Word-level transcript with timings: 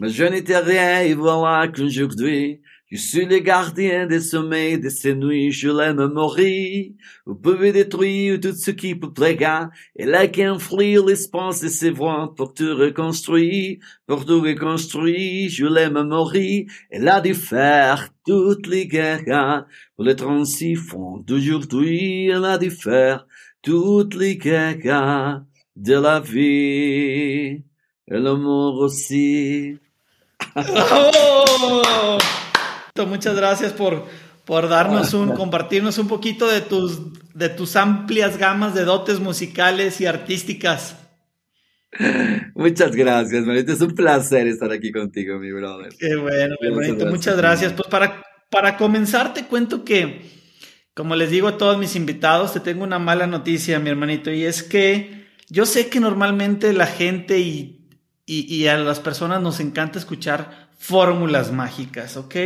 Mais 0.00 0.08
je 0.08 0.24
n'étais 0.24 0.56
rien 0.56 1.02
et 1.02 1.12
voilà 1.12 1.68
qu'aujourd'hui, 1.68 2.62
je 2.90 2.96
suis 2.96 3.26
le 3.26 3.38
gardien 3.40 4.06
des 4.06 4.20
sommeils 4.20 4.80
de 4.80 4.88
ces 4.88 5.14
nuits, 5.14 5.52
je 5.52 5.68
l'aime 5.68 6.06
mourir. 6.06 6.92
Vous 7.26 7.34
pouvez 7.34 7.70
détruire 7.70 8.40
tout 8.40 8.54
ce 8.54 8.70
qui 8.70 8.94
peut 8.94 9.12
plaire, 9.12 9.68
et 9.94 10.06
là 10.06 10.26
qu'influer 10.26 10.96
l'espace 11.06 11.60
de 11.60 11.68
ses 11.68 11.90
voix 11.90 12.34
pour 12.34 12.54
tout 12.54 12.74
reconstruire, 12.74 13.76
pour 14.06 14.24
tout 14.24 14.40
reconstruire, 14.40 15.50
je 15.50 15.66
l'aime 15.66 16.02
mourir. 16.08 16.64
Elle 16.88 17.06
a 17.06 17.20
dû 17.20 17.34
faire 17.34 18.08
toutes 18.26 18.68
les 18.68 18.86
guerres 18.86 19.66
pour 19.96 20.06
les 20.06 20.16
36 20.16 20.76
fonds 20.76 21.18
d'aujourd'hui, 21.18 22.28
elle 22.28 22.46
a 22.46 22.56
dû 22.56 22.70
faire 22.70 23.26
toutes 23.60 24.14
les 24.14 24.38
guerres 24.38 25.44
de 25.76 25.94
la 25.94 26.20
vie, 26.20 27.62
et 28.08 28.18
l'amour 28.18 28.78
aussi. 28.78 29.78
¡Oh! 30.54 32.18
Muchas 33.06 33.34
gracias 33.34 33.72
por, 33.72 34.06
por 34.44 34.68
darnos 34.68 35.14
un, 35.14 35.32
compartirnos 35.32 35.98
un 35.98 36.08
poquito 36.08 36.46
de 36.46 36.60
tus, 36.60 37.00
de 37.34 37.48
tus 37.48 37.76
amplias 37.76 38.36
gamas 38.36 38.74
de 38.74 38.84
dotes 38.84 39.20
musicales 39.20 40.00
y 40.00 40.06
artísticas. 40.06 40.96
Muchas 42.54 42.94
gracias, 42.94 43.44
Marito. 43.46 43.72
Es 43.72 43.80
un 43.80 43.94
placer 43.94 44.46
estar 44.46 44.70
aquí 44.70 44.92
contigo, 44.92 45.38
mi 45.38 45.50
brother. 45.50 45.92
Qué 45.98 46.16
bueno, 46.16 46.56
mi 46.60 46.70
Muchas 47.06 47.36
gracias. 47.36 47.72
Pues 47.72 47.88
para, 47.88 48.22
para 48.50 48.76
comenzar, 48.76 49.34
te 49.34 49.44
cuento 49.44 49.84
que, 49.84 50.22
como 50.94 51.16
les 51.16 51.30
digo 51.30 51.48
a 51.48 51.58
todos 51.58 51.78
mis 51.78 51.96
invitados, 51.96 52.52
te 52.52 52.60
tengo 52.60 52.84
una 52.84 52.98
mala 52.98 53.26
noticia, 53.26 53.78
mi 53.80 53.90
hermanito, 53.90 54.30
y 54.30 54.44
es 54.44 54.62
que 54.62 55.26
yo 55.48 55.66
sé 55.66 55.88
que 55.88 56.00
normalmente 56.00 56.72
la 56.72 56.86
gente 56.86 57.38
y, 57.40 57.79
y, 58.30 58.54
y 58.54 58.68
a 58.68 58.78
las 58.78 59.00
personas 59.00 59.42
nos 59.42 59.58
encanta 59.58 59.98
escuchar 59.98 60.70
fórmulas 60.78 61.50
mágicas, 61.50 62.16
¿ok? 62.16 62.36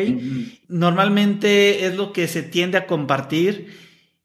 Normalmente 0.67 1.85
es 1.85 1.95
lo 1.95 2.15
que 2.15 2.27
se 2.27 2.43
tiende 2.43 2.79
a 2.79 2.87
compartir 2.87 3.69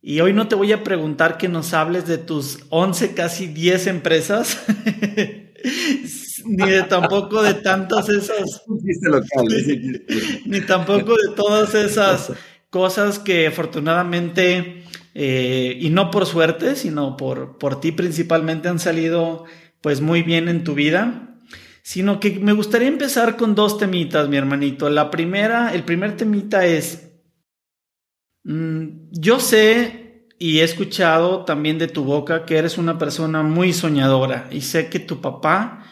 y 0.02 0.22
hoy 0.22 0.32
no 0.32 0.48
te 0.48 0.56
voy 0.56 0.72
a 0.72 0.86
preguntar 0.86 1.38
que 1.38 1.50
nos 1.50 1.74
hables 1.74 2.08
de 2.08 2.18
tus 2.18 2.60
11, 2.70 3.14
casi 3.14 3.48
10 3.48 3.88
empresas, 3.88 4.58
ni 6.46 6.70
de 6.70 6.84
tampoco 6.84 7.44
de 7.44 7.56
tantas 7.56 8.08
esas... 8.10 8.64
ni 10.46 10.62
tampoco 10.62 11.18
de 11.18 11.36
todas 11.36 11.76
esas 11.76 12.32
cosas 12.70 13.20
que 13.20 13.48
afortunadamente, 13.48 14.86
eh, 15.14 15.78
y 15.78 15.90
no 15.90 16.10
por 16.10 16.26
suerte, 16.26 16.78
sino 16.78 17.18
por, 17.18 17.58
por 17.58 17.82
ti 17.82 17.92
principalmente 17.92 18.70
han 18.70 18.80
salido 18.80 19.44
pues 19.82 20.00
muy 20.00 20.24
bien 20.24 20.48
en 20.48 20.64
tu 20.64 20.74
vida 20.74 21.26
sino 21.90 22.20
que 22.20 22.40
me 22.40 22.54
gustaría 22.54 22.88
empezar 22.88 23.36
con 23.36 23.56
dos 23.56 23.80
temitas, 23.80 24.30
mi 24.30 24.38
hermanito. 24.38 24.92
La 24.92 25.10
primera, 25.10 25.74
el 25.74 25.84
primer 25.84 26.16
temita 26.16 26.64
es, 26.64 27.10
mm, 28.44 29.10
yo 29.10 29.40
sé 29.40 30.28
y 30.38 30.60
he 30.60 30.64
escuchado 30.64 31.46
también 31.46 31.80
de 31.80 31.88
tu 31.88 32.04
boca 32.04 32.46
que 32.46 32.58
eres 32.58 32.78
una 32.78 33.00
persona 33.00 33.42
muy 33.42 33.74
soñadora 33.74 34.48
y 34.52 34.62
sé 34.62 34.88
que 34.88 35.00
tu 35.00 35.20
papá 35.20 35.84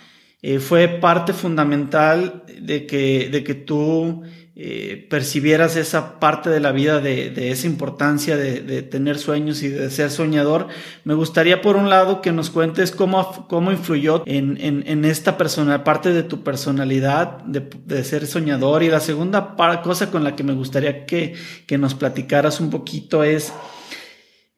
eh, 0.44 0.60
fue 0.60 0.88
parte 0.88 1.34
fundamental 1.34 2.44
de 2.62 2.86
que, 2.86 3.30
de 3.32 3.44
que 3.44 3.56
tú 3.56 4.22
eh, 4.60 5.06
percibieras 5.08 5.76
esa 5.76 6.20
parte 6.20 6.50
de 6.50 6.60
la 6.60 6.72
vida 6.72 7.00
de, 7.00 7.52
esa 7.52 7.68
importancia 7.68 8.36
de, 8.36 8.82
tener 8.82 9.20
sueños 9.20 9.62
y 9.62 9.68
de 9.68 9.92
ser 9.92 10.10
soñador, 10.10 10.68
me 11.04 11.14
gustaría 11.14 11.62
por 11.62 11.76
un 11.76 11.92
lado 11.92 12.24
que 12.24 12.32
nos 12.32 12.50
cuentes 12.50 12.90
cómo, 12.90 13.46
cómo 13.50 13.72
influyó 13.72 14.24
en, 14.26 15.06
esta 15.06 15.38
persona, 15.38 15.84
parte 15.84 16.12
de 16.12 16.24
tu 16.24 16.44
personalidad 16.44 17.44
de, 17.44 18.04
ser 18.04 18.26
soñador. 18.26 18.82
Y 18.82 18.90
la 18.90 19.00
segunda 19.00 19.56
cosa 19.84 20.10
con 20.10 20.24
la 20.24 20.36
que 20.36 20.44
me 20.44 20.54
gustaría 20.54 21.06
que, 21.06 21.36
nos 21.78 21.94
platicaras 21.94 22.60
un 22.60 22.72
poquito 22.72 23.24
es 23.24 23.54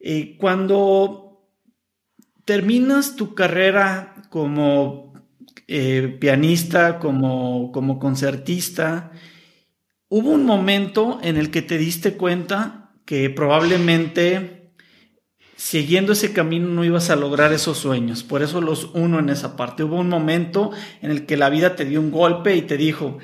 eh, 0.00 0.38
cuando 0.38 1.44
terminas 2.46 3.16
tu 3.16 3.34
carrera 3.34 4.14
como 4.30 5.12
eh, 5.68 6.16
pianista, 6.18 6.98
como, 6.98 7.70
como 7.70 7.98
concertista, 7.98 9.12
hubo 10.10 10.30
un 10.30 10.44
momento 10.44 11.18
en 11.22 11.38
el 11.38 11.50
que 11.50 11.62
te 11.62 11.78
diste 11.78 12.14
cuenta 12.14 12.90
que 13.06 13.30
probablemente 13.30 14.72
siguiendo 15.56 16.12
ese 16.12 16.32
camino 16.32 16.68
no 16.68 16.84
ibas 16.84 17.10
a 17.10 17.16
lograr 17.16 17.52
esos 17.52 17.78
sueños. 17.78 18.22
Por 18.22 18.42
eso 18.42 18.60
los 18.60 18.90
uno 18.94 19.18
en 19.18 19.30
esa 19.30 19.56
parte. 19.56 19.84
Hubo 19.84 19.96
un 19.96 20.08
momento 20.08 20.72
en 21.00 21.10
el 21.10 21.26
que 21.26 21.36
la 21.36 21.48
vida 21.48 21.76
te 21.76 21.84
dio 21.84 22.00
un 22.00 22.10
golpe 22.10 22.56
y 22.56 22.62
te 22.62 22.76
dijo, 22.76 23.18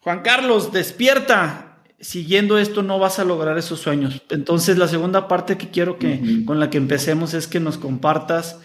Juan 0.00 0.20
Carlos, 0.20 0.72
despierta. 0.72 1.82
Siguiendo 1.98 2.58
esto 2.58 2.82
no 2.82 2.98
vas 2.98 3.18
a 3.18 3.24
lograr 3.24 3.56
esos 3.56 3.80
sueños. 3.80 4.20
Entonces 4.28 4.76
la 4.76 4.88
segunda 4.88 5.28
parte 5.28 5.56
que 5.56 5.70
quiero 5.70 5.98
que 5.98 6.44
con 6.44 6.60
la 6.60 6.68
que 6.68 6.76
empecemos 6.76 7.32
es 7.32 7.46
que 7.46 7.60
nos 7.60 7.78
compartas 7.78 8.60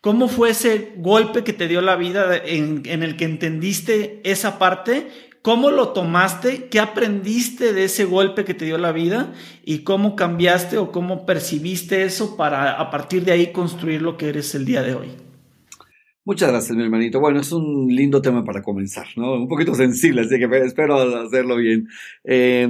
cómo 0.00 0.28
fue 0.28 0.50
ese 0.50 0.92
golpe 0.96 1.42
que 1.42 1.52
te 1.52 1.66
dio 1.66 1.80
la 1.80 1.96
vida 1.96 2.36
en, 2.36 2.82
en 2.84 3.02
el 3.02 3.16
que 3.16 3.24
entendiste 3.24 4.20
esa 4.22 4.60
parte 4.60 5.10
¿Cómo 5.46 5.70
lo 5.70 5.90
tomaste? 5.90 6.66
¿Qué 6.68 6.80
aprendiste 6.80 7.72
de 7.72 7.84
ese 7.84 8.04
golpe 8.04 8.44
que 8.44 8.52
te 8.52 8.64
dio 8.64 8.78
la 8.78 8.90
vida? 8.90 9.32
¿Y 9.64 9.84
cómo 9.84 10.16
cambiaste 10.16 10.76
o 10.76 10.90
cómo 10.90 11.24
percibiste 11.24 12.02
eso 12.02 12.36
para 12.36 12.72
a 12.72 12.90
partir 12.90 13.24
de 13.24 13.30
ahí 13.30 13.52
construir 13.52 14.02
lo 14.02 14.16
que 14.16 14.28
eres 14.28 14.56
el 14.56 14.64
día 14.64 14.82
de 14.82 14.96
hoy? 14.96 15.06
Muchas 16.24 16.50
gracias, 16.50 16.76
mi 16.76 16.82
hermanito. 16.82 17.20
Bueno, 17.20 17.38
es 17.38 17.52
un 17.52 17.86
lindo 17.86 18.20
tema 18.20 18.44
para 18.44 18.60
comenzar, 18.60 19.06
¿no? 19.14 19.34
Un 19.34 19.46
poquito 19.46 19.72
sensible, 19.76 20.22
así 20.22 20.36
que 20.36 20.48
espero 20.64 20.98
hacerlo 20.98 21.54
bien. 21.54 21.86
Eh, 22.24 22.68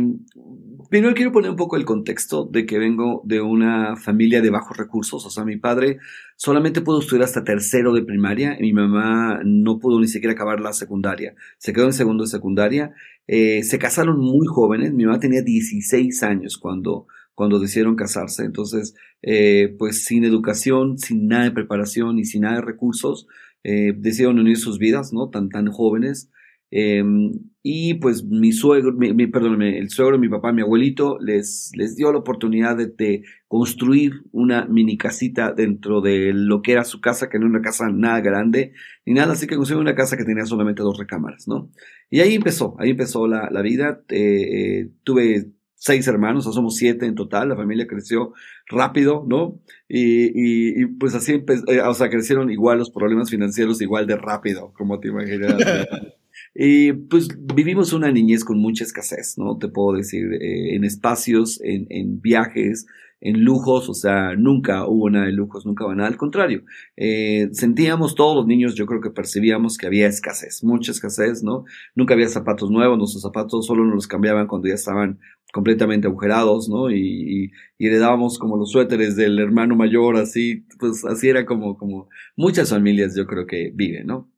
primero 0.89 1.15
quiero 1.15 1.33
poner 1.33 1.51
un 1.51 1.57
poco 1.57 1.77
el 1.77 1.85
contexto 1.85 2.45
de 2.45 2.67
que 2.67 2.79
vengo 2.79 3.23
de 3.25 3.41
una 3.41 3.97
familia 3.97 4.41
de 4.41 4.51
bajos 4.51 4.77
recursos. 4.77 5.25
O 5.25 5.31
sea, 5.31 5.45
mi 5.45 5.57
padre 5.57 5.99
solamente 6.37 6.81
pudo 6.81 7.01
estudiar 7.01 7.25
hasta 7.25 7.45
tercero 7.45 7.93
de 7.93 8.03
primaria 8.03 8.57
y 8.59 8.63
mi 8.63 8.73
mamá 8.73 9.41
no 9.45 9.79
pudo 9.79 10.01
ni 10.01 10.09
siquiera 10.09 10.33
acabar 10.33 10.61
la 10.61 10.73
secundaria. 10.73 11.35
Se 11.59 11.73
quedó 11.73 11.87
en 11.87 11.93
segundo 11.93 12.25
de 12.25 12.31
secundaria. 12.31 12.95
Eh, 13.27 13.63
se 13.63 13.79
casaron 13.79 14.19
muy 14.19 14.47
jóvenes. 14.47 14.93
Mi 14.93 15.05
mamá 15.05 15.21
tenía 15.21 15.43
16 15.43 16.23
años 16.23 16.59
cuando 16.59 17.07
cuando 17.37 17.61
decidieron 17.61 17.95
casarse. 17.95 18.45
Entonces, 18.45 18.95
eh, 19.23 19.77
pues 19.79 20.05
sin 20.05 20.25
educación, 20.25 20.99
sin 20.99 21.29
nada 21.29 21.45
de 21.45 21.51
preparación 21.53 22.19
y 22.19 22.25
sin 22.25 22.43
nada 22.43 22.57
de 22.57 22.63
recursos, 22.63 23.29
eh, 23.63 23.93
decidieron 23.97 24.39
unir 24.41 24.57
sus 24.57 24.79
vidas, 24.79 25.13
¿no? 25.13 25.29
Tan, 25.29 25.51
tan 25.51 25.69
jóvenes. 25.69 26.31
Em, 26.71 27.33
y 27.63 27.95
pues 27.95 28.25
mi 28.25 28.53
suegro, 28.53 28.93
mi, 28.93 29.09
el 29.09 29.91
suegro 29.91 30.19
mi 30.19 30.29
papá, 30.29 30.53
mi 30.53 30.63
abuelito, 30.63 31.19
les, 31.21 31.71
les 31.75 31.97
dio 31.97 32.13
la 32.13 32.19
oportunidad 32.19 32.77
de, 32.77 33.23
construir 33.49 34.25
una 34.33 34.67
mini 34.67 34.97
casita 34.99 35.53
dentro 35.53 36.01
de 36.01 36.33
lo 36.33 36.63
que 36.63 36.73
era 36.73 36.85
su 36.85 37.01
casa, 37.01 37.29
que 37.29 37.39
no 37.39 37.47
era 37.47 37.57
una 37.57 37.63
casa 37.63 37.89
nada 37.89 38.21
grande 38.21 38.73
ni 39.05 39.15
nada, 39.15 39.33
así 39.33 39.47
que 39.47 39.57
construyeron 39.57 39.87
una 39.87 39.95
casa 39.95 40.17
que 40.17 40.25
tenía 40.25 40.45
solamente 40.47 40.83
dos 40.83 40.99
recámaras, 40.99 41.47
¿no? 41.47 41.71
Y 42.11 42.21
ahí 42.21 42.35
empezó, 42.35 42.77
ahí 42.79 42.91
empezó 42.91 43.27
la, 43.29 43.49
la 43.51 43.63
vida. 43.63 44.03
Eh, 44.09 44.81
eh, 44.81 44.91
tuve 45.05 45.53
seis 45.75 46.07
hermanos, 46.09 46.45
somos 46.45 46.77
siete 46.77 47.07
en 47.07 47.15
total, 47.15 47.51
la 47.51 47.57
familia 47.57 47.87
creció 47.87 48.33
rápido, 48.67 49.25
¿no? 49.29 49.61
Y, 49.89 50.83
y, 50.83 50.87
pues 50.87 51.15
así, 51.15 51.33
eh, 51.69 51.81
o 51.81 51.95
sea, 51.95 52.11
crecieron 52.11 52.51
igual 52.51 52.79
los 52.79 52.91
problemas 52.91 53.31
financieros, 53.31 53.81
igual 53.81 54.07
de 54.07 54.17
rápido, 54.17 54.73
como 54.75 54.99
te 54.99 55.09
imaginas. 55.09 55.55
y 56.59 56.93
pues 56.93 57.29
vivimos 57.55 57.93
una 57.93 58.11
niñez 58.11 58.45
con 58.45 58.59
mucha 58.59 58.85
escasez, 58.85 59.37
¿no? 59.37 59.59
Te 59.59 59.69
puedo 59.69 59.97
decir, 59.97 60.25
eh, 60.33 60.75
en 60.75 60.85
espacios, 60.85 61.61
en, 61.63 61.87
en 61.91 62.21
viajes, 62.23 62.87
en 63.21 63.45
lujos, 63.45 63.89
o 63.89 63.95
sea, 63.95 64.35
nunca 64.37 64.87
hubo 64.87 65.11
nada 65.11 65.27
de 65.27 65.33
lujos, 65.33 65.67
nunca 65.67 65.85
hubo 65.85 65.95
nada, 65.95 66.09
al 66.09 66.17
contrario, 66.17 66.63
eh, 66.97 67.49
sentíamos 67.53 68.15
todos 68.15 68.37
los 68.37 68.47
niños, 68.47 68.75
yo 68.75 68.87
creo 68.87 69.01
que 69.01 69.11
percibíamos 69.11 69.77
que 69.77 69.87
había 69.87 70.07
escasez, 70.07 70.63
mucha 70.65 70.93
escasez, 70.93 71.43
¿no? 71.43 71.65
Nunca 71.95 72.15
había 72.15 72.29
zapatos 72.29 72.71
nuevos, 72.71 72.99
nuestros 72.99 73.23
zapatos 73.23 73.67
solo 73.67 73.85
nos 73.85 73.95
los 73.95 74.07
cambiaban 74.07 74.47
cuando 74.47 74.69
ya 74.69 74.75
estaban 74.75 75.19
completamente 75.53 76.09
agujerados, 76.09 76.69
¿no? 76.69 76.91
Y, 76.91 77.51
y, 77.79 77.87
heredábamos 77.87 78.39
como 78.39 78.57
los 78.57 78.71
suéteres 78.71 79.17
del 79.17 79.39
hermano 79.39 79.77
mayor, 79.77 80.17
así, 80.17 80.67
pues 80.79 81.05
así 81.05 81.29
era 81.29 81.47
como, 81.47 81.77
como 81.77 82.09
muchas 82.37 82.71
familias 82.71 83.15
yo 83.17 83.27
creo 83.27 83.47
que 83.47 83.73
viven, 83.75 84.07
¿no? 84.07 84.31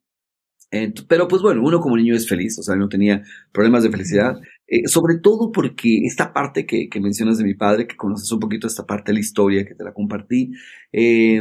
Pero 1.08 1.28
pues 1.28 1.42
bueno, 1.42 1.62
uno 1.62 1.80
como 1.80 1.96
niño 1.96 2.14
es 2.14 2.28
feliz, 2.28 2.58
o 2.58 2.62
sea, 2.62 2.76
no 2.76 2.88
tenía 2.88 3.22
problemas 3.52 3.82
de 3.82 3.90
felicidad, 3.90 4.38
eh, 4.66 4.86
sobre 4.86 5.18
todo 5.18 5.50
porque 5.50 6.00
esta 6.04 6.32
parte 6.32 6.66
que, 6.66 6.88
que, 6.88 7.00
mencionas 7.00 7.38
de 7.38 7.44
mi 7.44 7.54
padre, 7.54 7.86
que 7.86 7.96
conoces 7.96 8.30
un 8.32 8.40
poquito 8.40 8.66
esta 8.66 8.86
parte 8.86 9.12
de 9.12 9.14
la 9.14 9.20
historia 9.20 9.64
que 9.64 9.74
te 9.74 9.84
la 9.84 9.94
compartí, 9.94 10.52
eh, 10.92 11.40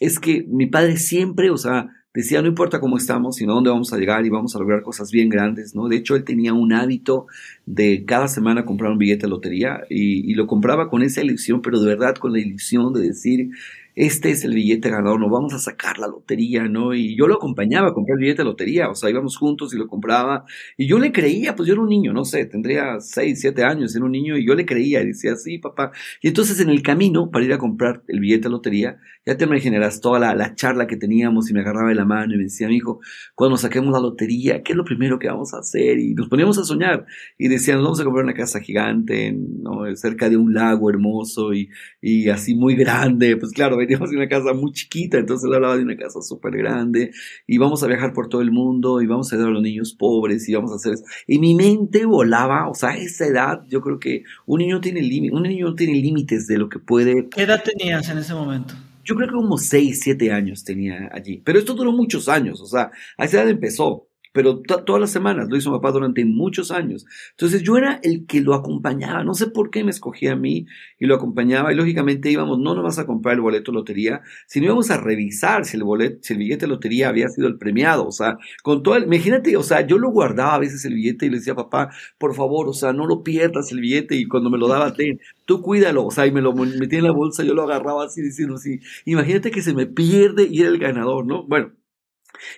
es 0.00 0.18
que 0.18 0.44
mi 0.48 0.66
padre 0.66 0.96
siempre, 0.96 1.50
o 1.50 1.58
sea, 1.58 1.90
decía, 2.14 2.40
no 2.40 2.48
importa 2.48 2.80
cómo 2.80 2.96
estamos, 2.96 3.36
sino 3.36 3.54
dónde 3.54 3.70
vamos 3.70 3.92
a 3.92 3.98
llegar 3.98 4.24
y 4.24 4.30
vamos 4.30 4.54
a 4.54 4.60
lograr 4.60 4.82
cosas 4.82 5.10
bien 5.10 5.28
grandes, 5.28 5.74
¿no? 5.74 5.88
De 5.88 5.96
hecho, 5.96 6.16
él 6.16 6.24
tenía 6.24 6.54
un 6.54 6.72
hábito 6.72 7.26
de 7.66 8.04
cada 8.06 8.28
semana 8.28 8.64
comprar 8.64 8.92
un 8.92 8.98
billete 8.98 9.26
de 9.26 9.30
lotería 9.30 9.80
y, 9.90 10.30
y 10.30 10.34
lo 10.34 10.46
compraba 10.46 10.88
con 10.88 11.02
esa 11.02 11.22
ilusión, 11.22 11.60
pero 11.60 11.80
de 11.80 11.88
verdad 11.88 12.14
con 12.14 12.32
la 12.32 12.38
ilusión 12.38 12.92
de 12.92 13.00
decir, 13.00 13.50
este 13.94 14.30
es 14.30 14.44
el 14.44 14.54
billete 14.54 14.90
ganador, 14.90 15.20
nos 15.20 15.30
vamos 15.30 15.54
a 15.54 15.58
sacar 15.58 15.98
la 15.98 16.08
lotería, 16.08 16.64
¿no? 16.64 16.94
Y 16.94 17.16
yo 17.16 17.28
lo 17.28 17.36
acompañaba 17.36 17.88
a 17.88 17.94
comprar 17.94 18.16
el 18.16 18.22
billete 18.22 18.42
de 18.42 18.46
lotería, 18.46 18.88
o 18.90 18.94
sea, 18.94 19.08
íbamos 19.10 19.36
juntos 19.36 19.72
y 19.72 19.78
lo 19.78 19.86
compraba, 19.86 20.44
y 20.76 20.88
yo 20.88 20.98
le 20.98 21.12
creía, 21.12 21.54
pues 21.54 21.68
yo 21.68 21.74
era 21.74 21.82
un 21.82 21.88
niño, 21.88 22.12
no 22.12 22.24
sé, 22.24 22.44
tendría 22.46 22.98
6, 22.98 23.40
7 23.40 23.62
años, 23.62 23.94
era 23.94 24.04
un 24.04 24.10
niño, 24.10 24.36
y 24.36 24.46
yo 24.46 24.54
le 24.54 24.66
creía, 24.66 25.02
y 25.02 25.06
decía, 25.06 25.36
sí, 25.36 25.58
papá. 25.58 25.92
Y 26.20 26.28
entonces 26.28 26.58
en 26.60 26.70
el 26.70 26.82
camino, 26.82 27.30
para 27.30 27.44
ir 27.44 27.52
a 27.52 27.58
comprar 27.58 28.02
el 28.08 28.20
billete 28.20 28.44
de 28.44 28.50
lotería, 28.50 28.98
ya 29.26 29.36
te 29.36 29.44
imaginarás 29.44 30.00
toda 30.00 30.18
la, 30.18 30.34
la 30.34 30.54
charla 30.54 30.86
que 30.86 30.96
teníamos, 30.96 31.48
y 31.50 31.54
me 31.54 31.60
agarraba 31.60 31.88
de 31.88 31.94
la 31.94 32.04
mano 32.04 32.34
y 32.34 32.36
me 32.36 32.44
decía, 32.44 32.68
mi 32.68 32.76
hijo, 32.76 33.00
cuando 33.34 33.56
saquemos 33.56 33.92
la 33.92 34.00
lotería, 34.00 34.62
¿qué 34.62 34.72
es 34.72 34.76
lo 34.76 34.84
primero 34.84 35.18
que 35.18 35.28
vamos 35.28 35.54
a 35.54 35.58
hacer? 35.58 35.98
Y 35.98 36.14
nos 36.14 36.28
poníamos 36.28 36.58
a 36.58 36.64
soñar, 36.64 37.06
y 37.38 37.48
decían, 37.48 37.82
vamos 37.82 38.00
a 38.00 38.04
comprar 38.04 38.24
una 38.24 38.34
casa 38.34 38.60
gigante, 38.60 39.32
¿no? 39.32 39.84
cerca 39.94 40.28
de 40.28 40.36
un 40.36 40.52
lago 40.52 40.90
hermoso, 40.90 41.54
y, 41.54 41.68
y 42.02 42.28
así 42.28 42.54
muy 42.54 42.74
grande, 42.74 43.36
pues 43.36 43.52
claro, 43.52 43.76
veníamos 43.86 44.10
de 44.10 44.16
una 44.16 44.28
casa 44.28 44.52
muy 44.52 44.72
chiquita, 44.72 45.18
entonces 45.18 45.48
él 45.48 45.54
hablaba 45.54 45.76
de 45.76 45.82
una 45.82 45.96
casa 45.96 46.20
súper 46.22 46.56
grande, 46.56 47.12
y 47.46 47.58
vamos 47.58 47.82
a 47.82 47.86
viajar 47.86 48.12
por 48.12 48.28
todo 48.28 48.40
el 48.40 48.50
mundo, 48.50 49.00
y 49.00 49.06
vamos 49.06 49.32
a 49.32 49.36
ayudar 49.36 49.50
a 49.50 49.54
los 49.54 49.62
niños 49.62 49.94
pobres, 49.94 50.48
y 50.48 50.54
vamos 50.54 50.72
a 50.72 50.76
hacer 50.76 50.94
eso. 50.94 51.04
Y 51.26 51.38
mi 51.38 51.54
mente 51.54 52.04
volaba, 52.04 52.68
o 52.68 52.74
sea, 52.74 52.90
a 52.90 52.96
esa 52.96 53.26
edad, 53.26 53.64
yo 53.68 53.80
creo 53.80 53.98
que 53.98 54.24
un 54.46 54.60
niño 54.60 54.80
tiene 54.80 55.00
un 55.32 55.42
niño 55.42 55.68
no 55.68 55.74
tiene 55.74 55.94
límites 55.94 56.46
de 56.46 56.58
lo 56.58 56.68
que 56.68 56.78
puede. 56.78 57.28
¿Qué 57.28 57.42
edad 57.42 57.62
tenías 57.62 58.08
en 58.08 58.18
ese 58.18 58.34
momento? 58.34 58.74
Yo 59.04 59.14
creo 59.16 59.28
que 59.28 59.34
como 59.34 59.58
6, 59.58 60.00
7 60.02 60.32
años 60.32 60.64
tenía 60.64 61.10
allí. 61.12 61.42
Pero 61.44 61.58
esto 61.58 61.74
duró 61.74 61.92
muchos 61.92 62.28
años, 62.28 62.60
o 62.60 62.66
sea, 62.66 62.90
a 63.18 63.24
esa 63.24 63.42
edad 63.42 63.50
empezó 63.50 64.08
pero 64.34 64.60
todas 64.62 65.00
las 65.00 65.12
semanas 65.12 65.48
lo 65.48 65.56
hizo 65.56 65.70
mi 65.70 65.76
papá 65.76 65.92
durante 65.92 66.24
muchos 66.24 66.72
años. 66.72 67.06
Entonces 67.30 67.62
yo 67.62 67.76
era 67.76 68.00
el 68.02 68.26
que 68.26 68.40
lo 68.40 68.54
acompañaba, 68.54 69.22
no 69.22 69.32
sé 69.32 69.46
por 69.46 69.70
qué 69.70 69.84
me 69.84 69.92
escogía 69.92 70.32
a 70.32 70.36
mí 70.36 70.66
y 70.98 71.06
lo 71.06 71.14
acompañaba 71.14 71.72
y 71.72 71.76
lógicamente 71.76 72.32
íbamos, 72.32 72.58
no 72.58 72.74
nos 72.74 72.82
vas 72.82 72.98
a 72.98 73.06
comprar 73.06 73.36
el 73.36 73.42
boleto 73.42 73.70
de 73.70 73.76
lotería, 73.76 74.22
sino 74.48 74.66
íbamos 74.66 74.90
a 74.90 74.96
revisar 74.96 75.64
si 75.64 75.76
el 75.76 75.84
boleto, 75.84 76.18
si 76.22 76.32
el 76.32 76.40
billete 76.40 76.66
de 76.66 76.70
lotería 76.72 77.10
había 77.10 77.28
sido 77.28 77.46
el 77.46 77.58
premiado, 77.58 78.08
o 78.08 78.10
sea, 78.10 78.36
con 78.64 78.82
todo 78.82 78.96
el, 78.96 79.04
imagínate, 79.04 79.56
o 79.56 79.62
sea, 79.62 79.86
yo 79.86 79.98
lo 79.98 80.10
guardaba 80.10 80.54
a 80.54 80.58
veces 80.58 80.84
el 80.84 80.94
billete 80.94 81.26
y 81.26 81.30
le 81.30 81.36
decía, 81.36 81.54
papá, 81.54 81.90
por 82.18 82.34
favor, 82.34 82.68
o 82.68 82.72
sea, 82.72 82.92
no 82.92 83.06
lo 83.06 83.22
pierdas 83.22 83.70
el 83.70 83.78
billete 83.80 84.16
y 84.16 84.26
cuando 84.26 84.50
me 84.50 84.58
lo 84.58 84.66
daba, 84.66 84.94
ten, 84.94 85.20
tú 85.44 85.62
cuídalo, 85.62 86.06
o 86.06 86.10
sea, 86.10 86.26
y 86.26 86.32
me 86.32 86.40
lo 86.40 86.52
metía 86.54 86.98
en 86.98 87.04
la 87.04 87.12
bolsa, 87.12 87.44
yo 87.44 87.54
lo 87.54 87.62
agarraba 87.62 88.04
así 88.04 88.20
diciendo 88.20 88.56
así, 88.56 88.80
imagínate 89.04 89.52
que 89.52 89.62
se 89.62 89.74
me 89.74 89.86
pierde 89.86 90.48
y 90.50 90.60
era 90.60 90.70
el 90.70 90.78
ganador, 90.78 91.24
¿no? 91.24 91.44
Bueno, 91.46 91.72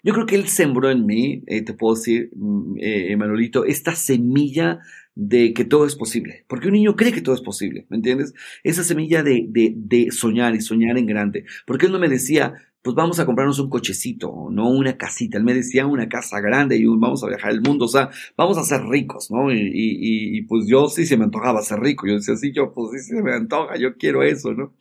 yo 0.02 0.12
creo 0.12 0.26
que 0.26 0.36
él 0.36 0.48
sembró 0.48 0.90
en 0.90 1.06
mí, 1.06 1.42
eh, 1.46 1.62
te 1.62 1.74
puedo 1.74 1.94
decir, 1.94 2.30
mm, 2.34 2.76
eh, 2.80 3.16
Manolito, 3.16 3.64
esta 3.64 3.94
semilla 3.94 4.80
de 5.14 5.54
que 5.54 5.64
todo 5.64 5.86
es 5.86 5.96
posible. 5.96 6.44
Porque 6.46 6.68
un 6.68 6.74
niño 6.74 6.94
cree 6.94 7.12
que 7.12 7.22
todo 7.22 7.34
es 7.34 7.40
posible, 7.40 7.86
¿me 7.88 7.96
entiendes? 7.96 8.34
Esa 8.62 8.84
semilla 8.84 9.22
de, 9.22 9.46
de, 9.48 9.72
de 9.74 10.10
soñar 10.10 10.54
y 10.54 10.60
soñar 10.60 10.98
en 10.98 11.06
grande. 11.06 11.44
Porque 11.66 11.86
él 11.86 11.92
no 11.92 11.98
me 11.98 12.08
decía, 12.08 12.54
pues 12.86 12.94
vamos 12.94 13.18
a 13.18 13.26
comprarnos 13.26 13.58
un 13.58 13.68
cochecito, 13.68 14.48
no 14.52 14.70
una 14.70 14.96
casita. 14.96 15.38
Él 15.38 15.44
me 15.44 15.54
decía 15.54 15.86
una 15.86 16.08
casa 16.08 16.40
grande 16.40 16.76
y 16.76 16.84
vamos 16.84 17.24
a 17.24 17.26
viajar 17.26 17.50
el 17.50 17.60
mundo, 17.60 17.86
o 17.86 17.88
sea, 17.88 18.10
vamos 18.36 18.58
a 18.58 18.62
ser 18.62 18.82
ricos, 18.82 19.28
¿no? 19.28 19.50
Y, 19.52 19.58
y, 19.58 20.38
y, 20.38 20.42
pues 20.42 20.66
yo 20.68 20.86
sí 20.88 21.04
se 21.04 21.16
me 21.16 21.24
antojaba 21.24 21.62
ser 21.62 21.80
rico. 21.80 22.06
Yo 22.06 22.14
decía, 22.14 22.36
sí, 22.36 22.52
yo 22.52 22.72
pues 22.72 23.02
sí 23.02 23.16
se 23.16 23.22
me 23.22 23.32
antoja, 23.32 23.76
yo 23.76 23.96
quiero 23.96 24.22
eso, 24.22 24.52
¿no? 24.52 24.72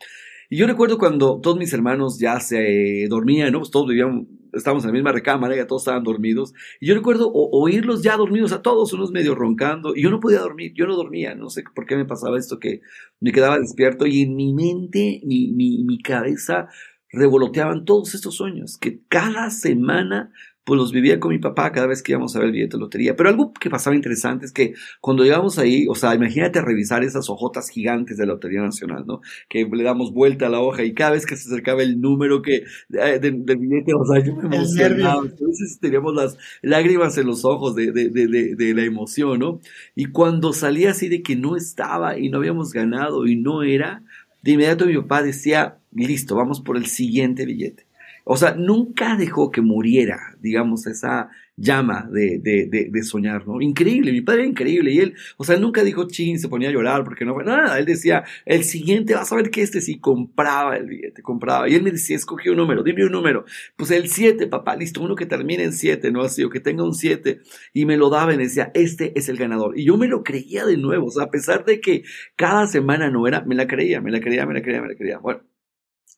Y 0.52 0.58
yo 0.58 0.68
recuerdo 0.68 1.00
cuando 1.00 1.42
todos 1.42 1.58
mis 1.58 1.74
hermanos 1.74 2.20
ya 2.20 2.40
se 2.40 3.08
dormían, 3.10 3.52
¿no? 3.52 3.60
Pues 3.60 3.72
todos 3.72 3.88
vivían, 3.88 4.28
estábamos 4.56 4.84
en 4.84 4.90
la 4.90 4.94
misma 4.94 5.12
recámara, 5.12 5.56
ya 5.56 5.68
todos 5.68 5.84
estaban 5.84 6.04
dormidos. 6.04 6.54
Y 6.80 6.88
yo 6.88 6.96
recuerdo 6.96 7.32
oírlos 7.34 8.02
ya 8.02 8.18
dormidos, 8.18 8.52
a 8.52 8.62
todos, 8.62 8.94
unos 8.94 9.12
medio 9.12 9.36
roncando, 9.36 9.96
y 9.96 10.04
yo 10.04 10.10
no 10.10 10.20
podía 10.20 10.40
dormir, 10.40 10.74
yo 10.74 10.88
no 10.88 10.96
dormía, 10.96 11.36
no 11.36 11.50
sé 11.50 11.64
por 11.76 11.86
qué 11.86 11.96
me 11.96 12.06
pasaba 12.06 12.38
esto, 12.38 12.60
que 12.60 12.82
me 13.20 13.32
quedaba 13.32 13.60
despierto 13.60 14.06
y 14.06 14.24
en 14.24 14.36
mi 14.36 14.54
mente, 14.54 15.22
mi, 15.24 15.52
mi, 15.52 15.84
mi 15.84 16.02
cabeza 16.02 16.70
revoloteaban 17.10 17.86
todos 17.86 18.14
estos 18.16 18.36
sueños, 18.36 18.78
que 18.78 19.02
cada 19.08 19.50
semana 19.50 20.32
pues 20.66 20.80
los 20.80 20.92
vivía 20.92 21.20
con 21.20 21.32
mi 21.32 21.38
papá 21.38 21.72
cada 21.72 21.86
vez 21.86 22.02
que 22.02 22.14
íbamos 22.14 22.36
a 22.36 22.40
ver 22.40 22.48
el 22.48 22.52
billete 22.54 22.78
de 22.78 22.82
lotería. 22.82 23.16
Pero 23.16 23.30
algo 23.30 23.54
que 23.54 23.70
pasaba 23.70 23.96
interesante 23.96 24.48
es 24.48 24.52
que 24.52 24.74
cuando 25.00 25.24
llegamos 25.24 25.60
ahí, 25.60 25.86
o 25.88 25.94
sea, 25.94 26.16
imagínate 26.16 26.60
revisar 26.60 27.04
esas 27.04 27.30
hojotas 27.30 27.70
gigantes 27.70 28.18
de 28.18 28.26
la 28.26 28.34
Lotería 28.34 28.62
Nacional, 28.62 29.06
¿no? 29.06 29.22
Que 29.48 29.70
le 29.72 29.84
damos 29.84 30.12
vuelta 30.12 30.48
a 30.48 30.50
la 30.50 30.60
hoja 30.62 30.84
y 30.84 30.96
cada 30.96 31.12
vez 31.12 31.28
que 31.28 31.36
se 31.36 31.48
acercaba 31.48 31.84
el 31.84 32.02
número 32.02 32.42
que 32.42 32.64
eh, 32.94 33.20
del, 33.20 33.44
billete, 33.44 33.94
o 33.94 34.04
sea, 34.06 34.24
yo 34.24 34.36
me 34.36 34.56
emocionaba. 34.56 35.24
Entonces 35.24 35.78
teníamos 35.80 36.16
las 36.16 36.38
lágrimas 36.64 37.16
en 37.20 37.28
los 37.28 37.46
ojos 37.46 37.76
de, 37.76 37.92
de, 37.92 38.10
de, 38.10 38.56
de, 38.56 38.74
la 38.74 38.84
emoción, 38.84 39.40
¿no? 39.40 39.62
Y 39.94 40.06
cuando 40.06 40.52
salía 40.52 40.92
así 40.92 41.10
de 41.10 41.22
que 41.22 41.36
no 41.36 41.56
estaba 41.56 42.18
y 42.18 42.30
no 42.30 42.40
habíamos 42.40 42.72
ganado 42.72 43.28
y 43.28 43.36
no 43.36 43.62
era, 43.62 44.02
de 44.42 44.52
inmediato 44.52 44.88
mi 44.88 44.98
papá 44.98 45.22
decía, 45.22 45.78
listo, 45.94 46.36
vamos 46.36 46.62
por 46.62 46.76
el 46.76 46.88
siguiente 46.88 47.46
billete. 47.46 47.85
O 48.26 48.38
sea, 48.38 48.56
nunca 48.56 49.16
dejó 49.18 49.52
que 49.52 49.62
muriera, 49.62 50.36
digamos, 50.42 50.88
esa 50.88 51.30
llama 51.58 52.10
de, 52.12 52.40
de, 52.40 52.68
de, 52.68 52.90
de, 52.92 53.04
soñar, 53.04 53.48
¿no? 53.48 53.62
Increíble, 53.62 54.12
mi 54.12 54.22
padre 54.22 54.42
era 54.42 54.50
increíble. 54.50 54.92
Y 54.92 55.00
él, 55.00 55.16
o 55.38 55.44
sea, 55.44 55.58
nunca 55.58 55.84
dijo, 55.84 56.08
ching, 56.08 56.40
se 56.40 56.50
ponía 56.50 56.70
a 56.70 56.72
llorar 56.72 57.04
porque 57.04 57.24
no 57.24 57.34
fue 57.36 57.44
nada. 57.46 57.78
Él 57.80 57.86
decía, 57.86 58.24
el 58.46 58.64
siguiente, 58.64 59.14
vas 59.14 59.32
a 59.32 59.36
ver 59.36 59.52
que 59.52 59.62
este 59.62 59.80
sí 59.80 60.00
compraba 60.00 60.76
el 60.76 60.88
billete, 60.88 61.22
compraba. 61.22 61.70
Y 61.70 61.76
él 61.76 61.84
me 61.84 61.92
decía, 61.92 62.16
escogí 62.16 62.50
un 62.50 62.58
número, 62.58 62.84
dime 62.84 63.06
un 63.06 63.12
número. 63.12 63.46
Pues 63.78 63.92
el 63.92 64.10
7, 64.10 64.48
papá, 64.48 64.76
listo, 64.76 65.02
uno 65.02 65.16
que 65.16 65.26
termine 65.26 65.64
en 65.64 65.74
7, 65.74 66.12
¿no? 66.12 66.22
Así, 66.24 66.44
o 66.44 66.50
que 66.50 66.60
tenga 66.60 66.84
un 66.84 66.96
7. 66.96 67.42
Y 67.74 67.86
me 67.86 67.98
lo 67.98 68.10
daba 68.10 68.34
y 68.34 68.38
me 68.38 68.44
decía, 68.44 68.72
este 68.74 69.18
es 69.18 69.30
el 69.30 69.38
ganador. 69.38 69.78
Y 69.78 69.86
yo 69.86 69.98
me 69.98 70.08
lo 70.08 70.24
creía 70.24 70.66
de 70.66 70.78
nuevo, 70.78 71.08
o 71.08 71.12
sea, 71.12 71.26
a 71.26 71.32
pesar 71.32 71.64
de 71.64 71.80
que 71.80 72.04
cada 72.36 72.68
semana 72.68 73.10
no 73.12 73.28
era, 73.28 73.44
me 73.46 73.56
la 73.56 73.68
creía, 73.68 74.02
me 74.02 74.12
la 74.12 74.20
creía, 74.20 74.46
me 74.46 74.56
la 74.56 74.62
creía, 74.62 74.82
me 74.82 74.88
la 74.90 74.96
creía. 74.96 75.20
Bueno. 75.20 75.55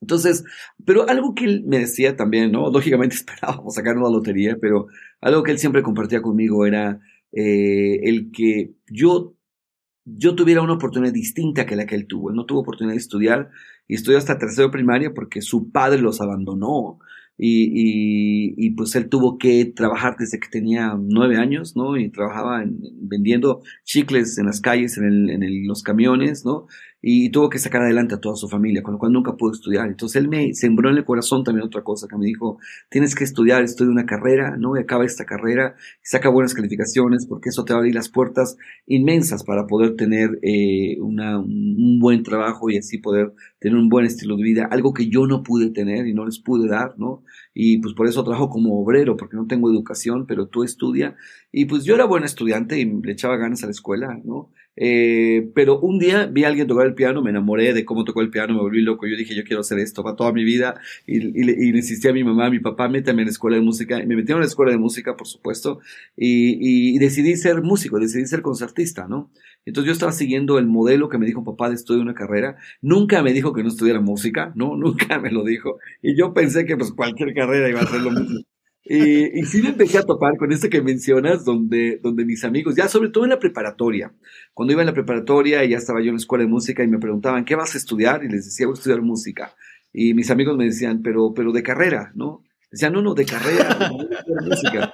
Entonces, 0.01 0.43
pero 0.85 1.07
algo 1.09 1.33
que 1.33 1.45
él 1.45 1.63
me 1.65 1.79
decía 1.79 2.15
también, 2.15 2.51
¿no? 2.51 2.69
Lógicamente 2.69 3.15
esperábamos 3.17 3.75
sacar 3.75 3.97
una 3.97 4.09
lotería, 4.09 4.57
pero 4.59 4.87
algo 5.21 5.43
que 5.43 5.51
él 5.51 5.59
siempre 5.59 5.83
compartía 5.83 6.21
conmigo 6.21 6.65
era 6.65 6.99
eh, 7.31 7.99
el 8.03 8.31
que 8.31 8.73
yo, 8.89 9.35
yo 10.05 10.35
tuviera 10.35 10.61
una 10.61 10.73
oportunidad 10.73 11.13
distinta 11.13 11.65
que 11.65 11.75
la 11.75 11.85
que 11.85 11.95
él 11.95 12.07
tuvo. 12.07 12.29
Él 12.29 12.35
no 12.35 12.45
tuvo 12.45 12.61
oportunidad 12.61 12.93
de 12.93 12.99
estudiar 12.99 13.49
y 13.87 13.95
estudió 13.95 14.17
hasta 14.17 14.37
tercero 14.37 14.71
primaria 14.71 15.13
porque 15.13 15.41
su 15.41 15.71
padre 15.71 16.01
los 16.01 16.21
abandonó. 16.21 16.99
Y, 17.39 17.65
y, 17.65 18.55
y, 18.57 18.71
pues 18.71 18.95
él 18.95 19.09
tuvo 19.09 19.37
que 19.37 19.63
trabajar 19.65 20.15
desde 20.17 20.39
que 20.39 20.47
tenía 20.49 20.97
nueve 20.99 21.37
años, 21.37 21.75
¿no? 21.75 21.95
Y 21.95 22.09
trabajaba 22.09 22.63
en, 22.63 22.79
vendiendo 22.99 23.61
chicles 23.83 24.39
en 24.39 24.47
las 24.47 24.59
calles, 24.59 24.97
en, 24.97 25.03
el, 25.03 25.29
en 25.29 25.67
los 25.67 25.83
camiones, 25.83 26.45
¿no? 26.45 26.65
Y 27.01 27.29
tuvo 27.29 27.49
que 27.49 27.59
sacar 27.59 27.83
adelante 27.83 28.15
a 28.15 28.19
toda 28.19 28.35
su 28.35 28.49
familia, 28.49 28.81
con 28.81 28.93
lo 28.93 28.99
cual 28.99 29.11
nunca 29.11 29.35
pudo 29.35 29.51
estudiar. 29.51 29.87
Entonces 29.87 30.21
él 30.21 30.27
me 30.27 30.53
sembró 30.53 30.89
en 30.89 30.97
el 30.97 31.05
corazón 31.05 31.43
también 31.43 31.65
otra 31.65 31.83
cosa, 31.83 32.07
que 32.07 32.17
me 32.17 32.25
dijo, 32.25 32.57
tienes 32.89 33.13
que 33.13 33.23
estudiar, 33.23 33.63
estudia 33.63 33.91
una 33.91 34.05
carrera, 34.05 34.57
¿no? 34.57 34.75
Y 34.75 34.79
acaba 34.79 35.05
esta 35.05 35.25
carrera, 35.25 35.75
saca 36.01 36.29
buenas 36.29 36.53
calificaciones, 36.53 37.27
porque 37.27 37.49
eso 37.49 37.65
te 37.65 37.73
va 37.73 37.77
a 37.77 37.81
abrir 37.81 37.95
las 37.95 38.09
puertas 38.09 38.57
inmensas 38.87 39.43
para 39.43 39.67
poder 39.67 39.95
tener 39.95 40.39
eh, 40.41 40.99
una, 40.99 41.39
un 41.39 41.99
buen 41.99 42.23
trabajo 42.23 42.69
y 42.69 42.77
así 42.77 42.97
poder 42.97 43.33
tener 43.59 43.77
un 43.77 43.89
buen 43.89 44.05
estilo 44.05 44.35
de 44.35 44.43
vida, 44.43 44.67
algo 44.69 44.93
que 44.93 45.09
yo 45.09 45.27
no 45.27 45.43
pude 45.43 45.69
tener 45.69 46.07
y 46.07 46.13
no 46.13 46.25
les 46.25 46.39
pude 46.39 46.67
dar, 46.67 46.95
¿no? 46.97 47.23
Y 47.53 47.79
pues 47.79 47.93
por 47.93 48.07
eso 48.07 48.23
trabajo 48.23 48.49
como 48.49 48.81
obrero, 48.81 49.17
porque 49.17 49.35
no 49.35 49.47
tengo 49.47 49.69
educación, 49.69 50.25
pero 50.27 50.47
tú 50.47 50.63
estudia. 50.63 51.15
Y 51.51 51.65
pues 51.65 51.83
yo 51.83 51.95
era 51.95 52.05
buen 52.05 52.23
estudiante 52.23 52.79
y 52.79 52.85
le 52.85 53.11
echaba 53.11 53.37
ganas 53.37 53.63
a 53.63 53.67
la 53.67 53.71
escuela, 53.71 54.19
¿no? 54.23 54.51
Eh, 54.77 55.49
pero 55.55 55.79
un 55.79 55.97
día 55.97 56.27
vi 56.27 56.43
a 56.43 56.47
alguien 56.49 56.67
tocar 56.67 56.85
el 56.85 56.93
piano, 56.93 57.23
me 57.23 57.31
enamoré 57.31 57.73
de 57.73 57.83
cómo 57.83 58.03
tocó 58.05 58.21
el 58.21 58.29
piano, 58.29 58.53
me 58.53 58.61
volví 58.61 58.81
loco. 58.81 59.07
Yo 59.07 59.17
dije, 59.17 59.35
yo 59.35 59.43
quiero 59.43 59.61
hacer 59.61 59.79
esto 59.79 60.03
para 60.03 60.15
toda 60.15 60.31
mi 60.31 60.43
vida. 60.43 60.79
Y, 61.05 61.17
y, 61.17 61.41
y 61.41 61.71
le 61.71 61.77
insistí 61.77 62.07
a 62.07 62.13
mi 62.13 62.23
mamá, 62.23 62.45
a 62.45 62.49
mi 62.49 62.59
papá, 62.59 62.87
métame 62.87 63.23
en 63.23 63.27
la 63.27 63.31
escuela 63.31 63.57
de 63.57 63.63
música. 63.63 64.01
Y 64.01 64.05
me 64.07 64.15
metieron 64.15 64.37
en 64.39 64.43
la 64.43 64.47
escuela 64.47 64.71
de 64.71 64.77
música, 64.77 65.17
por 65.17 65.27
supuesto. 65.27 65.79
Y, 66.15 66.95
y, 66.95 66.99
decidí 66.99 67.35
ser 67.35 67.61
músico, 67.61 67.99
decidí 67.99 68.25
ser 68.27 68.41
concertista, 68.41 69.07
¿no? 69.07 69.31
Entonces 69.65 69.87
yo 69.87 69.93
estaba 69.93 70.13
siguiendo 70.13 70.59
el 70.59 70.67
modelo 70.67 71.09
que 71.09 71.17
me 71.17 71.25
dijo 71.25 71.43
papá 71.43 71.69
de 71.69 71.75
estudiar 71.75 72.01
una 72.01 72.13
carrera. 72.13 72.57
Nunca 72.81 73.21
me 73.21 73.33
dijo 73.33 73.53
que 73.53 73.63
no 73.63 73.69
estudiara 73.69 73.99
música, 73.99 74.53
¿no? 74.55 74.75
Nunca 74.77 75.19
me 75.19 75.31
lo 75.31 75.43
dijo. 75.43 75.79
Y 76.01 76.17
yo 76.17 76.33
pensé 76.33 76.65
que 76.65 76.77
pues 76.77 76.91
cualquier 76.91 77.33
carrera 77.33 77.69
iba 77.69 77.81
a 77.81 77.87
ser 77.87 78.01
lo 78.01 78.11
mismo. 78.11 78.41
Y, 78.89 79.39
y, 79.39 79.45
sí 79.45 79.61
me 79.61 79.69
empecé 79.69 79.97
a 79.97 80.03
topar 80.03 80.37
con 80.37 80.51
esto 80.51 80.69
que 80.69 80.81
mencionas, 80.81 81.43
donde, 81.43 81.99
donde 82.01 82.23
mis 82.23 82.43
amigos, 82.45 82.75
ya 82.75 82.87
sobre 82.87 83.09
todo 83.09 83.25
en 83.25 83.31
la 83.31 83.39
preparatoria, 83.39 84.13
cuando 84.53 84.71
iba 84.71 84.81
en 84.81 84.87
la 84.87 84.93
preparatoria 84.93 85.63
y 85.65 85.71
ya 85.71 85.77
estaba 85.77 85.99
yo 85.99 86.07
en 86.07 86.13
la 86.13 86.19
escuela 86.19 86.45
de 86.45 86.49
música 86.49 86.83
y 86.83 86.87
me 86.87 86.97
preguntaban, 86.97 87.43
¿qué 87.43 87.55
vas 87.55 87.75
a 87.75 87.77
estudiar? 87.77 88.23
Y 88.23 88.29
les 88.29 88.45
decía, 88.45 88.65
voy 88.65 88.75
a 88.75 88.77
estudiar 88.77 89.01
música. 89.01 89.55
Y 89.91 90.13
mis 90.13 90.31
amigos 90.31 90.55
me 90.55 90.65
decían, 90.65 91.01
pero, 91.01 91.33
pero 91.33 91.51
de 91.51 91.63
carrera, 91.63 92.11
¿no? 92.15 92.43
Decían, 92.71 92.93
no, 92.93 93.01
no, 93.01 93.13
de 93.13 93.25
carrera, 93.25 93.77
de 93.77 94.47
música. 94.47 94.93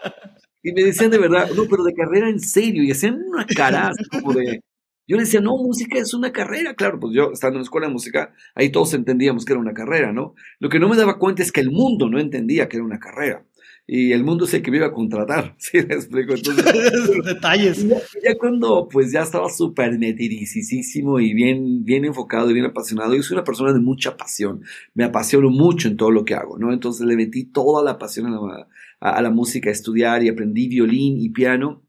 Y 0.64 0.72
me 0.72 0.84
decían 0.84 1.12
de 1.12 1.18
verdad, 1.18 1.50
no, 1.56 1.66
pero 1.70 1.84
de 1.84 1.94
carrera 1.94 2.30
en 2.30 2.40
serio. 2.40 2.84
Y 2.84 2.92
hacían 2.92 3.22
una 3.28 3.46
cara 3.46 3.92
como 4.10 4.34
de, 4.34 4.62
yo 5.06 5.18
le 5.18 5.24
decía, 5.24 5.42
no, 5.42 5.58
música 5.58 6.00
es 6.00 6.14
una 6.14 6.32
carrera. 6.32 6.74
Claro, 6.76 7.00
pues 7.00 7.14
yo 7.14 7.32
estando 7.34 7.58
en 7.58 7.62
la 7.62 7.64
escuela 7.64 7.88
de 7.88 7.94
música, 7.94 8.34
ahí 8.56 8.72
todos 8.72 8.94
entendíamos 8.94 9.44
que 9.44 9.54
era 9.54 9.60
una 9.60 9.74
carrera, 9.74 10.14
¿no? 10.14 10.36
Lo 10.60 10.70
que 10.70 10.80
no 10.80 10.88
me 10.88 10.96
daba 10.96 11.20
cuenta 11.20 11.44
es 11.44 11.52
que 11.52 11.60
el 11.60 11.72
mundo 11.72 12.10
no 12.10 12.20
entendía 12.20 12.70
que 12.70 12.78
era 12.78 12.86
una 12.86 13.00
carrera. 13.00 13.46
Y 13.86 14.14
el 14.14 14.24
mundo 14.24 14.46
es 14.46 14.54
el 14.54 14.62
que 14.62 14.72
me 14.72 14.78
iba 14.78 14.88
a 14.88 14.94
contratar, 14.94 15.56
¿sí 15.60 15.78
me 15.78 15.96
explico? 15.96 16.34
Entonces, 16.34 16.66
detalles. 17.26 17.88
Ya, 17.88 17.98
ya, 18.24 18.38
cuando 18.38 18.88
pues 18.88 19.12
ya 19.12 19.22
estaba 19.22 19.50
súper 19.50 19.98
metidicísimo 20.00 21.20
y 21.20 21.34
bien, 21.34 21.84
bien 21.84 22.06
enfocado 22.06 22.50
y 22.50 22.54
bien 22.54 22.66
apasionado, 22.66 23.16
yo 23.16 23.24
soy 23.24 23.36
una 23.36 23.44
persona 23.44 23.74
de 23.74 23.80
mucha 23.80 24.16
pasión, 24.16 24.64
me 24.94 25.04
apasiono 25.04 25.50
mucho 25.50 25.88
en 25.88 25.98
todo 25.98 26.12
lo 26.12 26.26
que 26.26 26.36
hago, 26.36 26.58
¿no? 26.58 26.72
Entonces 26.72 27.06
le 27.06 27.16
metí 27.16 27.46
toda 27.46 27.84
la 27.84 27.98
pasión 27.98 28.28
a 28.28 28.32
la, 28.32 28.68
a, 29.00 29.18
a 29.18 29.22
la 29.22 29.30
música, 29.30 29.70
a 29.70 29.74
estudiar 29.74 30.24
y 30.24 30.30
aprendí 30.30 30.68
violín 30.68 31.18
y 31.20 31.30
piano 31.30 31.84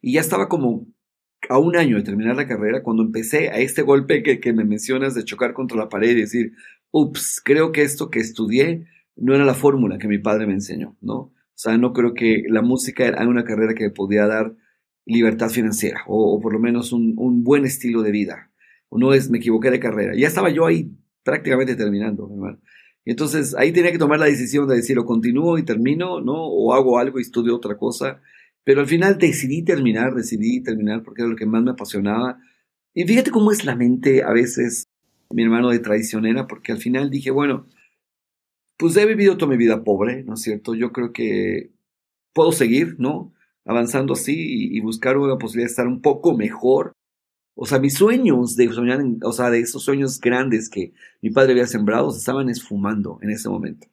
y 0.00 0.14
ya 0.14 0.20
estaba 0.20 0.48
como 0.48 0.86
a 1.48 1.58
un 1.58 1.76
año 1.76 1.96
de 1.96 2.02
terminar 2.02 2.36
la 2.36 2.48
carrera 2.48 2.82
cuando 2.82 3.02
empecé 3.02 3.50
a 3.50 3.58
este 3.58 3.82
golpe 3.82 4.22
que, 4.22 4.40
que 4.40 4.52
me 4.52 4.64
mencionas 4.64 5.14
de 5.14 5.24
chocar 5.24 5.54
contra 5.54 5.78
la 5.78 5.88
pared 5.88 6.10
y 6.10 6.22
decir, 6.22 6.52
ups, 6.90 7.40
creo 7.44 7.72
que 7.72 7.82
esto 7.82 8.10
que 8.10 8.20
estudié 8.20 8.86
no 9.20 9.34
era 9.34 9.44
la 9.44 9.54
fórmula 9.54 9.98
que 9.98 10.08
mi 10.08 10.18
padre 10.18 10.46
me 10.46 10.54
enseñó, 10.54 10.96
¿no? 11.00 11.14
O 11.58 11.60
sea, 11.60 11.76
no 11.76 11.92
creo 11.92 12.14
que 12.14 12.44
la 12.48 12.62
música 12.62 13.04
era 13.04 13.26
una 13.26 13.44
carrera 13.44 13.74
que 13.74 13.90
podía 13.90 14.26
dar 14.26 14.54
libertad 15.04 15.48
financiera 15.48 16.02
o, 16.06 16.38
por 16.40 16.52
lo 16.52 16.60
menos 16.60 16.92
un, 16.92 17.42
buen 17.42 17.64
estilo 17.64 18.02
de 18.02 18.12
vida. 18.12 18.52
No 18.90 19.12
es, 19.12 19.28
me 19.28 19.38
equivoqué 19.38 19.70
de 19.70 19.80
carrera. 19.80 20.12
Ya 20.16 20.28
estaba 20.28 20.50
yo 20.50 20.66
ahí 20.66 20.92
prácticamente 21.24 21.74
terminando, 21.74 22.28
hermano. 22.30 22.60
Y 23.04 23.10
entonces 23.10 23.54
ahí 23.56 23.72
tenía 23.72 23.90
que 23.90 23.98
tomar 23.98 24.20
la 24.20 24.26
decisión 24.26 24.68
de 24.68 24.76
decir 24.76 24.98
o 24.98 25.04
continúo 25.04 25.58
y 25.58 25.64
termino, 25.64 26.20
¿no? 26.20 26.34
O 26.34 26.74
hago 26.74 26.98
algo 26.98 27.18
y 27.18 27.22
estudio 27.22 27.56
otra 27.56 27.76
cosa. 27.76 28.20
Pero 28.64 28.80
al 28.80 28.86
final 28.86 29.18
decidí 29.18 29.62
terminar, 29.62 30.14
decidí 30.14 30.62
terminar 30.62 31.02
porque 31.02 31.22
era 31.22 31.30
lo 31.30 31.36
que 31.36 31.46
más 31.46 31.62
me 31.62 31.72
apasionaba. 31.72 32.38
Y 32.94 33.04
fíjate 33.04 33.30
cómo 33.30 33.50
es 33.50 33.64
la 33.64 33.74
mente 33.74 34.22
a 34.22 34.32
veces, 34.32 34.88
mi 35.30 35.42
hermano, 35.42 35.70
de 35.70 35.78
traicionera, 35.78 36.46
porque 36.46 36.72
al 36.72 36.78
final 36.78 37.10
dije, 37.10 37.30
bueno, 37.30 37.66
pues 38.78 38.96
he 38.96 39.04
vivido 39.06 39.36
toda 39.36 39.50
mi 39.50 39.58
vida 39.58 39.84
pobre, 39.84 40.22
¿no 40.22 40.34
es 40.34 40.42
cierto? 40.42 40.74
Yo 40.74 40.92
creo 40.92 41.12
que 41.12 41.72
puedo 42.32 42.52
seguir, 42.52 42.96
¿no? 42.98 43.34
Avanzando 43.64 44.14
así 44.14 44.34
y, 44.76 44.80
buscar 44.80 45.18
una 45.18 45.36
posibilidad 45.36 45.66
de 45.66 45.72
estar 45.72 45.88
un 45.88 46.00
poco 46.00 46.36
mejor. 46.36 46.92
O 47.56 47.66
sea, 47.66 47.80
mis 47.80 47.94
sueños 47.94 48.56
de 48.56 48.72
soñar, 48.72 49.00
o 49.24 49.32
sea, 49.32 49.50
de 49.50 49.60
esos 49.60 49.82
sueños 49.82 50.20
grandes 50.20 50.70
que 50.70 50.92
mi 51.20 51.30
padre 51.30 51.52
había 51.52 51.66
sembrado, 51.66 52.10
se 52.12 52.20
estaban 52.20 52.48
esfumando 52.48 53.18
en 53.20 53.30
ese 53.30 53.48
momento. 53.48 53.88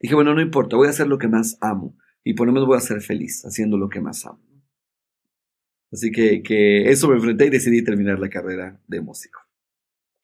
Dije, 0.00 0.14
bueno, 0.14 0.34
no 0.34 0.40
importa, 0.40 0.76
voy 0.76 0.86
a 0.88 0.90
hacer 0.90 1.06
lo 1.06 1.18
que 1.18 1.28
más 1.28 1.58
amo 1.60 1.94
y 2.24 2.32
por 2.34 2.46
lo 2.46 2.54
menos 2.54 2.66
voy 2.66 2.78
a 2.78 2.80
ser 2.80 3.02
feliz 3.02 3.44
haciendo 3.44 3.76
lo 3.76 3.90
que 3.90 4.00
más 4.00 4.24
amo. 4.24 4.40
Así 5.92 6.10
que, 6.10 6.42
que 6.42 6.90
eso 6.90 7.08
me 7.08 7.16
enfrenté 7.16 7.46
y 7.46 7.50
decidí 7.50 7.84
terminar 7.84 8.18
la 8.18 8.30
carrera 8.30 8.80
de 8.86 9.00
músico 9.02 9.39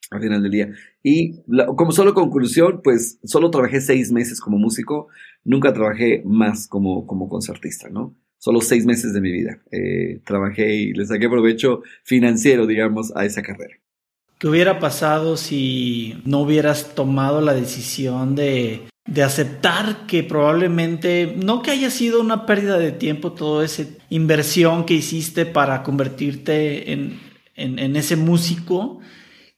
al 0.09 0.21
final 0.21 0.41
del 0.41 0.51
día. 0.51 0.69
Y 1.03 1.41
la, 1.47 1.67
como 1.67 1.91
solo 1.91 2.13
conclusión, 2.13 2.81
pues 2.83 3.19
solo 3.23 3.51
trabajé 3.51 3.81
seis 3.81 4.11
meses 4.11 4.39
como 4.39 4.57
músico, 4.57 5.07
nunca 5.43 5.73
trabajé 5.73 6.21
más 6.25 6.67
como, 6.67 7.05
como 7.05 7.29
concertista, 7.29 7.89
¿no? 7.89 8.15
Solo 8.39 8.61
seis 8.61 8.85
meses 8.85 9.13
de 9.13 9.21
mi 9.21 9.31
vida. 9.31 9.59
Eh, 9.71 10.21
trabajé 10.25 10.75
y 10.75 10.93
le 10.93 11.05
saqué 11.05 11.27
provecho 11.27 11.81
financiero, 12.03 12.67
digamos, 12.67 13.11
a 13.15 13.25
esa 13.25 13.41
carrera. 13.41 13.75
¿Qué 14.37 14.47
hubiera 14.47 14.79
pasado 14.79 15.35
si 15.35 16.21
no 16.23 16.41
hubieras 16.41 16.93
tomado 16.93 17.41
la 17.41 17.55
decisión 17.55 18.35
de, 18.35 18.81
de 19.07 19.23
aceptar 19.23 20.05
que 20.05 20.21
probablemente, 20.21 21.33
no 21.43 21.63
que 21.63 21.71
haya 21.71 21.89
sido 21.89 22.21
una 22.21 22.45
pérdida 22.45 22.77
de 22.77 22.91
tiempo, 22.91 23.31
toda 23.31 23.65
esa 23.65 23.85
inversión 24.09 24.85
que 24.85 24.93
hiciste 24.93 25.47
para 25.47 25.81
convertirte 25.81 26.91
en, 26.91 27.19
en, 27.55 27.79
en 27.79 27.95
ese 27.95 28.15
músico, 28.15 28.99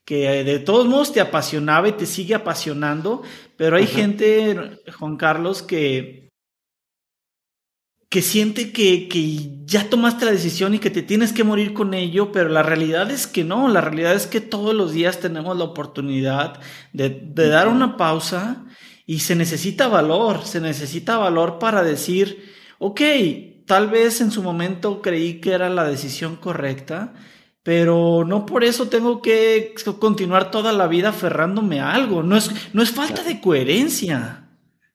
que 0.04 0.44
de 0.44 0.58
todos 0.58 0.86
modos 0.86 1.12
te 1.12 1.20
apasionaba 1.20 1.88
y 1.88 1.92
te 1.92 2.06
sigue 2.06 2.34
apasionando, 2.34 3.22
pero 3.56 3.76
hay 3.76 3.84
Ajá. 3.84 3.94
gente, 3.94 4.80
Juan 4.98 5.16
Carlos, 5.16 5.62
que, 5.62 6.30
que 8.08 8.22
siente 8.22 8.72
que, 8.72 9.08
que, 9.08 9.64
ya 9.64 9.88
tomaste 9.88 10.24
la 10.24 10.32
decisión 10.32 10.74
y 10.74 10.80
que 10.80 10.90
te 10.90 11.02
tienes 11.02 11.32
que 11.32 11.44
morir 11.44 11.72
con 11.72 11.94
ello, 11.94 12.32
pero 12.32 12.48
la 12.48 12.64
realidad 12.64 13.08
es 13.10 13.28
que 13.28 13.44
no, 13.44 13.68
la 13.68 13.80
realidad 13.80 14.14
es 14.14 14.26
que 14.26 14.40
todos 14.40 14.74
los 14.74 14.92
días 14.92 15.20
tenemos 15.20 15.56
la 15.56 15.64
oportunidad 15.64 16.60
de, 16.92 17.10
de 17.10 17.48
dar 17.48 17.68
una 17.68 17.96
pausa 17.96 18.64
y 19.06 19.20
se 19.20 19.36
necesita 19.36 19.86
valor, 19.86 20.44
se 20.44 20.60
necesita 20.60 21.18
valor 21.18 21.60
para 21.60 21.84
decir, 21.84 22.52
ok, 22.78 23.00
tal 23.64 23.88
vez 23.88 24.20
en 24.20 24.32
su 24.32 24.42
momento 24.42 25.00
creí 25.02 25.40
que 25.40 25.52
era 25.52 25.68
la 25.68 25.84
decisión 25.84 26.34
correcta, 26.34 27.14
pero 27.62 28.24
no 28.24 28.46
por 28.46 28.64
eso 28.64 28.88
tengo 28.88 29.20
que 29.20 29.74
continuar 29.98 30.50
toda 30.50 30.72
la 30.72 30.88
vida 30.88 31.10
aferrándome 31.10 31.80
a 31.80 31.92
algo. 31.92 32.22
No 32.22 32.36
es, 32.36 32.50
no 32.72 32.82
es 32.82 32.90
falta 32.90 33.22
de 33.22 33.40
coherencia. 33.40 34.48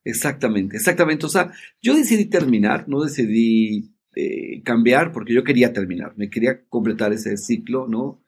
Exactamente, 0.03 0.77
exactamente. 0.77 1.25
O 1.25 1.29
sea, 1.29 1.51
yo 1.81 1.95
decidí 1.95 2.25
terminar, 2.25 2.88
no 2.88 3.03
decidí 3.03 3.95
eh, 4.15 4.62
cambiar 4.63 5.12
porque 5.12 5.34
yo 5.34 5.43
quería 5.43 5.74
terminar, 5.74 6.13
me 6.15 6.29
quería 6.29 6.65
completar 6.69 7.12
ese 7.12 7.38
ciclo, 7.38 7.88
¿no? 7.88 8.22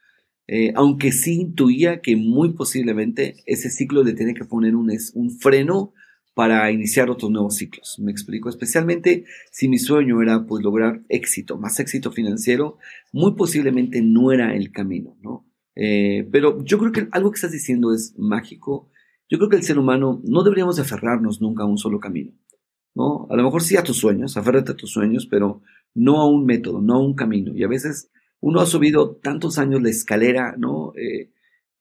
Eh, 0.47 0.71
aunque 0.75 1.11
sí 1.11 1.41
intuía 1.41 1.99
que 2.01 2.15
muy 2.15 2.53
posiblemente 2.53 3.35
ese 3.45 3.69
ciclo 3.69 4.03
le 4.03 4.13
tiene 4.13 4.33
que 4.33 4.45
poner 4.45 4.75
un, 4.75 4.91
un 5.13 5.39
freno 5.39 5.93
para 6.37 6.69
iniciar 6.69 7.09
otros 7.09 7.31
nuevos 7.31 7.55
ciclos. 7.55 7.97
Me 7.97 8.11
explico, 8.11 8.47
especialmente 8.47 9.25
si 9.49 9.67
mi 9.67 9.79
sueño 9.79 10.21
era 10.21 10.45
pues 10.45 10.63
lograr 10.63 11.01
éxito, 11.09 11.57
más 11.57 11.79
éxito 11.79 12.11
financiero, 12.11 12.77
muy 13.11 13.33
posiblemente 13.33 14.03
no 14.03 14.31
era 14.31 14.55
el 14.55 14.71
camino, 14.71 15.17
¿no? 15.23 15.47
Eh, 15.73 16.29
pero 16.31 16.63
yo 16.63 16.77
creo 16.77 16.91
que 16.91 17.07
algo 17.09 17.31
que 17.31 17.37
estás 17.37 17.53
diciendo 17.53 17.91
es 17.91 18.13
mágico. 18.19 18.91
Yo 19.27 19.39
creo 19.39 19.49
que 19.49 19.55
el 19.55 19.63
ser 19.63 19.79
humano 19.79 20.21
no 20.25 20.43
deberíamos 20.43 20.77
aferrarnos 20.77 21.41
nunca 21.41 21.63
a 21.63 21.65
un 21.65 21.79
solo 21.79 21.99
camino, 21.99 22.33
¿no? 22.93 23.25
A 23.31 23.35
lo 23.35 23.41
mejor 23.41 23.63
sí 23.63 23.75
a 23.75 23.81
tus 23.81 23.97
sueños, 23.97 24.37
aférrate 24.37 24.73
a 24.73 24.77
tus 24.77 24.91
sueños, 24.91 25.25
pero 25.25 25.63
no 25.95 26.21
a 26.21 26.29
un 26.29 26.45
método, 26.45 26.81
no 26.81 26.97
a 26.97 26.99
un 26.99 27.15
camino. 27.15 27.51
Y 27.55 27.63
a 27.63 27.67
veces 27.67 28.11
uno 28.41 28.59
ha 28.59 28.67
subido 28.67 29.15
tantos 29.15 29.57
años 29.57 29.81
la 29.81 29.89
escalera, 29.89 30.53
¿no? 30.55 30.93
Eh, 30.97 31.31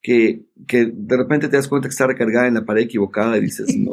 que, 0.06 0.44
que 0.68 0.88
de 0.94 1.16
repente 1.16 1.48
te 1.48 1.56
das 1.56 1.66
cuenta 1.66 1.88
que 1.88 1.90
está 1.90 2.06
recargada 2.06 2.46
en 2.46 2.54
la 2.54 2.64
pared 2.64 2.82
equivocada 2.82 3.36
y 3.36 3.40
dices, 3.40 3.76
no, 3.76 3.90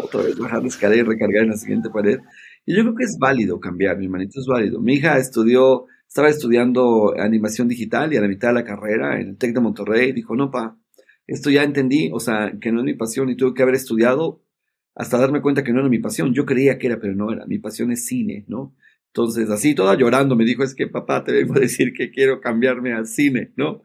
otra 0.00 0.22
vez 0.22 0.38
bajar 0.38 0.62
la 0.62 0.68
escalera 0.68 1.02
y 1.02 1.04
recargar 1.04 1.42
en 1.42 1.50
la 1.50 1.56
siguiente 1.56 1.90
pared. 1.90 2.20
Y 2.64 2.76
yo 2.76 2.82
creo 2.84 2.94
que 2.94 3.02
es 3.02 3.16
válido 3.18 3.58
cambiar, 3.58 3.98
mi 3.98 4.04
hermanito, 4.04 4.38
es 4.38 4.46
válido. 4.46 4.80
Mi 4.80 4.94
hija 4.94 5.18
estudió, 5.18 5.86
estaba 6.06 6.28
estudiando 6.28 7.18
animación 7.18 7.66
digital 7.66 8.12
y 8.12 8.16
a 8.16 8.20
la 8.20 8.28
mitad 8.28 8.50
de 8.50 8.54
la 8.54 8.64
carrera 8.64 9.20
en 9.20 9.30
el 9.30 9.38
TEC 9.38 9.54
de 9.54 9.60
Monterrey 9.60 10.12
dijo, 10.12 10.36
no, 10.36 10.52
pa, 10.52 10.78
esto 11.26 11.50
ya 11.50 11.64
entendí, 11.64 12.10
o 12.12 12.20
sea, 12.20 12.52
que 12.60 12.70
no 12.70 12.78
es 12.78 12.84
mi 12.84 12.94
pasión 12.94 13.28
y 13.28 13.34
tuve 13.34 13.52
que 13.52 13.64
haber 13.64 13.74
estudiado 13.74 14.44
hasta 14.94 15.18
darme 15.18 15.42
cuenta 15.42 15.64
que 15.64 15.72
no 15.72 15.80
era 15.80 15.88
mi 15.88 15.98
pasión. 15.98 16.32
Yo 16.32 16.46
creía 16.46 16.78
que 16.78 16.86
era, 16.86 17.00
pero 17.00 17.16
no 17.16 17.32
era. 17.32 17.44
Mi 17.46 17.58
pasión 17.58 17.90
es 17.90 18.06
cine, 18.06 18.44
¿no? 18.46 18.76
Entonces, 19.08 19.50
así 19.50 19.74
toda 19.74 19.96
llorando, 19.96 20.36
me 20.36 20.44
dijo, 20.44 20.62
es 20.62 20.76
que 20.76 20.86
papá, 20.86 21.24
te 21.24 21.32
vengo 21.32 21.56
a 21.56 21.60
decir 21.60 21.92
que 21.92 22.12
quiero 22.12 22.40
cambiarme 22.40 22.92
al 22.92 23.08
cine, 23.08 23.50
¿no? 23.56 23.82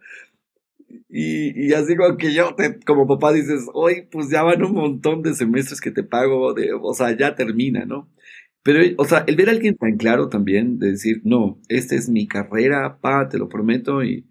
Y, 1.10 1.68
y, 1.68 1.74
así 1.74 1.96
como 1.96 2.18
que 2.18 2.34
yo, 2.34 2.56
te, 2.56 2.80
como 2.82 3.08
papá, 3.08 3.34
dices, 3.34 3.66
hoy 3.74 4.08
pues 4.12 4.30
ya 4.30 4.44
van 4.44 4.64
un 4.64 4.74
montón 4.74 5.22
de 5.22 5.34
semestres 5.34 5.82
que 5.82 5.92
te 5.92 6.04
pago, 6.04 6.54
de, 6.54 6.74
o 6.74 6.94
sea, 6.94 7.16
ya 7.18 7.36
termina, 7.36 7.86
¿no? 7.86 8.10
Pero, 8.64 8.80
o 8.98 9.06
sea, 9.06 9.24
el 9.28 9.36
ver 9.36 9.50
a 9.50 9.52
alguien 9.52 9.76
tan 9.76 9.98
claro 9.98 10.30
también, 10.30 10.80
de 10.80 10.92
decir, 10.92 11.22
no, 11.24 11.62
esta 11.70 11.96
es 11.96 12.10
mi 12.10 12.28
carrera, 12.28 13.00
pa, 13.00 13.30
te 13.30 13.38
lo 13.38 13.48
prometo, 13.50 14.04
y, 14.04 14.26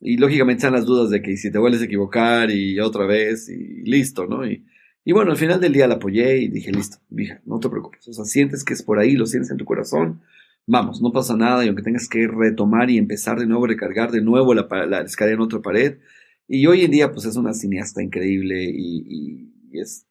y 0.00 0.16
lógicamente 0.18 0.58
están 0.60 0.74
las 0.74 0.86
dudas 0.86 1.10
de 1.10 1.22
que 1.22 1.36
si 1.36 1.50
te 1.50 1.58
vuelves 1.58 1.82
a 1.82 1.86
equivocar 1.86 2.50
y 2.50 2.78
otra 2.80 3.06
vez, 3.06 3.48
y 3.48 3.82
listo, 3.84 4.26
¿no? 4.26 4.46
Y, 4.46 4.64
y 5.04 5.12
bueno, 5.12 5.30
al 5.32 5.38
final 5.38 5.60
del 5.60 5.72
día 5.72 5.88
la 5.88 5.94
apoyé 5.94 6.38
y 6.38 6.48
dije, 6.48 6.72
listo, 6.72 6.98
hija, 7.16 7.40
no 7.46 7.58
te 7.60 7.68
preocupes, 7.70 8.06
o 8.08 8.12
sea, 8.12 8.24
sientes 8.24 8.64
que 8.64 8.74
es 8.74 8.82
por 8.82 8.98
ahí, 8.98 9.12
lo 9.12 9.26
sientes 9.26 9.50
en 9.50 9.56
tu 9.56 9.64
corazón, 9.64 10.20
vamos, 10.70 11.02
no 11.02 11.12
pasa 11.12 11.36
nada 11.36 11.64
y 11.64 11.68
aunque 11.68 11.82
tengas 11.82 12.08
que 12.08 12.26
retomar 12.28 12.90
y 12.90 12.98
empezar 12.98 13.38
de 13.38 13.46
nuevo, 13.46 13.66
recargar 13.66 14.10
de 14.12 14.22
nuevo 14.22 14.54
la, 14.54 14.68
la 14.86 15.00
escalera 15.00 15.34
en 15.36 15.42
otra 15.42 15.60
pared. 15.60 15.98
Y 16.46 16.66
hoy 16.66 16.82
en 16.82 16.92
día 16.92 17.12
pues 17.12 17.26
es 17.26 17.36
una 17.36 17.52
cineasta 17.52 18.02
increíble 18.02 18.64
y, 18.64 19.04
y, 19.06 19.52
y 19.72 19.80
es 19.80 20.06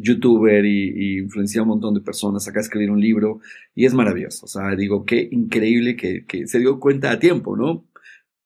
youtuber 0.00 0.64
y, 0.64 0.92
y, 0.94 1.18
influencia 1.18 1.60
a 1.60 1.64
un 1.64 1.70
montón 1.70 1.94
de 1.94 2.00
personas, 2.00 2.46
acá 2.46 2.60
escribir 2.60 2.90
un 2.90 3.00
libro 3.00 3.40
y 3.74 3.86
es 3.86 3.94
maravilloso. 3.94 4.44
O 4.44 4.48
sea, 4.48 4.76
digo, 4.76 5.04
qué 5.04 5.28
increíble 5.30 5.96
que, 5.96 6.26
que 6.26 6.46
se 6.46 6.58
dio 6.58 6.78
cuenta 6.78 7.10
a 7.10 7.18
tiempo, 7.18 7.56
¿no? 7.56 7.86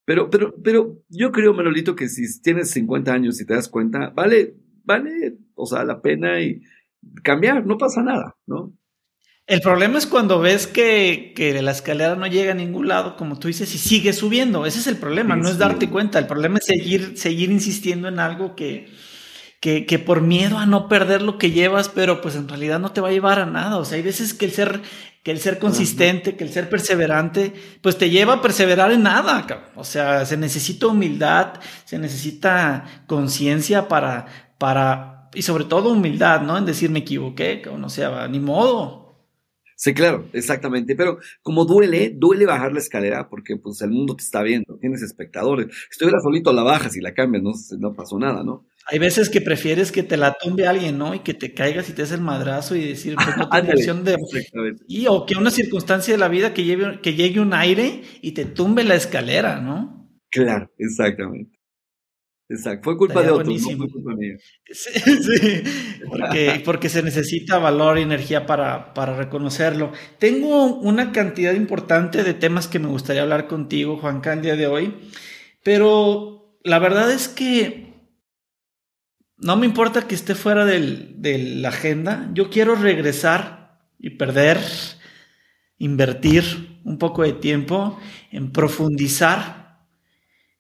Pero, 0.05 0.31
pero, 0.31 0.55
pero 0.63 1.03
yo 1.09 1.33
creo, 1.33 1.53
Manolito, 1.53 1.97
que 1.97 2.09
si 2.09 2.41
tienes 2.41 2.71
50 2.71 3.13
años 3.13 3.41
y 3.41 3.45
te 3.45 3.55
das 3.55 3.69
cuenta, 3.69 4.11
vale, 4.11 4.55
vale, 4.85 5.37
o 5.57 5.67
sea, 5.67 5.85
la 5.85 6.01
pena 6.01 6.41
y 6.41 6.63
cambiar, 7.25 7.67
no 7.67 7.77
pasa 7.77 8.03
nada, 8.03 8.37
¿no? 8.47 8.73
El 9.47 9.61
problema 9.61 9.97
es 9.97 10.07
cuando 10.07 10.41
ves 10.41 10.67
que, 10.67 11.33
que, 11.37 11.63
la 11.63 11.71
escalera 11.71 12.17
no 12.17 12.27
llega 12.27 12.51
a 12.51 12.55
ningún 12.57 12.89
lado, 12.89 13.17
como 13.17 13.39
tú 13.39 13.47
dices, 13.47 13.73
y 13.77 13.79
sigue 13.79 14.13
subiendo. 14.13 14.67
Ese 14.67 14.81
es 14.81 14.89
el 14.89 14.97
problema, 14.97 15.37
sí, 15.37 15.41
no 15.41 15.49
es 15.49 15.59
darte 15.59 15.89
cuenta. 15.89 16.19
El 16.19 16.27
problema 16.27 16.59
es 16.59 16.65
seguir, 16.65 17.17
seguir 17.17 17.53
insistiendo 17.53 18.09
en 18.09 18.19
algo 18.19 18.57
que, 18.57 18.89
que, 19.61 19.87
que, 19.87 20.01
por 20.01 20.21
miedo 20.21 20.59
a 20.59 20.67
no 20.67 20.89
perder 20.89 21.23
lo 21.23 21.39
que 21.39 21.53
llevas, 21.53 21.89
pero 21.89 22.21
pues 22.21 22.35
en 22.35 22.49
realidad 22.49 22.81
no 22.81 22.91
te 22.91 23.01
va 23.01 23.09
a 23.09 23.13
llevar 23.13 23.39
a 23.39 23.47
nada. 23.47 23.77
O 23.79 23.85
sea, 23.85 23.97
hay 23.99 24.03
veces 24.03 24.35
que 24.35 24.47
el 24.47 24.51
ser, 24.51 24.81
que 25.23 25.31
el 25.31 25.39
ser 25.39 25.61
consistente, 25.61 26.37
que 26.37 26.43
el 26.43 26.51
ser 26.53 26.69
perseverante, 26.69 27.53
pues 27.83 27.97
te 27.97 28.11
lleva 28.11 28.35
a 28.35 28.43
perseverar 28.43 28.91
en 28.91 29.05
nada. 29.05 29.47
O 29.77 29.85
sea, 29.85 30.27
se 30.27 30.37
necesita 30.37 30.89
humildad, 30.89 31.61
se 31.85 32.01
necesita 32.01 33.05
conciencia 33.07 33.87
para, 33.87 34.27
para 34.59 35.31
y 35.35 35.43
sobre 35.43 35.65
todo 35.67 35.93
humildad, 35.93 36.41
¿no? 36.41 36.59
En 36.59 36.67
decir 36.67 36.91
me 36.91 36.99
equivoqué, 36.99 37.63
o 37.71 37.79
no 37.79 37.91
sea, 37.91 38.27
ni 38.27 38.41
modo. 38.41 39.06
Sí, 39.77 39.93
claro, 39.93 40.27
exactamente. 40.33 40.97
Pero 40.97 41.19
como 41.43 41.67
duele, 41.67 42.13
duele 42.17 42.47
bajar 42.47 42.73
la 42.73 42.79
escalera 42.79 43.29
porque 43.29 43.57
pues 43.57 43.83
el 43.83 43.91
mundo 43.91 44.17
te 44.17 44.25
está 44.25 44.43
viendo, 44.43 44.79
tienes 44.79 45.03
espectadores. 45.03 45.67
Si 45.67 45.89
estuvieras 45.93 46.23
solito, 46.23 46.53
la 46.53 46.63
bajas 46.63 46.97
y 46.97 47.01
la 47.01 47.13
cambias, 47.13 47.43
no, 47.45 47.53
no 47.79 47.95
pasó 47.95 48.19
nada, 48.19 48.43
¿no? 48.43 48.67
Hay 48.89 48.99
veces 48.99 49.29
que 49.29 49.41
prefieres 49.41 49.93
que 49.93 50.03
te 50.03 50.17
la 50.17 50.33
tumbe 50.33 50.67
alguien, 50.67 50.97
¿no? 50.97 51.15
Y 51.15 51.19
que 51.19 51.35
te 51.35 51.53
caigas 51.53 51.91
y 51.91 51.93
te 51.93 52.03
des 52.03 52.13
el 52.13 52.21
madrazo 52.21 52.75
y 52.75 52.89
decir, 52.89 53.17
pues 53.17 53.37
no 53.37 53.49
tengo 53.51 54.63
de... 54.63 54.77
Y 54.89 55.07
o 55.09 55.27
que 55.27 55.37
una 55.37 55.51
circunstancia 55.51 56.15
de 56.15 56.19
la 56.19 56.29
vida 56.29 56.55
que, 56.55 56.65
lleve, 56.65 57.01
que 57.03 57.15
llegue 57.15 57.41
un 57.41 57.53
aire 57.53 58.03
y 58.23 58.33
te 58.33 58.47
tumbe 58.47 58.83
la 58.83 58.95
escalera, 58.95 59.61
¿no? 59.61 60.09
Claro, 60.31 60.71
exactamente. 60.79 61.56
Exacto, 62.49 62.85
fue 62.85 62.97
culpa 62.97 63.23
de 63.23 63.31
otro, 63.31 63.53
no 63.53 63.59
fue 63.59 63.91
culpa 63.91 64.15
mía. 64.15 64.37
Sí, 64.73 65.01
sí 65.01 65.63
porque, 66.09 66.63
porque, 66.65 66.89
se 66.89 67.03
necesita 67.03 67.59
valor 67.59 67.99
y 67.99 68.03
energía 68.03 68.47
para, 68.47 68.95
para, 68.95 69.17
reconocerlo. 69.17 69.93
Tengo 70.19 70.77
una 70.77 71.11
cantidad 71.11 71.55
importante 71.55 72.23
de 72.23 72.35
temas 72.35 72.69
que 72.69 72.79
me 72.79 72.87
gustaría 72.87 73.23
hablar 73.23 73.49
contigo, 73.49 73.99
Juanca, 73.99 74.33
el 74.33 74.43
día 74.43 74.55
de 74.55 74.69
hoy, 74.69 74.95
pero 75.65 76.57
la 76.63 76.79
verdad 76.79 77.11
es 77.11 77.27
que 77.27 77.95
no 79.39 79.57
me 79.57 79.67
importa 79.67 80.07
que 80.07 80.15
esté 80.15 80.35
fuera 80.35 80.65
del, 80.65 81.21
de 81.21 81.39
la 81.39 81.69
agenda, 81.69 82.31
yo 82.33 82.49
quiero 82.49 82.77
regresar 82.77 83.81
y 83.99 84.11
perder, 84.11 84.59
invertir 85.79 86.81
un 86.85 86.99
poco 86.99 87.25
de 87.25 87.33
tiempo 87.33 87.99
en 88.31 88.53
profundizar 88.53 89.66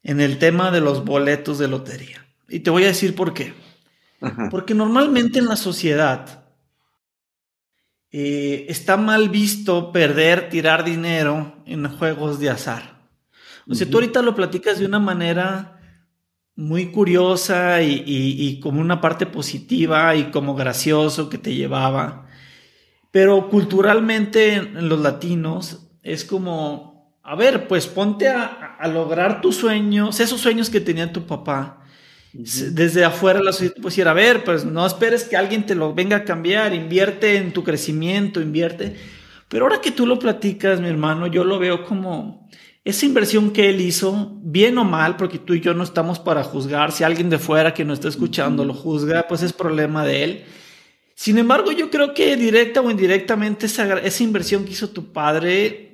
en 0.06 0.20
el 0.20 0.38
tema 0.38 0.70
de 0.70 0.80
los 0.80 1.04
boletos 1.04 1.58
de 1.58 1.66
lotería. 1.66 2.24
Y 2.48 2.60
te 2.60 2.70
voy 2.70 2.84
a 2.84 2.88
decir 2.88 3.16
por 3.16 3.34
qué. 3.34 3.54
Porque 4.52 4.72
normalmente 4.72 5.40
en 5.40 5.46
la 5.46 5.56
sociedad 5.56 6.44
eh, 8.12 8.66
está 8.68 8.96
mal 8.96 9.28
visto 9.28 9.90
perder, 9.90 10.48
tirar 10.48 10.84
dinero 10.84 11.56
en 11.66 11.88
juegos 11.88 12.38
de 12.38 12.50
azar. 12.50 13.08
O 13.68 13.74
sea, 13.74 13.90
tú 13.90 13.96
ahorita 13.96 14.22
lo 14.22 14.36
platicas 14.36 14.78
de 14.78 14.86
una 14.86 15.00
manera 15.00 15.80
muy 16.54 16.92
curiosa 16.92 17.82
y, 17.82 18.04
y, 18.06 18.60
como 18.60 18.80
una 18.80 19.00
parte 19.00 19.26
positiva 19.26 20.14
y 20.14 20.30
como 20.30 20.54
gracioso 20.54 21.28
que 21.28 21.36
te 21.36 21.52
llevaba. 21.52 22.28
Pero 23.10 23.50
culturalmente 23.50 24.54
en 24.54 24.88
los 24.88 25.00
latinos 25.00 25.90
es 26.04 26.24
como 26.24 26.95
a 27.28 27.34
ver, 27.34 27.66
pues 27.66 27.88
ponte 27.88 28.28
a, 28.28 28.78
lograr 28.86 29.40
tus 29.40 29.56
sueños, 29.56 30.20
esos 30.20 30.40
sueños 30.40 30.70
que 30.70 30.80
tenía 30.80 31.12
tu 31.12 31.26
papá. 31.26 31.82
Desde 32.32 33.04
afuera 33.04 33.42
la 33.42 33.52
sociedad 33.52 33.74
pues 33.82 33.98
a 33.98 34.12
ver, 34.12 34.44
pues 34.44 34.64
no 34.64 34.86
esperes 34.86 35.24
que 35.24 35.36
alguien 35.36 35.66
te 35.66 35.74
lo 35.74 35.92
venga 35.92 36.18
a 36.18 36.24
cambiar, 36.24 36.72
invierte 36.72 37.36
en 37.36 37.52
tu 37.52 37.64
crecimiento, 37.64 38.40
invierte. 38.40 38.94
Pero 39.48 39.64
ahora 39.64 39.80
que 39.80 39.90
tú 39.90 40.06
lo 40.06 40.20
platicas, 40.20 40.80
mi 40.80 40.86
hermano, 40.86 41.26
yo 41.26 41.42
lo 41.42 41.58
veo 41.58 41.84
como 41.84 42.48
esa 42.84 43.06
inversión 43.06 43.50
que 43.50 43.70
él 43.70 43.80
hizo, 43.80 44.38
bien 44.42 44.78
o 44.78 44.84
mal, 44.84 45.16
porque 45.16 45.38
tú 45.38 45.54
y 45.54 45.60
yo 45.60 45.74
no 45.74 45.82
estamos 45.82 46.20
para 46.20 46.44
juzgar, 46.44 46.92
si 46.92 47.02
alguien 47.02 47.28
de 47.28 47.40
fuera 47.40 47.74
que 47.74 47.84
no 47.84 47.92
está 47.92 48.06
escuchando 48.06 48.64
lo 48.64 48.74
juzga, 48.74 49.26
pues 49.26 49.42
es 49.42 49.52
problema 49.52 50.04
de 50.04 50.22
él. 50.22 50.44
Sin 51.16 51.38
embargo, 51.38 51.72
yo 51.72 51.90
creo 51.90 52.14
que 52.14 52.36
directa 52.36 52.82
o 52.82 52.90
indirectamente 52.90 53.66
esa, 53.66 53.98
esa 53.98 54.22
inversión 54.22 54.64
que 54.64 54.72
hizo 54.72 54.90
tu 54.90 55.12
padre 55.12 55.85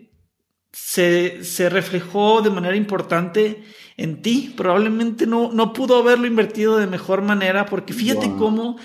se, 0.73 1.69
reflejó 1.69 2.41
de 2.43 2.51
manera 2.51 2.77
importante 2.77 3.63
en 3.97 4.23
ti. 4.23 4.55
Probablemente 4.57 5.27
no, 5.27 5.53
no 5.53 5.73
pudo 5.73 5.97
haberlo 5.97 6.27
invertido 6.27 6.79
de 6.79 6.87
mejor 6.87 7.23
manera, 7.23 7.67
porque 7.67 7.93
fíjate 7.93 8.33
cómo 8.39 8.79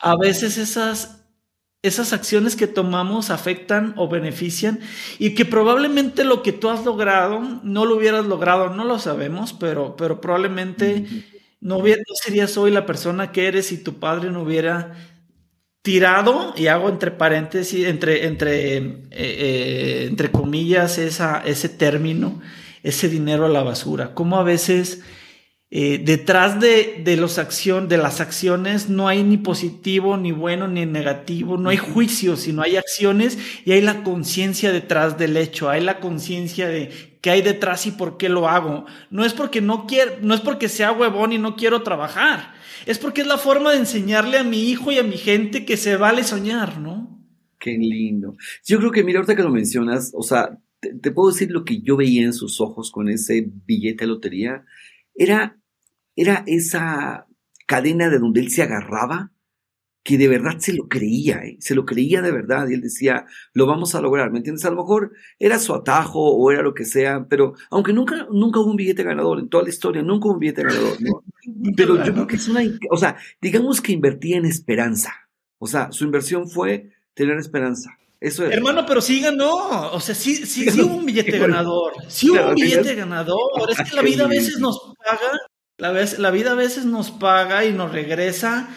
a 0.00 0.16
veces 0.16 0.58
esas, 0.58 1.26
esas 1.82 2.12
acciones 2.12 2.56
que 2.56 2.66
tomamos 2.66 3.30
afectan 3.30 3.94
o 3.96 4.08
benefician 4.08 4.80
y 5.18 5.34
que 5.34 5.44
probablemente 5.44 6.24
lo 6.24 6.42
que 6.42 6.52
tú 6.52 6.70
has 6.70 6.84
logrado 6.84 7.40
no 7.62 7.84
lo 7.84 7.96
hubieras 7.96 8.26
logrado, 8.26 8.70
no 8.70 8.84
lo 8.84 8.98
sabemos, 8.98 9.52
pero, 9.52 9.96
pero 9.96 10.20
probablemente 10.20 11.06
no, 11.60 11.78
no 11.78 12.14
serías 12.22 12.56
hoy 12.56 12.70
la 12.70 12.86
persona 12.86 13.32
que 13.32 13.46
eres 13.46 13.66
si 13.66 13.82
tu 13.82 13.98
padre 13.98 14.30
no 14.30 14.42
hubiera 14.42 15.13
tirado, 15.84 16.54
y 16.56 16.68
hago 16.68 16.88
entre 16.88 17.10
paréntesis, 17.10 17.86
entre, 17.86 18.24
entre, 18.26 18.76
eh, 18.78 18.96
eh, 19.10 20.06
entre 20.08 20.30
comillas, 20.30 20.96
esa, 20.96 21.42
ese 21.44 21.68
término, 21.68 22.40
ese 22.82 23.10
dinero 23.10 23.44
a 23.44 23.50
la 23.50 23.62
basura. 23.62 24.14
Como 24.14 24.38
a 24.38 24.42
veces 24.42 25.02
eh, 25.70 26.00
detrás 26.02 26.58
de, 26.58 27.02
de, 27.04 27.18
los 27.18 27.36
acción, 27.38 27.86
de 27.86 27.98
las 27.98 28.22
acciones 28.22 28.88
no 28.88 29.08
hay 29.08 29.22
ni 29.24 29.36
positivo, 29.36 30.16
ni 30.16 30.32
bueno, 30.32 30.68
ni 30.68 30.86
negativo, 30.86 31.58
no 31.58 31.68
hay 31.68 31.76
juicio, 31.76 32.38
sino 32.38 32.62
hay 32.62 32.76
acciones 32.76 33.36
y 33.66 33.72
hay 33.72 33.82
la 33.82 34.02
conciencia 34.04 34.72
detrás 34.72 35.18
del 35.18 35.36
hecho, 35.36 35.68
hay 35.68 35.82
la 35.82 36.00
conciencia 36.00 36.66
de 36.66 37.13
qué 37.24 37.30
hay 37.30 37.40
detrás 37.40 37.86
y 37.86 37.92
por 37.92 38.18
qué 38.18 38.28
lo 38.28 38.46
hago. 38.50 38.84
No 39.08 39.24
es 39.24 39.32
porque 39.32 39.62
no 39.62 39.86
quiero, 39.86 40.12
no 40.20 40.34
es 40.34 40.42
porque 40.42 40.68
sea 40.68 40.92
huevón 40.92 41.32
y 41.32 41.38
no 41.38 41.56
quiero 41.56 41.82
trabajar 41.82 42.52
es 42.86 42.98
porque 42.98 43.22
es 43.22 43.26
la 43.26 43.38
forma 43.38 43.72
de 43.72 43.78
enseñarle 43.78 44.38
a 44.38 44.44
mi 44.44 44.70
hijo 44.70 44.92
y 44.92 44.98
a 44.98 45.02
mi 45.02 45.16
gente 45.16 45.64
que 45.64 45.76
se 45.76 45.96
vale 45.96 46.24
soñar, 46.24 46.78
¿no? 46.78 47.10
Qué 47.58 47.76
lindo. 47.78 48.36
Yo 48.66 48.78
creo 48.78 48.90
que, 48.90 49.02
mira, 49.02 49.20
ahorita 49.20 49.36
que 49.36 49.42
lo 49.42 49.50
mencionas, 49.50 50.12
o 50.14 50.22
sea, 50.22 50.58
te, 50.80 51.10
puedo 51.10 51.30
decir 51.30 51.50
lo 51.50 51.64
que 51.64 51.80
yo 51.80 51.96
veía 51.96 52.22
en 52.22 52.34
sus 52.34 52.60
ojos 52.60 52.90
con 52.90 53.08
ese 53.08 53.48
billete 53.66 54.04
de 54.04 54.08
lotería. 54.08 54.64
Era, 55.14 55.58
era 56.14 56.44
esa 56.46 57.26
cadena 57.66 58.10
de 58.10 58.18
donde 58.18 58.40
él 58.40 58.50
se 58.50 58.62
agarraba 58.62 59.32
que 60.04 60.18
de 60.18 60.28
verdad 60.28 60.58
se 60.58 60.74
lo 60.74 60.86
creía, 60.86 61.38
¿eh? 61.38 61.56
se 61.60 61.74
lo 61.74 61.86
creía 61.86 62.20
de 62.20 62.30
verdad 62.30 62.68
y 62.68 62.74
él 62.74 62.82
decía, 62.82 63.24
lo 63.54 63.66
vamos 63.66 63.94
a 63.94 64.02
lograr, 64.02 64.30
¿me 64.30 64.36
entiendes? 64.36 64.66
A 64.66 64.70
lo 64.70 64.76
mejor 64.76 65.12
era 65.38 65.58
su 65.58 65.74
atajo 65.74 66.20
o 66.20 66.52
era 66.52 66.60
lo 66.60 66.74
que 66.74 66.84
sea, 66.84 67.26
pero 67.26 67.54
aunque 67.70 67.94
nunca, 67.94 68.28
nunca 68.30 68.60
hubo 68.60 68.70
un 68.70 68.76
billete 68.76 69.02
ganador 69.02 69.40
en 69.40 69.48
toda 69.48 69.64
la 69.64 69.70
historia, 69.70 70.02
nunca 70.02 70.26
hubo 70.26 70.34
un 70.34 70.40
billete 70.40 70.62
ganador, 70.62 71.00
¿no? 71.00 71.24
Pero 71.76 72.02
yo 72.04 72.12
creo 72.12 72.26
que 72.26 72.36
es 72.36 72.48
una, 72.48 72.62
o 72.90 72.96
sea, 72.96 73.16
digamos 73.40 73.80
que 73.80 73.92
invertía 73.92 74.36
en 74.36 74.44
esperanza, 74.44 75.12
o 75.58 75.66
sea, 75.66 75.90
su 75.90 76.04
inversión 76.04 76.48
fue 76.48 76.90
tener 77.14 77.38
esperanza. 77.38 77.90
Eso 78.20 78.46
es. 78.46 78.52
Hermano, 78.52 78.86
pero 78.86 79.02
sí 79.02 79.20
ganó. 79.20 79.92
O 79.92 80.00
sea, 80.00 80.14
sí, 80.14 80.46
sí, 80.46 80.70
sí 80.70 80.80
hubo 80.80 80.94
un 80.94 81.04
billete 81.04 81.38
ganador. 81.38 81.92
Sí 82.08 82.30
hubo 82.30 82.48
un 82.48 82.54
billete 82.54 82.94
ganador. 82.94 83.38
Es 83.68 83.90
que 83.90 83.94
la 83.94 84.02
vida 84.02 84.24
a 84.24 84.28
veces 84.28 84.58
nos 84.58 84.94
paga, 85.04 85.38
la, 85.76 85.92
vez, 85.92 86.18
la 86.18 86.30
vida 86.30 86.52
a 86.52 86.54
veces 86.54 86.86
nos 86.86 87.10
paga 87.10 87.66
y 87.66 87.72
nos 87.72 87.92
regresa 87.92 88.68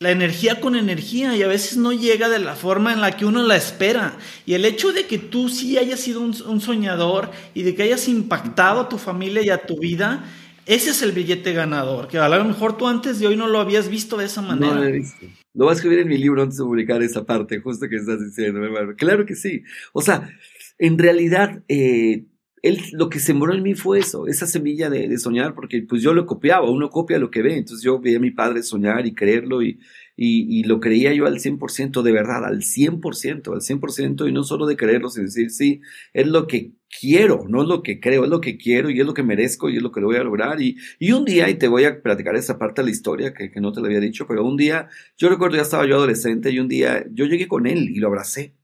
la 0.00 0.12
energía 0.12 0.60
con 0.60 0.76
energía 0.76 1.36
y 1.36 1.42
a 1.42 1.48
veces 1.48 1.76
no 1.76 1.92
llega 1.92 2.28
de 2.28 2.38
la 2.38 2.54
forma 2.54 2.92
en 2.92 3.00
la 3.00 3.16
que 3.16 3.24
uno 3.24 3.44
la 3.44 3.56
espera. 3.56 4.16
Y 4.46 4.54
el 4.54 4.64
hecho 4.64 4.92
de 4.92 5.06
que 5.06 5.18
tú 5.18 5.48
sí 5.48 5.76
hayas 5.76 5.98
sido 5.98 6.20
un, 6.20 6.60
soñador 6.60 7.32
y 7.52 7.64
de 7.64 7.74
que 7.74 7.82
hayas 7.82 8.06
impactado 8.06 8.80
a 8.82 8.88
tu 8.88 8.96
familia 8.96 9.42
y 9.42 9.50
a 9.50 9.66
tu 9.66 9.80
vida, 9.80 10.24
ese 10.66 10.90
es 10.90 11.02
el 11.02 11.10
billete 11.10 11.52
ganador, 11.52 12.06
que 12.06 12.18
a 12.18 12.28
lo 12.28 12.44
mejor 12.44 12.76
tú 12.76 12.86
antes 12.86 13.18
de 13.18 13.26
hoy 13.26 13.36
no 13.36 13.48
lo 13.48 13.58
habías 13.58 13.88
visto 13.88 14.16
de 14.16 14.26
esa 14.26 14.40
manera. 14.40 14.74
No 14.74 14.80
lo 14.80 14.86
he 14.86 14.92
visto. 14.92 15.26
Lo 15.54 15.64
voy 15.64 15.72
a 15.72 15.74
escribir 15.74 15.98
en 15.98 16.08
mi 16.08 16.18
libro 16.18 16.42
antes 16.42 16.58
de 16.58 16.64
publicar 16.64 17.02
esa 17.02 17.24
parte, 17.24 17.58
justo 17.58 17.88
que 17.88 17.96
estás 17.96 18.24
diciendo. 18.24 18.60
Claro 18.96 19.26
que 19.26 19.34
sí. 19.34 19.64
O 19.92 20.00
sea, 20.00 20.30
en 20.78 20.96
realidad, 20.96 21.60
eh, 21.66 22.24
él 22.62 22.80
lo 22.92 23.08
que 23.08 23.20
sembró 23.20 23.54
en 23.54 23.62
mí 23.62 23.74
fue 23.74 24.00
eso, 24.00 24.26
esa 24.26 24.46
semilla 24.46 24.90
de, 24.90 25.16
soñar, 25.18 25.54
porque 25.54 25.82
pues 25.82 26.02
yo 26.02 26.14
lo 26.14 26.26
copiaba, 26.26 26.70
uno 26.70 26.90
copia 26.90 27.18
lo 27.18 27.30
que 27.30 27.42
ve, 27.42 27.56
entonces 27.56 27.84
yo 27.84 28.00
veía 28.00 28.18
a 28.18 28.20
mi 28.20 28.30
padre 28.30 28.62
soñar 28.62 29.06
y 29.06 29.14
creerlo 29.14 29.62
y, 29.62 29.80
y, 30.16 30.64
lo 30.64 30.80
creía 30.80 31.14
yo 31.14 31.26
al 31.26 31.38
100% 31.38 32.02
de 32.02 32.12
verdad, 32.12 32.44
al 32.44 32.62
100%, 32.62 33.52
al 33.52 33.60
100% 33.60 34.28
y 34.28 34.32
no 34.32 34.42
solo 34.42 34.66
de 34.66 34.76
creerlo, 34.76 35.10
sino 35.10 35.26
decir, 35.26 35.50
sí, 35.50 35.80
es 36.12 36.26
lo 36.26 36.46
que 36.46 36.72
quiero, 37.00 37.44
no 37.48 37.62
es 37.62 37.68
lo 37.68 37.82
que 37.82 38.00
creo, 38.00 38.24
es 38.24 38.30
lo 38.30 38.40
que 38.40 38.56
quiero 38.56 38.90
y 38.90 39.00
es 39.00 39.06
lo 39.06 39.14
que 39.14 39.22
merezco 39.22 39.70
y 39.70 39.76
es 39.76 39.82
lo 39.82 39.92
que 39.92 40.00
lo 40.00 40.08
voy 40.08 40.16
a 40.16 40.24
lograr. 40.24 40.60
Y, 40.60 40.76
y 40.98 41.12
un 41.12 41.24
día, 41.24 41.48
y 41.48 41.54
te 41.54 41.68
voy 41.68 41.84
a 41.84 42.02
platicar 42.02 42.34
esa 42.34 42.58
parte 42.58 42.80
de 42.82 42.86
la 42.86 42.90
historia 42.90 43.32
que, 43.32 43.50
que 43.50 43.60
no 43.60 43.72
te 43.72 43.80
lo 43.80 43.86
había 43.86 44.00
dicho, 44.00 44.26
pero 44.26 44.44
un 44.44 44.56
día, 44.56 44.88
yo 45.16 45.28
recuerdo 45.28 45.56
ya 45.56 45.62
estaba 45.62 45.86
yo 45.86 45.96
adolescente 45.96 46.50
y 46.50 46.58
un 46.58 46.68
día 46.68 47.06
yo 47.12 47.26
llegué 47.26 47.46
con 47.46 47.66
él 47.66 47.88
y 47.90 48.00
lo 48.00 48.08
abracé 48.08 48.57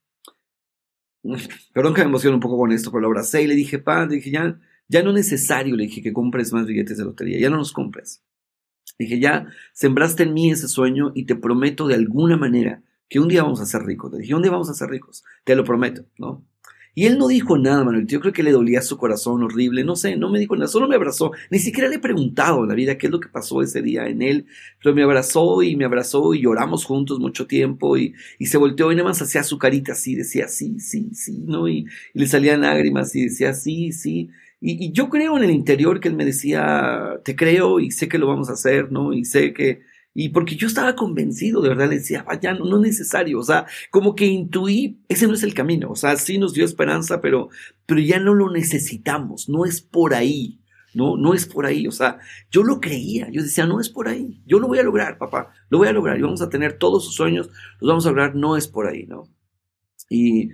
Perdón 1.73 1.95
que 1.95 2.03
me 2.03 2.09
emociono 2.09 2.37
un 2.37 2.41
poco 2.41 2.59
con 2.59 2.73
esto, 2.73 2.91
pero 2.91 3.03
lo 3.03 3.07
abracé 3.09 3.43
y 3.43 3.47
le 3.47 3.55
dije, 3.55 3.79
pa, 3.79 4.07
dije, 4.07 4.31
ya, 4.31 4.61
ya 4.89 5.03
no 5.03 5.11
es 5.11 5.17
necesario, 5.17 5.77
le 5.77 5.85
dije, 5.85 6.03
que 6.03 6.13
compres 6.13 6.53
más 6.53 6.67
billetes 6.67 6.99
de 6.99 7.05
lotería, 7.05 7.39
ya 7.39 7.51
no 7.51 7.57
los 7.57 7.73
compres. 7.73 8.23
Dije, 8.99 9.19
ya 9.19 9.49
sembraste 9.73 10.25
en 10.25 10.35
mí 10.35 10.51
ese 10.51 10.69
sueño 10.69 11.13
y 11.15 11.25
te 11.25 11.35
prometo 11.35 11.87
de 11.87 11.95
alguna 11.95 12.37
manera 12.37 12.83
que 13.09 13.19
un 13.19 13.29
día 13.29 13.43
vamos 13.43 13.61
a 13.61 13.67
ser 13.67 13.83
ricos. 13.83 14.13
Le 14.13 14.21
dije, 14.21 14.35
un 14.35 14.43
día 14.43 14.53
vamos 14.53 14.71
a 14.71 14.75
ser 14.75 14.89
ricos, 14.89 15.25
te 15.45 15.57
lo 15.57 15.65
prometo, 15.65 16.05
¿no? 16.19 16.45
Y 16.95 17.07
él 17.07 17.19
no 17.19 17.27
dijo 17.27 17.59
nada, 17.59 17.83
Manuel. 17.83 18.07
Yo 18.07 18.21
creo 18.21 18.33
que 18.33 18.43
le 18.45 18.53
dolía 18.53 18.81
su 18.81 18.97
corazón 18.97 19.43
horrible. 19.43 19.83
No 19.85 19.97
sé, 19.97 20.17
no 20.17 20.31
me 20.31 20.39
dijo 20.39 20.55
nada. 20.55 20.69
Solo 20.69 20.87
me 20.87 20.95
abrazó. 20.95 21.33
Ni 21.51 21.59
siquiera 21.59 21.89
le 21.89 21.97
he 21.97 21.99
preguntado 21.99 22.63
en 22.63 22.69
la 22.69 22.75
vida 22.75 22.97
qué 22.99 23.07
es 23.07 23.13
lo 23.13 23.19
que 23.21 23.29
pasó 23.29 23.63
ese 23.63 23.83
día 23.83 24.07
en 24.07 24.23
él. 24.23 24.47
Pero 24.83 24.95
me 24.95 25.03
abrazó 25.03 25.63
y 25.63 25.77
me 25.77 25.85
abrazó 25.85 26.35
y 26.35 26.43
lloramos 26.43 26.85
juntos 26.85 27.19
mucho 27.19 27.47
tiempo. 27.47 27.97
Y, 27.99 28.15
y 28.39 28.47
se 28.47 28.59
volteó 28.59 28.93
y 28.93 28.97
nada 28.97 29.09
más 29.09 29.21
hacía 29.21 29.43
su 29.43 29.59
carita 29.59 29.93
así. 29.93 30.15
Decía 30.15 30.47
sí, 30.49 30.79
sí, 30.79 31.11
sí, 31.15 31.43
¿no? 31.47 31.69
Y, 31.69 31.87
le 32.15 32.27
salían 32.27 32.61
lágrimas 32.61 33.15
y 33.17 33.25
decía 33.25 33.55
sí, 33.55 33.93
sí. 33.93 34.31
Y, 34.61 34.87
y, 34.87 34.93
yo 34.93 35.09
creo 35.11 35.37
en 35.37 35.45
el 35.45 35.51
interior 35.51 36.01
que 36.01 36.09
él 36.09 36.17
me 36.17 36.25
decía, 36.25 37.21
te 37.25 37.37
creo 37.37 37.81
y 37.81 37.91
sé 37.91 38.09
que 38.09 38.19
lo 38.19 38.29
vamos 38.29 38.49
a 38.51 38.55
hacer, 38.55 38.93
¿no? 38.93 39.13
Y 39.13 39.25
sé 39.25 39.53
que, 39.53 39.83
Y 40.15 40.29
porque 40.29 40.55
yo 40.55 40.69
estaba 40.69 40.95
convencido, 40.95 41.61
de 41.61 41.71
verdad, 41.71 41.89
le 41.89 41.97
decía, 41.97 42.23
vaya, 42.23 42.55
no, 42.55 42.65
no, 42.65 42.77
es 42.77 42.83
necesario. 42.83 43.41
O 43.41 43.43
sea, 43.43 43.67
como 43.91 44.15
que 44.15 44.27
intuí, 44.27 45.01
ese 45.09 45.27
no 45.27 45.35
es 45.35 45.43
el 45.43 45.55
camino. 45.55 45.91
O 45.91 45.97
sea, 45.97 46.15
sí 46.17 46.39
nos 46.39 46.55
dio 46.55 46.65
esperanza, 46.65 47.21
pero, 47.21 47.49
pero 47.85 48.01
ya 48.01 48.21
no 48.21 48.33
lo 48.33 48.51
necesitamos. 48.51 49.49
No 49.49 49.65
es 49.65 49.81
por 49.81 50.15
ahí. 50.15 50.61
No, 50.95 51.17
no 51.17 51.35
es 51.35 51.47
por 51.47 51.67
ahí. 51.67 51.89
O 51.89 51.91
sea, 51.91 52.21
yo 52.49 52.63
lo 52.63 52.81
creía. 52.81 53.29
Yo 53.33 53.43
decía, 53.43 53.67
no 53.67 53.81
es 53.81 53.89
por 53.89 54.07
ahí. 54.07 54.41
Yo 54.47 54.61
lo 54.61 54.69
voy 54.69 54.79
a 54.79 54.85
lograr, 54.85 55.19
papá. 55.19 55.53
Lo 55.69 55.79
voy 55.79 55.89
a 55.89 55.93
lograr. 55.93 56.17
Y 56.17 56.23
vamos 56.23 56.43
a 56.43 56.49
tener 56.49 56.79
todos 56.79 57.05
sus 57.05 57.17
sueños. 57.17 57.51
Los 57.81 57.89
vamos 57.89 58.07
a 58.07 58.11
lograr. 58.11 58.37
No 58.37 58.57
es 58.57 58.69
por 58.69 58.87
ahí, 58.87 59.07
¿no? 59.07 59.29
Y 60.09 60.51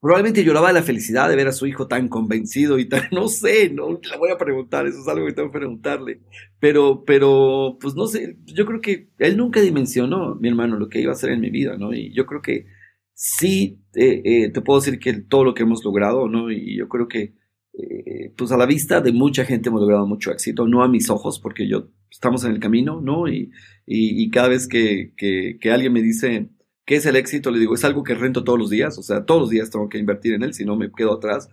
Probablemente 0.00 0.44
lloraba 0.44 0.68
de 0.68 0.74
la 0.74 0.82
felicidad 0.84 1.28
de 1.28 1.34
ver 1.34 1.48
a 1.48 1.52
su 1.52 1.66
hijo 1.66 1.88
tan 1.88 2.08
convencido 2.08 2.78
y 2.78 2.88
tan, 2.88 3.02
no 3.12 3.28
sé, 3.28 3.70
no 3.70 3.98
la 4.08 4.16
voy 4.16 4.30
a 4.30 4.38
preguntar, 4.38 4.86
eso 4.86 5.00
es 5.00 5.08
algo 5.08 5.26
que 5.26 5.32
tengo 5.32 5.50
que 5.50 5.58
preguntarle. 5.58 6.20
Pero, 6.60 7.04
pero, 7.04 7.78
pues 7.80 7.94
no 7.94 8.06
sé, 8.06 8.36
yo 8.44 8.64
creo 8.64 8.80
que 8.80 9.10
él 9.18 9.36
nunca 9.36 9.60
dimensionó, 9.60 10.36
mi 10.36 10.48
hermano, 10.48 10.78
lo 10.78 10.88
que 10.88 11.00
iba 11.00 11.10
a 11.10 11.14
hacer 11.14 11.30
en 11.30 11.40
mi 11.40 11.50
vida, 11.50 11.76
¿no? 11.76 11.92
Y 11.92 12.14
yo 12.14 12.26
creo 12.26 12.40
que 12.40 12.66
sí, 13.12 13.80
eh, 13.94 14.22
eh, 14.24 14.50
te 14.50 14.60
puedo 14.60 14.80
decir 14.80 15.00
que 15.00 15.14
todo 15.14 15.42
lo 15.44 15.54
que 15.54 15.64
hemos 15.64 15.84
logrado, 15.84 16.28
¿no? 16.28 16.52
Y 16.52 16.76
yo 16.76 16.88
creo 16.88 17.08
que, 17.08 17.34
eh, 17.72 18.32
pues 18.36 18.52
a 18.52 18.56
la 18.56 18.66
vista 18.66 19.00
de 19.00 19.12
mucha 19.12 19.44
gente 19.44 19.68
hemos 19.68 19.80
logrado 19.80 20.06
mucho 20.06 20.30
éxito, 20.30 20.68
no 20.68 20.84
a 20.84 20.88
mis 20.88 21.10
ojos, 21.10 21.40
porque 21.40 21.68
yo 21.68 21.90
estamos 22.10 22.44
en 22.44 22.52
el 22.52 22.60
camino, 22.60 23.00
¿no? 23.00 23.28
Y, 23.28 23.50
y, 23.86 24.30
cada 24.30 24.48
vez 24.48 24.68
que, 24.68 25.14
que 25.16 25.70
alguien 25.72 25.92
me 25.92 26.02
dice, 26.02 26.50
¿Qué 26.88 26.96
es 26.96 27.04
el 27.04 27.16
éxito? 27.16 27.50
Le 27.50 27.58
digo, 27.58 27.74
es 27.74 27.84
algo 27.84 28.02
que 28.02 28.14
rento 28.14 28.44
todos 28.44 28.58
los 28.58 28.70
días, 28.70 28.96
o 28.96 29.02
sea, 29.02 29.26
todos 29.26 29.42
los 29.42 29.50
días 29.50 29.68
tengo 29.68 29.90
que 29.90 29.98
invertir 29.98 30.32
en 30.32 30.42
él, 30.42 30.54
si 30.54 30.64
no 30.64 30.74
me 30.74 30.90
quedo 30.90 31.12
atrás. 31.12 31.50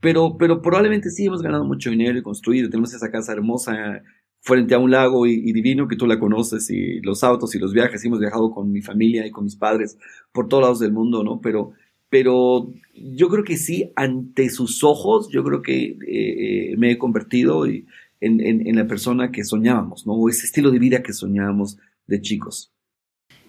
Pero, 0.00 0.38
pero 0.38 0.62
probablemente 0.62 1.10
sí 1.10 1.26
hemos 1.26 1.42
ganado 1.42 1.66
mucho 1.66 1.90
dinero 1.90 2.18
y 2.18 2.22
construido, 2.22 2.70
tenemos 2.70 2.94
esa 2.94 3.10
casa 3.10 3.32
hermosa 3.32 4.02
frente 4.40 4.74
a 4.74 4.78
un 4.78 4.90
lago 4.90 5.26
y, 5.26 5.52
divino 5.52 5.86
que 5.86 5.96
tú 5.96 6.06
la 6.06 6.18
conoces 6.18 6.70
y 6.70 7.00
los 7.00 7.22
autos 7.22 7.54
y 7.54 7.58
los 7.58 7.74
viajes, 7.74 8.02
hemos 8.06 8.20
viajado 8.20 8.50
con 8.52 8.72
mi 8.72 8.80
familia 8.80 9.26
y 9.26 9.30
con 9.30 9.44
mis 9.44 9.54
padres 9.54 9.98
por 10.32 10.48
todos 10.48 10.62
lados 10.62 10.80
del 10.80 10.92
mundo, 10.92 11.22
¿no? 11.24 11.42
Pero, 11.42 11.72
pero 12.08 12.72
yo 12.94 13.28
creo 13.28 13.44
que 13.44 13.58
sí, 13.58 13.92
ante 13.96 14.48
sus 14.48 14.82
ojos, 14.82 15.28
yo 15.30 15.44
creo 15.44 15.60
que 15.60 15.98
eh, 16.08 16.74
me 16.78 16.92
he 16.92 16.96
convertido 16.96 17.66
en, 17.66 17.84
en, 18.20 18.66
en 18.66 18.76
la 18.76 18.86
persona 18.86 19.30
que 19.30 19.44
soñábamos, 19.44 20.06
¿no? 20.06 20.26
Ese 20.30 20.46
estilo 20.46 20.70
de 20.70 20.78
vida 20.78 21.02
que 21.02 21.12
soñábamos 21.12 21.76
de 22.06 22.22
chicos 22.22 22.69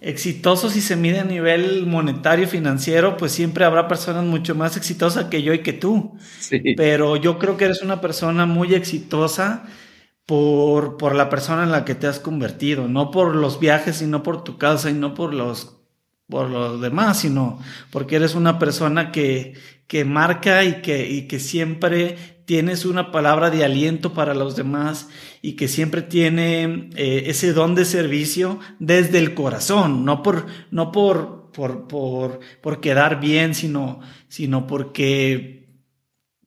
exitoso 0.02 0.68
si 0.68 0.80
se 0.80 0.96
mide 0.96 1.20
a 1.20 1.24
nivel 1.24 1.86
monetario, 1.86 2.48
financiero, 2.48 3.16
pues 3.16 3.32
siempre 3.32 3.64
habrá 3.64 3.88
personas 3.88 4.24
mucho 4.24 4.54
más 4.54 4.76
exitosas 4.76 5.26
que 5.26 5.42
yo 5.42 5.54
y 5.54 5.60
que 5.60 5.72
tú. 5.72 6.16
Pero 6.76 7.16
yo 7.16 7.38
creo 7.38 7.56
que 7.56 7.66
eres 7.66 7.82
una 7.82 8.00
persona 8.00 8.44
muy 8.44 8.74
exitosa 8.74 9.64
por, 10.26 10.96
por 10.96 11.14
la 11.14 11.30
persona 11.30 11.62
en 11.62 11.70
la 11.70 11.84
que 11.84 11.94
te 11.94 12.06
has 12.08 12.18
convertido, 12.18 12.88
no 12.88 13.10
por 13.10 13.34
los 13.36 13.60
viajes, 13.60 13.96
sino 13.96 14.22
por 14.22 14.44
tu 14.44 14.58
casa 14.58 14.90
y 14.90 14.94
no 14.94 15.14
por 15.14 15.32
los 15.32 15.78
por 16.28 16.48
los 16.48 16.80
demás, 16.80 17.20
sino 17.20 17.60
porque 17.90 18.16
eres 18.16 18.34
una 18.34 18.58
persona 18.58 19.12
que, 19.12 19.52
que 19.86 20.06
marca 20.06 20.64
y 20.64 20.80
que, 20.80 21.06
y 21.06 21.28
que 21.28 21.38
siempre 21.38 22.31
tienes 22.44 22.84
una 22.84 23.12
palabra 23.12 23.50
de 23.50 23.64
aliento 23.64 24.12
para 24.12 24.34
los 24.34 24.56
demás 24.56 25.08
y 25.40 25.52
que 25.52 25.68
siempre 25.68 26.02
tiene 26.02 26.90
eh, 26.96 27.24
ese 27.26 27.52
don 27.52 27.74
de 27.74 27.84
servicio 27.84 28.58
desde 28.78 29.18
el 29.18 29.34
corazón, 29.34 30.04
no 30.04 30.22
por, 30.22 30.46
no 30.70 30.92
por, 30.92 31.50
por, 31.52 31.86
por, 31.86 32.40
por 32.60 32.80
quedar 32.80 33.20
bien, 33.20 33.54
sino, 33.54 34.00
sino 34.28 34.66
porque 34.66 35.61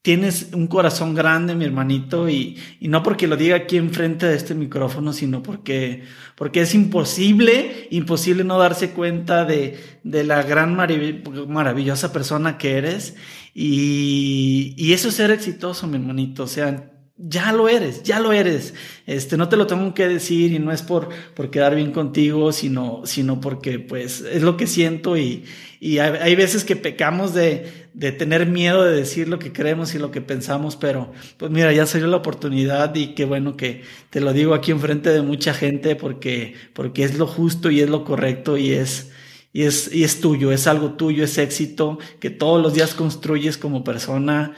tienes 0.05 0.49
un 0.53 0.67
corazón 0.67 1.15
grande, 1.15 1.55
mi 1.55 1.65
hermanito, 1.65 2.29
y, 2.29 2.59
y, 2.79 2.89
no 2.89 3.01
porque 3.01 3.25
lo 3.25 3.37
diga 3.37 3.55
aquí 3.55 3.77
enfrente 3.77 4.27
de 4.27 4.35
este 4.35 4.53
micrófono, 4.53 5.13
sino 5.13 5.41
porque, 5.41 6.03
porque 6.35 6.61
es 6.61 6.75
imposible, 6.75 7.87
imposible 7.89 8.43
no 8.43 8.59
darse 8.59 8.91
cuenta 8.91 9.45
de, 9.45 9.79
de 10.03 10.23
la 10.23 10.43
gran 10.43 10.75
maravillosa 10.75 12.13
persona 12.13 12.59
que 12.59 12.77
eres. 12.77 13.15
Y, 13.55 14.75
y 14.77 14.93
eso 14.93 15.07
es 15.09 15.15
ser 15.15 15.31
exitoso, 15.31 15.87
mi 15.87 15.95
hermanito. 15.95 16.43
O 16.43 16.47
sea, 16.47 16.91
ya 17.17 17.53
lo 17.53 17.69
eres, 17.69 18.03
ya 18.03 18.19
lo 18.19 18.33
eres. 18.33 18.73
Este, 19.05 19.37
no 19.37 19.47
te 19.47 19.55
lo 19.55 19.67
tengo 19.67 19.93
que 19.93 20.07
decir 20.07 20.51
y 20.51 20.59
no 20.59 20.71
es 20.71 20.81
por, 20.81 21.09
por 21.33 21.49
quedar 21.49 21.75
bien 21.75 21.91
contigo, 21.91 22.51
sino, 22.51 23.03
sino 23.05 23.39
porque 23.39 23.79
pues 23.79 24.21
es 24.21 24.41
lo 24.41 24.57
que 24.57 24.67
siento 24.67 25.15
y, 25.15 25.45
y 25.79 25.99
hay, 25.99 26.35
veces 26.35 26.65
que 26.65 26.75
pecamos 26.75 27.33
de, 27.33 27.87
de, 27.93 28.11
tener 28.11 28.47
miedo 28.47 28.83
de 28.83 28.95
decir 28.95 29.29
lo 29.29 29.39
que 29.39 29.53
creemos 29.53 29.95
y 29.95 29.99
lo 29.99 30.11
que 30.11 30.19
pensamos, 30.19 30.75
pero 30.75 31.13
pues 31.37 31.51
mira, 31.51 31.71
ya 31.71 31.85
salió 31.85 32.07
la 32.07 32.17
oportunidad 32.17 32.93
y 32.95 33.13
qué 33.13 33.23
bueno 33.23 33.55
que 33.55 33.83
te 34.09 34.19
lo 34.19 34.33
digo 34.33 34.53
aquí 34.53 34.71
enfrente 34.71 35.11
de 35.11 35.21
mucha 35.21 35.53
gente 35.53 35.95
porque, 35.95 36.55
porque 36.73 37.03
es 37.03 37.17
lo 37.17 37.27
justo 37.27 37.71
y 37.71 37.79
es 37.79 37.89
lo 37.89 38.03
correcto 38.03 38.57
y 38.57 38.71
es, 38.73 39.11
y 39.53 39.63
es, 39.63 39.93
y 39.93 40.03
es 40.03 40.19
tuyo, 40.19 40.51
es 40.51 40.67
algo 40.67 40.95
tuyo, 40.95 41.23
es 41.23 41.37
éxito 41.37 41.97
que 42.19 42.29
todos 42.29 42.61
los 42.61 42.73
días 42.73 42.93
construyes 42.93 43.57
como 43.57 43.85
persona 43.85 44.53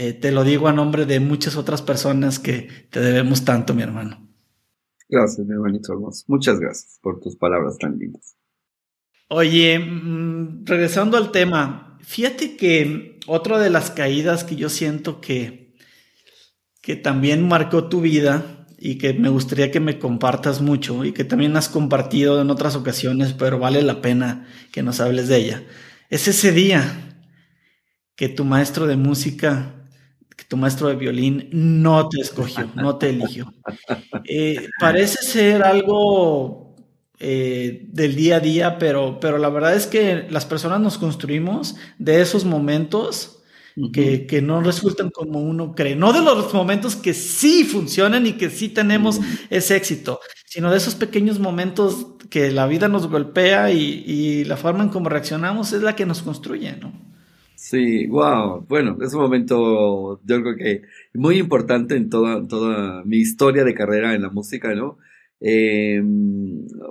eh, 0.00 0.12
te 0.12 0.30
lo 0.30 0.44
digo 0.44 0.68
a 0.68 0.72
nombre 0.72 1.06
de 1.06 1.18
muchas 1.18 1.56
otras 1.56 1.82
personas 1.82 2.38
que 2.38 2.68
te 2.88 3.00
debemos 3.00 3.44
tanto, 3.44 3.74
mi 3.74 3.82
hermano. 3.82 4.28
Gracias, 5.08 5.44
mi 5.44 5.52
hermanito 5.52 5.92
hermoso. 5.92 6.24
Muchas 6.28 6.60
gracias 6.60 7.00
por 7.02 7.18
tus 7.18 7.34
palabras 7.34 7.78
tan 7.78 7.98
lindas. 7.98 8.36
Oye, 9.28 9.76
mm, 9.80 10.64
regresando 10.66 11.16
al 11.16 11.32
tema, 11.32 11.98
fíjate 12.00 12.56
que 12.56 13.18
otra 13.26 13.58
de 13.58 13.70
las 13.70 13.90
caídas 13.90 14.44
que 14.44 14.54
yo 14.54 14.68
siento 14.68 15.20
que, 15.20 15.74
que 16.80 16.94
también 16.94 17.48
marcó 17.48 17.88
tu 17.88 18.00
vida 18.00 18.68
y 18.78 18.98
que 18.98 19.14
me 19.14 19.30
gustaría 19.30 19.72
que 19.72 19.80
me 19.80 19.98
compartas 19.98 20.60
mucho 20.60 21.04
y 21.04 21.10
que 21.10 21.24
también 21.24 21.56
has 21.56 21.68
compartido 21.68 22.40
en 22.40 22.50
otras 22.50 22.76
ocasiones, 22.76 23.32
pero 23.32 23.58
vale 23.58 23.82
la 23.82 24.00
pena 24.00 24.46
que 24.70 24.84
nos 24.84 25.00
hables 25.00 25.26
de 25.26 25.38
ella, 25.38 25.64
es 26.08 26.28
ese 26.28 26.52
día 26.52 27.16
que 28.14 28.28
tu 28.28 28.44
maestro 28.44 28.86
de 28.86 28.96
música 28.96 29.74
que 30.38 30.44
tu 30.44 30.56
maestro 30.56 30.86
de 30.86 30.94
violín 30.94 31.48
no 31.50 32.08
te 32.08 32.20
escogió, 32.20 32.70
no 32.76 32.96
te 32.96 33.08
eligió. 33.08 33.52
Eh, 34.24 34.68
parece 34.78 35.20
ser 35.20 35.64
algo 35.64 36.76
eh, 37.18 37.88
del 37.90 38.14
día 38.14 38.36
a 38.36 38.40
día, 38.40 38.78
pero, 38.78 39.18
pero 39.18 39.36
la 39.38 39.48
verdad 39.48 39.74
es 39.74 39.88
que 39.88 40.28
las 40.30 40.46
personas 40.46 40.80
nos 40.80 40.96
construimos 40.96 41.74
de 41.98 42.20
esos 42.20 42.44
momentos 42.44 43.42
que, 43.92 44.26
que, 44.26 44.40
no 44.40 44.60
resultan 44.60 45.10
como 45.10 45.40
uno 45.40 45.74
cree, 45.74 45.96
no 45.96 46.12
de 46.12 46.20
los 46.20 46.54
momentos 46.54 46.94
que 46.94 47.14
sí 47.14 47.64
funcionan 47.64 48.26
y 48.26 48.34
que 48.34 48.50
sí 48.50 48.68
tenemos 48.68 49.20
ese 49.50 49.74
éxito, 49.74 50.20
sino 50.46 50.70
de 50.70 50.76
esos 50.76 50.94
pequeños 50.94 51.40
momentos 51.40 52.06
que 52.30 52.52
la 52.52 52.66
vida 52.66 52.86
nos 52.86 53.08
golpea 53.08 53.72
y, 53.72 54.04
y 54.06 54.44
la 54.44 54.56
forma 54.56 54.84
en 54.84 54.90
cómo 54.90 55.08
reaccionamos 55.08 55.72
es 55.72 55.82
la 55.82 55.96
que 55.96 56.06
nos 56.06 56.22
construye, 56.22 56.76
¿no? 56.76 57.07
Sí, 57.60 58.06
wow. 58.06 58.64
Bueno, 58.68 58.96
es 59.02 59.12
un 59.14 59.20
momento, 59.20 60.20
yo 60.24 60.42
creo 60.42 60.54
que 60.54 60.82
muy 61.14 61.38
importante 61.38 61.96
en 61.96 62.08
toda, 62.08 62.46
toda 62.46 63.02
mi 63.04 63.16
historia 63.16 63.64
de 63.64 63.74
carrera 63.74 64.14
en 64.14 64.22
la 64.22 64.30
música, 64.30 64.72
¿no? 64.76 64.98
Eh, 65.40 66.00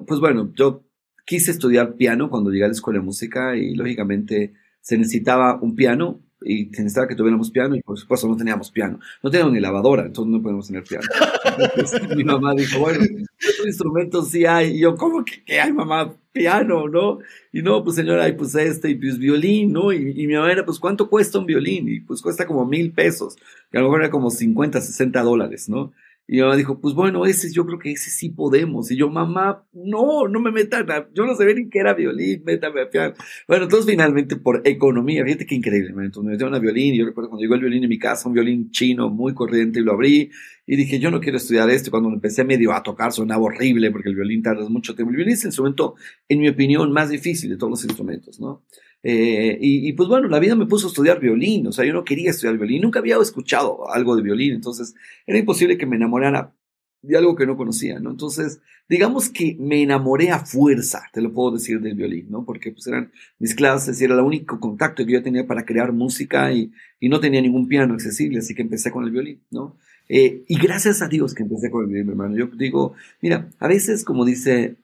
pues 0.05 0.19
bueno, 0.19 0.51
yo 0.57 0.83
quise 1.25 1.51
estudiar 1.51 1.95
piano 1.95 2.29
cuando 2.29 2.51
llegué 2.51 2.65
a 2.65 2.67
la 2.67 2.73
escuela 2.73 2.99
de 2.99 3.05
música 3.05 3.55
y 3.55 3.75
lógicamente 3.75 4.55
se 4.81 4.97
necesitaba 4.97 5.57
un 5.61 5.73
piano 5.75 6.21
y 6.41 6.65
necesitaba 6.65 7.07
que 7.07 7.15
tuviéramos 7.15 7.51
piano 7.51 7.75
y 7.75 7.81
por 7.81 7.97
supuesto 7.97 8.27
no 8.27 8.37
teníamos 8.37 8.71
piano. 8.71 8.99
No 9.23 9.29
teníamos 9.29 9.53
ni 9.53 9.59
lavadora, 9.59 10.05
entonces 10.05 10.31
no 10.31 10.41
podemos 10.41 10.67
tener 10.67 10.83
piano. 10.83 11.07
mi 12.15 12.23
mamá 12.23 12.53
dijo, 12.55 12.79
bueno, 12.79 12.99
¿qué 13.39 13.67
instrumentos 13.67 14.29
sí 14.29 14.45
hay? 14.45 14.75
Y 14.75 14.79
yo, 14.79 14.95
¿cómo 14.95 15.23
que, 15.25 15.43
que 15.43 15.59
hay, 15.59 15.73
mamá? 15.73 16.15
piano, 16.37 16.87
¿no? 16.87 17.17
Y 17.51 17.63
no, 17.63 17.83
pues 17.83 17.95
señora, 17.95 18.29
y 18.29 18.33
pues 18.33 18.53
este, 18.53 18.91
y 18.91 18.95
pues 18.95 19.17
violín, 19.17 19.73
¿no? 19.73 19.91
Y, 19.91 20.13
y, 20.15 20.27
mi 20.27 20.35
mamá 20.35 20.51
era, 20.51 20.63
pues, 20.63 20.77
¿cuánto 20.77 21.09
cuesta 21.09 21.39
un 21.39 21.47
violín? 21.47 21.89
Y 21.89 22.01
pues 22.01 22.21
cuesta 22.21 22.45
como 22.45 22.63
mil 22.63 22.91
pesos, 22.91 23.35
que 23.71 23.77
a 23.79 23.81
lo 23.81 23.87
mejor 23.87 24.01
era 24.03 24.11
como 24.11 24.29
50, 24.29 24.79
60 24.79 25.21
dólares, 25.23 25.67
¿no? 25.67 25.93
Y 26.27 26.35
mi 26.35 26.41
mamá 26.41 26.57
dijo, 26.57 26.81
pues 26.81 26.93
bueno, 26.93 27.25
ese 27.25 27.51
yo 27.53 27.65
creo 27.65 27.79
que 27.79 27.91
ese 27.93 28.09
sí 28.09 28.29
podemos. 28.29 28.91
Y 28.91 28.97
yo, 28.97 29.09
mamá, 29.09 29.65
no, 29.71 30.27
no 30.27 30.39
me 30.41 30.51
metan, 30.51 30.85
yo 31.13 31.25
no 31.25 31.35
sabía 31.35 31.55
ni 31.55 31.69
qué 31.69 31.79
era 31.79 31.93
violín, 31.93 32.43
métame 32.45 32.81
a 32.81 32.89
piano. 32.89 33.13
Bueno, 33.47 33.63
entonces 33.63 33.89
finalmente 33.89 34.35
por 34.35 34.61
economía, 34.65 35.23
fíjate 35.23 35.45
qué 35.45 35.55
increíble, 35.55 35.91
entonces 35.91 36.23
me 36.25 36.31
metieron 36.31 36.53
a 36.53 36.59
violín 36.59 36.93
y 36.93 36.97
yo 36.97 37.05
recuerdo 37.05 37.29
cuando 37.29 37.43
llegó 37.43 37.55
el 37.55 37.61
violín 37.61 37.83
en 37.83 37.89
mi 37.89 37.97
casa, 37.97 38.27
un 38.27 38.33
violín 38.33 38.71
chino 38.71 39.09
muy 39.09 39.33
corriente 39.33 39.79
y 39.79 39.83
lo 39.83 39.93
abrí 39.93 40.29
y 40.65 40.75
dije, 40.75 40.99
yo 40.99 41.09
no 41.09 41.21
quiero 41.21 41.37
estudiar 41.37 41.69
esto. 41.69 41.91
Cuando 41.91 42.09
empecé 42.09 42.43
medio 42.43 42.73
a 42.73 42.83
tocar 42.83 43.13
sonaba 43.13 43.43
horrible 43.43 43.89
porque 43.89 44.09
el 44.09 44.15
violín 44.15 44.43
tarda 44.43 44.67
mucho 44.67 44.95
tiempo. 44.95 45.11
El 45.11 45.15
violín 45.15 45.33
es 45.33 45.43
el 45.43 45.47
instrumento, 45.47 45.95
en 46.27 46.41
mi 46.41 46.49
opinión, 46.49 46.91
más 46.91 47.09
difícil 47.09 47.49
de 47.49 47.57
todos 47.57 47.71
los 47.71 47.83
instrumentos, 47.85 48.39
¿no? 48.41 48.63
Eh, 49.09 49.57
y, 49.61 49.93
pues 49.93 50.09
bueno, 50.09 50.27
la 50.27 50.37
vida 50.37 50.53
me 50.57 50.65
puso 50.65 50.87
a 50.87 50.89
estudiar 50.89 51.21
violín, 51.21 51.65
o 51.65 51.71
sea, 51.71 51.85
yo 51.85 51.93
no 51.93 52.03
quería 52.03 52.29
estudiar 52.29 52.57
violín, 52.57 52.81
nunca 52.81 52.99
había 52.99 53.15
escuchado 53.15 53.89
algo 53.89 54.17
de 54.17 54.21
violín, 54.21 54.53
entonces 54.53 54.95
era 55.25 55.39
imposible 55.39 55.77
que 55.77 55.85
me 55.85 55.95
enamorara 55.95 56.53
de 57.01 57.17
algo 57.17 57.37
que 57.37 57.45
no 57.45 57.55
conocía, 57.55 58.01
¿no? 58.01 58.11
Entonces, 58.11 58.59
digamos 58.89 59.29
que 59.29 59.55
me 59.61 59.81
enamoré 59.81 60.31
a 60.31 60.39
fuerza, 60.39 61.03
te 61.13 61.21
lo 61.21 61.31
puedo 61.31 61.51
decir, 61.51 61.79
del 61.79 61.95
violín, 61.95 62.27
¿no? 62.29 62.43
Porque 62.43 62.73
pues 62.73 62.85
eran 62.87 63.13
mis 63.39 63.55
clases 63.55 64.01
era 64.01 64.13
el 64.13 64.19
único 64.19 64.59
contacto 64.59 65.05
que 65.05 65.13
yo 65.13 65.23
tenía 65.23 65.47
para 65.47 65.63
crear 65.63 65.93
música 65.93 66.51
y, 66.51 66.73
y 66.99 67.07
no 67.07 67.21
tenía 67.21 67.41
ningún 67.41 67.69
piano 67.69 67.93
accesible, 67.93 68.39
así 68.39 68.53
que 68.55 68.63
empecé 68.63 68.91
con 68.91 69.05
el 69.05 69.11
violín, 69.11 69.41
¿no? 69.51 69.77
Eh, 70.09 70.43
y 70.49 70.59
gracias 70.59 71.01
a 71.01 71.07
Dios 71.07 71.33
que 71.33 71.43
empecé 71.43 71.71
con 71.71 71.85
el 71.85 71.91
violín, 71.91 72.09
hermano. 72.09 72.35
Yo 72.35 72.47
digo, 72.57 72.93
mira, 73.21 73.49
a 73.57 73.69
veces, 73.69 74.03
como 74.03 74.25
dice 74.25 74.75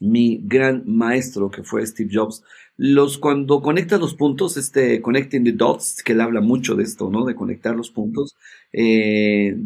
mi 0.00 0.40
gran 0.44 0.84
maestro 0.86 1.50
que 1.50 1.62
fue 1.62 1.86
Steve 1.86 2.10
Jobs, 2.12 2.42
los 2.76 3.18
cuando 3.18 3.60
conectas 3.60 3.98
los 3.98 4.14
puntos, 4.14 4.56
este 4.56 5.02
connecting 5.02 5.44
the 5.44 5.52
dots, 5.52 6.02
que 6.04 6.12
él 6.12 6.20
habla 6.20 6.40
mucho 6.40 6.76
de 6.76 6.84
esto, 6.84 7.10
¿no? 7.10 7.24
De 7.24 7.34
conectar 7.34 7.74
los 7.74 7.90
puntos. 7.90 8.36
Eh, 8.72 9.56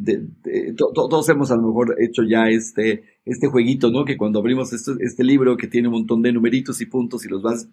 todos 0.77 1.29
hemos 1.29 1.51
a 1.51 1.57
lo 1.57 1.63
mejor 1.63 1.97
hecho 2.01 2.23
ya 2.23 2.49
este 2.49 3.05
este 3.27 3.49
jueguito, 3.49 3.91
¿no? 3.91 4.05
Que 4.05 4.17
cuando 4.17 4.39
abrimos 4.39 4.73
este, 4.73 4.93
este 5.01 5.25
libro 5.25 5.57
que 5.57 5.69
tiene 5.69 5.89
un 5.89 5.95
montón 5.95 6.23
de 6.23 6.33
numeritos 6.33 6.81
y 6.81 6.87
puntos 6.87 7.25
y 7.27 7.29
los 7.29 7.43
vas 7.43 7.69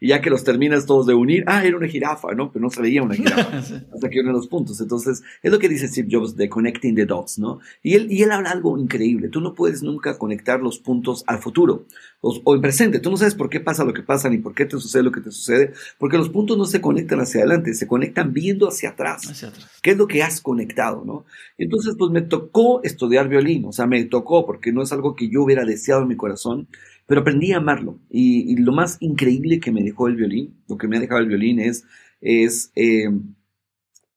y 0.00 0.08
ya 0.08 0.20
que 0.20 0.30
los 0.30 0.44
terminas 0.44 0.86
todos 0.86 1.06
de 1.06 1.14
unir, 1.14 1.44
ah, 1.46 1.64
era 1.64 1.76
una 1.76 1.88
jirafa, 1.88 2.34
¿no? 2.34 2.50
Pero 2.50 2.62
no 2.62 2.70
se 2.70 2.82
veía 2.82 3.02
una 3.02 3.14
jirafa 3.14 3.58
hasta 3.94 4.08
que 4.10 4.20
unen 4.20 4.32
los 4.32 4.48
puntos. 4.48 4.80
Entonces, 4.80 5.22
es 5.42 5.52
lo 5.52 5.58
que 5.58 5.68
dice 5.68 5.88
Steve 5.88 6.08
Jobs 6.10 6.36
de 6.36 6.48
connecting 6.48 6.94
the 6.94 7.06
dots, 7.06 7.38
¿no? 7.38 7.60
Y 7.82 7.94
él, 7.94 8.10
y 8.10 8.22
él 8.22 8.32
habla 8.32 8.50
algo 8.50 8.78
increíble. 8.78 9.28
Tú 9.28 9.40
no 9.40 9.54
puedes 9.54 9.82
nunca 9.82 10.18
conectar 10.18 10.60
los 10.60 10.78
puntos 10.78 11.24
al 11.26 11.38
futuro 11.38 11.86
o, 12.20 12.40
o, 12.44 12.54
en 12.54 12.60
presente. 12.60 13.00
Tú 13.00 13.10
no 13.10 13.16
sabes 13.16 13.34
por 13.34 13.48
qué 13.48 13.60
pasa 13.60 13.84
lo 13.84 13.92
que 13.92 14.02
pasa 14.02 14.28
ni 14.28 14.38
por 14.38 14.54
qué 14.54 14.64
te 14.64 14.78
sucede 14.78 15.02
lo 15.02 15.12
que 15.12 15.20
te 15.20 15.30
sucede, 15.30 15.72
porque 15.98 16.16
los 16.16 16.28
puntos 16.28 16.56
no 16.56 16.64
se 16.64 16.80
conectan 16.80 17.20
hacia 17.20 17.40
adelante, 17.40 17.74
se 17.74 17.86
conectan 17.86 18.32
viendo 18.32 18.68
hacia 18.68 18.90
atrás. 18.90 19.28
Hacia 19.28 19.48
atrás. 19.48 19.68
¿Qué 19.82 19.90
es 19.92 19.96
lo 19.96 20.06
que 20.06 20.22
has 20.22 20.40
conectado, 20.40 21.04
no? 21.04 21.24
Entonces, 21.58 21.94
pues 21.98 22.10
me 22.10 22.22
tocó 22.22 22.82
estudiar 22.82 23.28
violín, 23.28 23.64
o 23.66 23.72
sea, 23.72 23.86
me 23.86 24.02
tocó 24.04 24.46
porque 24.46 24.72
no 24.72 24.82
es 24.82 24.92
algo 24.92 25.14
que 25.14 25.28
yo 25.28 25.42
hubiera 25.42 25.64
deseado 25.64 26.02
en 26.02 26.08
mi 26.08 26.16
corazón 26.16 26.68
pero 27.12 27.20
aprendí 27.20 27.52
a 27.52 27.58
amarlo. 27.58 28.00
Y, 28.08 28.56
lo 28.56 28.72
más 28.72 28.96
increíble 29.00 29.60
que 29.60 29.70
me 29.70 29.82
dejó 29.82 30.08
el 30.08 30.16
violín, 30.16 30.62
lo 30.66 30.78
que 30.78 30.88
me 30.88 30.96
ha 30.96 31.00
dejado 31.00 31.20
el 31.20 31.28
violín 31.28 31.60
es, 31.60 31.84
eh, 32.22 33.10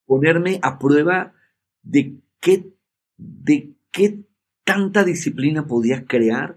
ponerme 0.06 0.60
a 0.62 0.80
prueba 0.80 1.34
de 1.84 2.16
qué, 2.40 2.72
de 3.18 3.74
qué 3.92 4.24
tanta 4.64 5.04
disciplina 5.04 5.68
podía 5.68 6.06
crear 6.06 6.56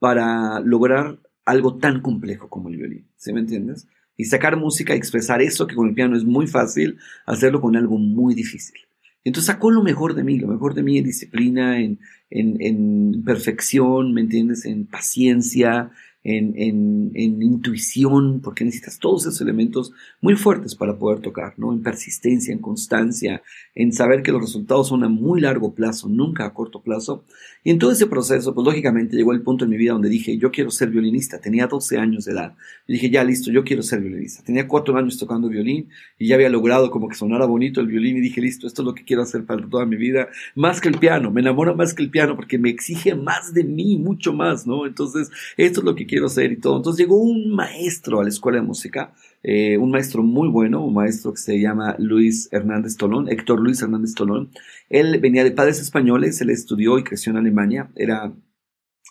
para 0.00 0.58
lograr 0.58 1.20
algo 1.44 1.76
tan 1.76 2.00
complejo 2.00 2.48
como 2.48 2.70
el 2.70 2.76
violín. 2.76 3.08
¿Sí 3.14 3.32
me 3.32 3.38
entiendes? 3.38 3.86
Y 4.16 4.24
sacar 4.24 4.56
música 4.56 4.96
y 4.96 4.98
expresar 4.98 5.42
eso 5.42 5.68
que 5.68 5.76
con 5.76 5.86
el 5.86 5.94
piano 5.94 6.16
es 6.16 6.24
muy 6.24 6.48
fácil, 6.48 6.98
hacerlo 7.24 7.60
con 7.60 7.76
algo 7.76 7.98
muy 7.98 8.34
difícil. 8.34 8.80
Entonces 9.22 9.46
sacó 9.46 9.70
lo 9.70 9.84
mejor 9.84 10.14
de 10.14 10.24
mí, 10.24 10.40
lo 10.40 10.48
mejor 10.48 10.74
de 10.74 10.82
mí 10.82 10.98
en 10.98 11.04
disciplina, 11.04 11.78
en, 11.78 12.00
en, 12.30 13.22
perfección, 13.24 14.12
¿me 14.12 14.20
entiendes? 14.20 14.64
En 14.64 14.86
paciencia, 14.86 15.90
en, 16.36 17.42
intuición, 17.42 18.40
porque 18.42 18.64
necesitas 18.64 18.98
todos 18.98 19.22
esos 19.22 19.40
elementos 19.40 19.92
muy 20.20 20.34
fuertes 20.36 20.74
para 20.74 20.98
poder 20.98 21.20
tocar, 21.20 21.54
¿no? 21.56 21.72
En 21.72 21.82
persistencia, 21.82 22.52
en 22.52 22.58
constancia, 22.58 23.42
en 23.74 23.92
saber 23.92 24.22
que 24.22 24.32
los 24.32 24.42
resultados 24.42 24.88
son 24.88 25.04
a 25.04 25.08
muy 25.08 25.40
largo 25.40 25.74
plazo, 25.74 26.08
nunca 26.08 26.44
a 26.44 26.52
corto 26.52 26.82
plazo. 26.82 27.24
Y 27.64 27.70
en 27.70 27.78
todo 27.78 27.92
ese 27.92 28.06
proceso, 28.06 28.54
pues 28.54 28.64
lógicamente 28.64 29.16
llegó 29.16 29.32
el 29.32 29.42
punto 29.42 29.64
en 29.64 29.70
mi 29.70 29.76
vida 29.76 29.92
donde 29.92 30.08
dije, 30.08 30.36
yo 30.38 30.50
quiero 30.50 30.70
ser 30.70 30.90
violinista. 30.90 31.40
Tenía 31.40 31.66
12 31.66 31.98
años 31.98 32.24
de 32.24 32.32
edad. 32.32 32.54
Y 32.86 32.94
dije, 32.94 33.10
ya 33.10 33.24
listo, 33.24 33.50
yo 33.50 33.64
quiero 33.64 33.82
ser 33.82 34.00
violinista. 34.00 34.42
Tenía 34.42 34.66
cuatro 34.68 34.96
años 34.96 35.18
tocando 35.18 35.48
violín 35.48 35.88
y 36.18 36.28
ya 36.28 36.34
había 36.34 36.48
logrado 36.48 36.90
como 36.90 37.08
que 37.08 37.14
sonara 37.14 37.46
bonito 37.46 37.80
el 37.80 37.86
violín 37.86 38.16
y 38.18 38.20
dije, 38.20 38.40
listo, 38.40 38.66
esto 38.66 38.82
es 38.82 38.86
lo 38.86 38.94
que 38.94 39.04
quiero 39.04 39.22
hacer 39.22 39.44
para 39.44 39.66
toda 39.66 39.86
mi 39.86 39.96
vida. 39.96 40.28
Más 40.54 40.80
que 40.80 40.88
el 40.88 40.98
piano, 40.98 41.30
me 41.30 41.40
enamora 41.40 41.74
más 41.74 41.94
que 41.94 42.02
el 42.02 42.10
piano 42.10 42.36
porque 42.36 42.58
me 42.58 42.70
exige 42.70 43.14
más 43.14 43.52
de 43.54 43.64
mí, 43.64 43.96
mucho 43.96 44.32
más, 44.32 44.66
¿no? 44.66 44.86
Entonces, 44.86 45.30
esto 45.56 45.80
es 45.80 45.84
lo 45.84 45.94
que 45.94 46.06
quiero 46.06 46.17
hacer 46.26 46.52
y 46.52 46.56
todo. 46.56 46.76
Entonces 46.76 46.98
llegó 46.98 47.16
un 47.16 47.50
maestro 47.50 48.20
a 48.20 48.22
la 48.22 48.28
escuela 48.28 48.58
de 48.58 48.66
música, 48.66 49.12
eh, 49.42 49.78
un 49.78 49.90
maestro 49.90 50.22
muy 50.22 50.48
bueno, 50.48 50.84
un 50.84 50.94
maestro 50.94 51.32
que 51.32 51.40
se 51.40 51.60
llama 51.60 51.96
Luis 51.98 52.48
Hernández 52.52 52.96
Tolón, 52.96 53.28
Héctor 53.28 53.60
Luis 53.60 53.80
Hernández 53.82 54.14
Tolón. 54.14 54.50
Él 54.88 55.18
venía 55.20 55.44
de 55.44 55.50
padres 55.50 55.80
españoles, 55.80 56.40
él 56.40 56.50
estudió 56.50 56.98
y 56.98 57.04
creció 57.04 57.30
en 57.30 57.38
Alemania, 57.38 57.90
era 57.96 58.32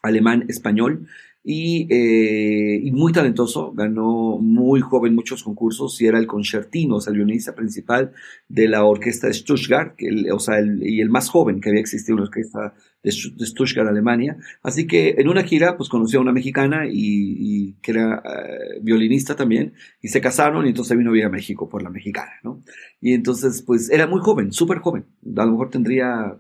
alemán 0.04 0.46
español 0.48 1.08
eh, 1.50 2.82
y, 2.84 2.92
muy 2.92 3.14
talentoso, 3.14 3.72
ganó 3.72 4.38
muy 4.38 4.82
joven 4.82 5.16
muchos 5.16 5.44
concursos 5.44 6.02
y 6.02 6.06
era 6.06 6.20
el 6.20 6.28
concertino, 6.28 6.98
o 6.98 7.02
sea, 7.02 7.12
el 7.12 7.18
violinista 7.18 7.56
principal 7.56 8.12
de 8.50 8.68
la 8.68 8.84
orquesta 8.84 9.28
de 9.28 9.34
Stuttgart, 9.34 9.96
o 10.34 10.40
sea, 10.40 10.56
y 10.82 11.00
el 11.00 11.10
más 11.10 11.30
joven 11.30 11.62
que 11.62 11.70
había 11.70 11.80
existido 11.80 12.18
en 12.18 12.24
la 12.24 12.28
orquesta 12.28 12.74
de, 13.02 13.12
Stuttgart, 13.12 13.88
Alemania. 13.88 14.36
Así 14.62 14.88
que 14.88 15.16
en 15.18 15.30
una 15.30 15.44
gira, 15.44 15.78
pues 15.78 15.88
conoció 15.88 16.20
a 16.20 16.24
una 16.24 16.34
mexicana 16.34 16.84
y, 16.92 17.76
que 17.82 17.92
era 17.92 18.22
eh, 18.26 18.80
violinista 18.82 19.34
también, 19.34 19.72
y 20.02 20.10
se 20.10 20.20
casaron 20.20 20.66
y 20.66 20.70
entonces 20.70 20.98
vino 20.98 21.12
a 21.12 21.14
vivir 21.14 21.28
a 21.28 21.30
México 21.30 21.70
por 21.70 21.82
la 21.82 21.90
mexicana, 21.90 22.34
¿no? 22.44 22.62
Y 23.00 23.14
entonces, 23.14 23.62
pues 23.62 23.90
era 23.90 24.06
muy 24.06 24.20
joven, 24.20 24.52
súper 24.52 24.80
joven, 24.80 25.06
a 25.38 25.46
lo 25.46 25.52
mejor 25.52 25.70
tendría, 25.70 26.38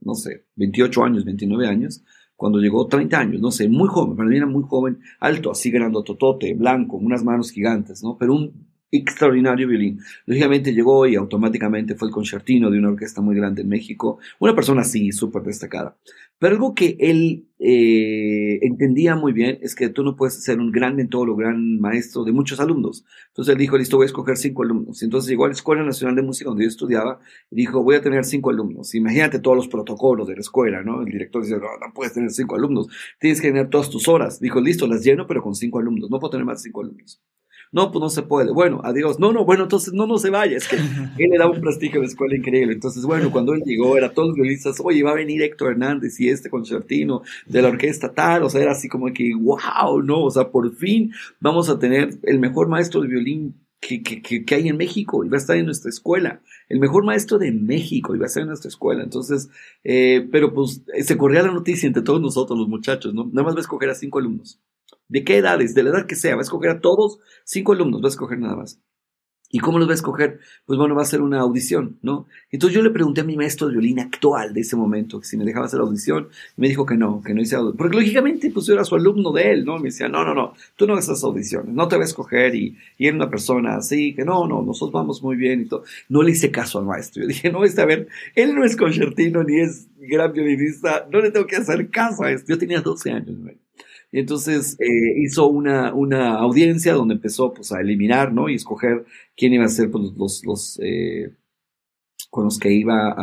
no 0.00 0.14
sé, 0.14 0.46
28 0.56 1.04
años, 1.04 1.24
29 1.24 1.68
años, 1.68 2.02
cuando 2.38 2.60
llegó 2.60 2.86
30 2.86 3.18
años, 3.18 3.40
no 3.40 3.50
sé, 3.50 3.68
muy 3.68 3.88
joven, 3.88 4.14
mí 4.28 4.36
era 4.36 4.46
muy 4.46 4.62
joven, 4.62 5.00
alto, 5.18 5.50
así 5.50 5.72
totote, 6.04 6.54
blanco, 6.54 6.96
unas 6.96 7.24
manos 7.24 7.50
gigantes, 7.50 8.00
¿no? 8.04 8.16
Pero 8.16 8.32
un 8.32 8.67
extraordinario 8.90 9.68
violín. 9.68 10.00
Lógicamente 10.26 10.72
llegó 10.72 11.06
y 11.06 11.16
automáticamente 11.16 11.94
fue 11.94 12.08
el 12.08 12.14
concertino 12.14 12.70
de 12.70 12.78
una 12.78 12.88
orquesta 12.88 13.20
muy 13.20 13.36
grande 13.36 13.62
en 13.62 13.68
México, 13.68 14.18
una 14.38 14.54
persona 14.54 14.82
así, 14.82 15.12
súper 15.12 15.42
destacada. 15.42 15.96
Pero 16.38 16.54
algo 16.54 16.74
que 16.74 16.96
él 17.00 17.48
eh, 17.58 18.60
entendía 18.62 19.16
muy 19.16 19.32
bien 19.32 19.58
es 19.60 19.74
que 19.74 19.88
tú 19.88 20.04
no 20.04 20.14
puedes 20.14 20.42
ser 20.44 20.60
un 20.60 20.70
gran 20.70 20.94
mentor 20.94 21.28
o 21.28 21.34
gran 21.34 21.80
maestro 21.80 22.22
de 22.22 22.30
muchos 22.30 22.60
alumnos. 22.60 23.04
Entonces 23.28 23.52
él 23.52 23.58
dijo, 23.58 23.76
listo, 23.76 23.96
voy 23.96 24.04
a 24.04 24.06
escoger 24.06 24.36
cinco 24.36 24.62
alumnos. 24.62 25.02
Entonces 25.02 25.28
llegó 25.28 25.46
a 25.46 25.48
la 25.48 25.54
Escuela 25.54 25.82
Nacional 25.82 26.14
de 26.14 26.22
Música 26.22 26.48
donde 26.48 26.62
yo 26.62 26.68
estudiaba 26.68 27.18
y 27.50 27.56
dijo, 27.56 27.82
voy 27.82 27.96
a 27.96 28.02
tener 28.02 28.24
cinco 28.24 28.50
alumnos. 28.50 28.94
Imagínate 28.94 29.40
todos 29.40 29.56
los 29.56 29.66
protocolos 29.66 30.28
de 30.28 30.34
la 30.34 30.40
escuela, 30.40 30.82
¿no? 30.84 31.02
El 31.02 31.10
director 31.10 31.42
dice, 31.42 31.56
no, 31.56 31.66
no 31.84 31.92
puedes 31.92 32.14
tener 32.14 32.30
cinco 32.30 32.54
alumnos, 32.54 32.86
tienes 33.18 33.40
que 33.40 33.48
tener 33.48 33.68
todas 33.68 33.90
tus 33.90 34.06
horas. 34.06 34.38
Dijo, 34.40 34.60
listo, 34.60 34.86
las 34.86 35.02
lleno, 35.02 35.26
pero 35.26 35.42
con 35.42 35.56
cinco 35.56 35.80
alumnos. 35.80 36.08
No 36.08 36.20
puedo 36.20 36.30
tener 36.30 36.46
más 36.46 36.62
de 36.62 36.68
cinco 36.68 36.82
alumnos. 36.82 37.20
No, 37.72 37.90
pues 37.90 38.00
no 38.00 38.08
se 38.08 38.22
puede. 38.22 38.52
Bueno, 38.52 38.80
adiós. 38.84 39.18
No, 39.18 39.32
no, 39.32 39.44
bueno, 39.44 39.64
entonces 39.64 39.92
no, 39.92 40.06
no 40.06 40.18
se 40.18 40.30
vaya. 40.30 40.56
Es 40.56 40.68
que 40.68 40.76
él 41.18 41.30
le 41.30 41.38
daba 41.38 41.50
un 41.50 41.60
prestigio 41.60 42.00
a 42.00 42.02
la 42.02 42.08
escuela 42.08 42.36
increíble. 42.36 42.72
Entonces, 42.72 43.04
bueno, 43.04 43.30
cuando 43.30 43.54
él 43.54 43.62
llegó, 43.64 43.96
era 43.96 44.12
todos 44.12 44.28
los 44.28 44.36
violistas, 44.36 44.80
oye, 44.82 45.02
va 45.02 45.10
a 45.12 45.14
venir 45.14 45.42
Héctor 45.42 45.72
Hernández 45.72 46.18
y 46.20 46.28
este 46.28 46.50
concertino 46.50 47.22
de 47.46 47.62
la 47.62 47.68
orquesta 47.68 48.12
tal. 48.12 48.42
O 48.44 48.50
sea, 48.50 48.62
era 48.62 48.72
así 48.72 48.88
como 48.88 49.12
que, 49.12 49.32
wow, 49.34 50.02
no, 50.02 50.24
o 50.24 50.30
sea, 50.30 50.50
por 50.50 50.74
fin 50.74 51.12
vamos 51.40 51.68
a 51.68 51.78
tener 51.78 52.10
el 52.22 52.38
mejor 52.38 52.68
maestro 52.68 53.00
de 53.00 53.08
violín 53.08 53.54
que, 53.80 54.02
que, 54.02 54.44
que, 54.44 54.54
hay 54.54 54.68
en 54.68 54.76
México 54.76 55.24
y 55.24 55.28
va 55.28 55.36
a 55.36 55.40
estar 55.40 55.56
en 55.56 55.66
nuestra 55.66 55.88
escuela. 55.88 56.42
El 56.68 56.80
mejor 56.80 57.04
maestro 57.04 57.38
de 57.38 57.52
México 57.52 58.14
y 58.14 58.18
va 58.18 58.24
a 58.24 58.26
estar 58.26 58.42
en 58.42 58.48
nuestra 58.48 58.68
escuela. 58.68 59.02
Entonces, 59.02 59.48
eh, 59.84 60.28
pero 60.32 60.52
pues 60.52 60.82
se 61.00 61.16
corría 61.16 61.42
la 61.42 61.52
noticia 61.52 61.86
entre 61.86 62.02
todos 62.02 62.20
nosotros, 62.20 62.58
los 62.58 62.68
muchachos, 62.68 63.14
¿no? 63.14 63.26
Nada 63.26 63.44
más 63.44 63.54
va 63.54 63.58
a 63.58 63.62
escoger 63.62 63.90
a 63.90 63.94
cinco 63.94 64.18
alumnos. 64.18 64.60
¿De 65.08 65.24
qué 65.24 65.38
edades? 65.38 65.74
De 65.74 65.82
la 65.82 65.90
edad 65.90 66.06
que 66.06 66.16
sea. 66.16 66.34
Va 66.34 66.40
a 66.40 66.42
escoger 66.42 66.70
a 66.70 66.80
todos 66.80 67.18
cinco 67.44 67.72
alumnos, 67.72 68.02
va 68.02 68.06
a 68.06 68.10
escoger 68.10 68.38
nada 68.38 68.56
más. 68.56 68.80
¿Y 69.50 69.60
cómo 69.60 69.78
los 69.78 69.88
va 69.88 69.92
a 69.92 69.94
escoger? 69.94 70.40
Pues 70.66 70.78
bueno, 70.78 70.94
va 70.94 71.02
a 71.02 71.06
ser 71.06 71.22
una 71.22 71.40
audición, 71.40 71.96
¿no? 72.02 72.26
Entonces 72.50 72.76
yo 72.76 72.82
le 72.82 72.90
pregunté 72.90 73.22
a 73.22 73.24
mi 73.24 73.34
maestro 73.34 73.66
de 73.66 73.72
violín 73.72 73.98
actual 73.98 74.52
de 74.52 74.60
ese 74.60 74.76
momento 74.76 75.20
que 75.20 75.26
si 75.26 75.38
me 75.38 75.44
dejaba 75.44 75.64
hacer 75.64 75.78
la 75.78 75.86
audición, 75.86 76.28
me 76.56 76.68
dijo 76.68 76.84
que 76.84 76.96
no, 76.96 77.22
que 77.22 77.32
no 77.32 77.40
hice 77.40 77.56
audición. 77.56 77.78
Porque 77.78 77.96
lógicamente, 77.96 78.50
pues 78.50 78.66
yo 78.66 78.74
era 78.74 78.84
su 78.84 78.94
alumno 78.94 79.32
de 79.32 79.50
él, 79.50 79.64
¿no? 79.64 79.78
Me 79.78 79.84
decía, 79.84 80.08
no, 80.08 80.22
no, 80.22 80.34
no, 80.34 80.52
tú 80.76 80.86
no 80.86 80.94
haces 80.94 81.24
audiciones, 81.24 81.72
no 81.74 81.88
te 81.88 81.96
va 81.96 82.02
a 82.02 82.04
escoger 82.04 82.54
y, 82.54 82.76
y 82.98 83.06
era 83.06 83.16
una 83.16 83.30
persona 83.30 83.76
así, 83.76 84.14
que 84.14 84.24
no, 84.24 84.46
no, 84.46 84.62
nosotros 84.62 84.92
vamos 84.92 85.22
muy 85.22 85.36
bien 85.36 85.62
y 85.62 85.64
todo. 85.64 85.84
No 86.10 86.22
le 86.22 86.32
hice 86.32 86.50
caso 86.50 86.78
al 86.78 86.84
maestro. 86.84 87.22
Yo 87.22 87.28
dije, 87.28 87.50
no, 87.50 87.60
a 87.62 87.84
ver, 87.86 88.08
él 88.34 88.54
no 88.54 88.64
es 88.64 88.76
concertino 88.76 89.42
ni 89.44 89.60
es 89.60 89.88
gran 89.98 90.30
violinista, 90.32 91.08
no 91.10 91.20
le 91.20 91.30
tengo 91.30 91.46
que 91.46 91.56
hacer 91.56 91.88
caso 91.88 92.24
a 92.24 92.32
esto. 92.32 92.52
Yo 92.52 92.58
tenía 92.58 92.82
12 92.82 93.10
años, 93.12 93.38
¿no? 93.38 93.50
Entonces 94.12 94.76
eh, 94.80 95.20
hizo 95.22 95.48
una, 95.48 95.92
una 95.94 96.34
audiencia 96.38 96.94
donde 96.94 97.14
empezó 97.14 97.52
pues, 97.52 97.72
a 97.72 97.80
eliminar 97.80 98.32
¿no? 98.32 98.48
y 98.48 98.54
escoger 98.54 99.04
quién 99.36 99.52
iba 99.52 99.64
a 99.64 99.68
ser 99.68 99.90
pues, 99.90 100.12
los, 100.16 100.44
los 100.44 100.80
eh, 100.82 101.32
con 102.30 102.44
los 102.44 102.58
que 102.58 102.72
iba 102.72 103.14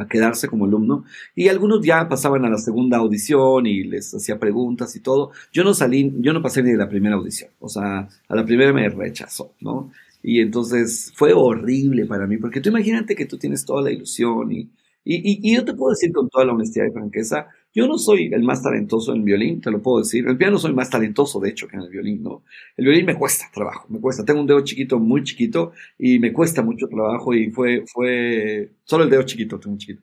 a, 0.00 0.06
quedarse 0.08 0.48
como 0.48 0.64
alumno. 0.64 1.04
Y 1.34 1.48
algunos 1.48 1.84
ya 1.84 2.08
pasaban 2.08 2.44
a 2.44 2.50
la 2.50 2.58
segunda 2.58 2.98
audición 2.98 3.66
y 3.66 3.84
les 3.84 4.14
hacía 4.14 4.38
preguntas 4.38 4.96
y 4.96 5.00
todo. 5.00 5.32
Yo 5.52 5.64
no 5.64 5.74
salí, 5.74 6.14
yo 6.20 6.32
no 6.32 6.42
pasé 6.42 6.62
ni 6.62 6.72
de 6.72 6.78
la 6.78 6.88
primera 6.88 7.16
audición. 7.16 7.50
O 7.60 7.68
sea, 7.68 8.08
a 8.28 8.34
la 8.34 8.44
primera 8.44 8.72
me 8.72 8.88
rechazó, 8.88 9.54
¿no? 9.60 9.92
Y 10.22 10.40
entonces 10.40 11.12
fue 11.14 11.32
horrible 11.32 12.06
para 12.06 12.26
mí, 12.26 12.38
porque 12.38 12.60
tú 12.60 12.70
imagínate 12.70 13.14
que 13.14 13.26
tú 13.26 13.38
tienes 13.38 13.64
toda 13.64 13.82
la 13.82 13.92
ilusión 13.92 14.50
y, 14.50 14.70
y, 15.04 15.48
y, 15.48 15.54
yo 15.54 15.64
te 15.64 15.74
puedo 15.74 15.90
decir 15.90 16.12
con 16.12 16.28
toda 16.28 16.44
la 16.44 16.52
honestidad 16.52 16.86
y 16.86 16.90
franqueza, 16.90 17.46
yo 17.76 17.86
no 17.86 17.98
soy 17.98 18.30
el 18.32 18.42
más 18.42 18.62
talentoso 18.62 19.12
en 19.12 19.18
el 19.18 19.24
violín, 19.24 19.60
te 19.60 19.70
lo 19.70 19.82
puedo 19.82 19.98
decir. 19.98 20.26
El 20.26 20.38
piano 20.38 20.58
soy 20.58 20.72
más 20.72 20.88
talentoso, 20.88 21.38
de 21.40 21.50
hecho, 21.50 21.68
que 21.68 21.76
en 21.76 21.82
el 21.82 21.90
violín, 21.90 22.22
¿no? 22.22 22.42
El 22.74 22.86
violín 22.86 23.04
me 23.04 23.14
cuesta 23.14 23.50
trabajo, 23.52 23.86
me 23.90 24.00
cuesta. 24.00 24.24
Tengo 24.24 24.40
un 24.40 24.46
dedo 24.46 24.62
chiquito, 24.62 24.98
muy 24.98 25.22
chiquito, 25.22 25.72
y 25.98 26.18
me 26.18 26.32
cuesta 26.32 26.62
mucho 26.62 26.88
trabajo, 26.88 27.34
y 27.34 27.50
fue, 27.50 27.84
fue, 27.86 28.70
solo 28.84 29.04
el 29.04 29.10
dedo 29.10 29.24
chiquito, 29.24 29.60
tengo 29.60 29.74
un 29.74 29.78
chiquito. 29.78 30.00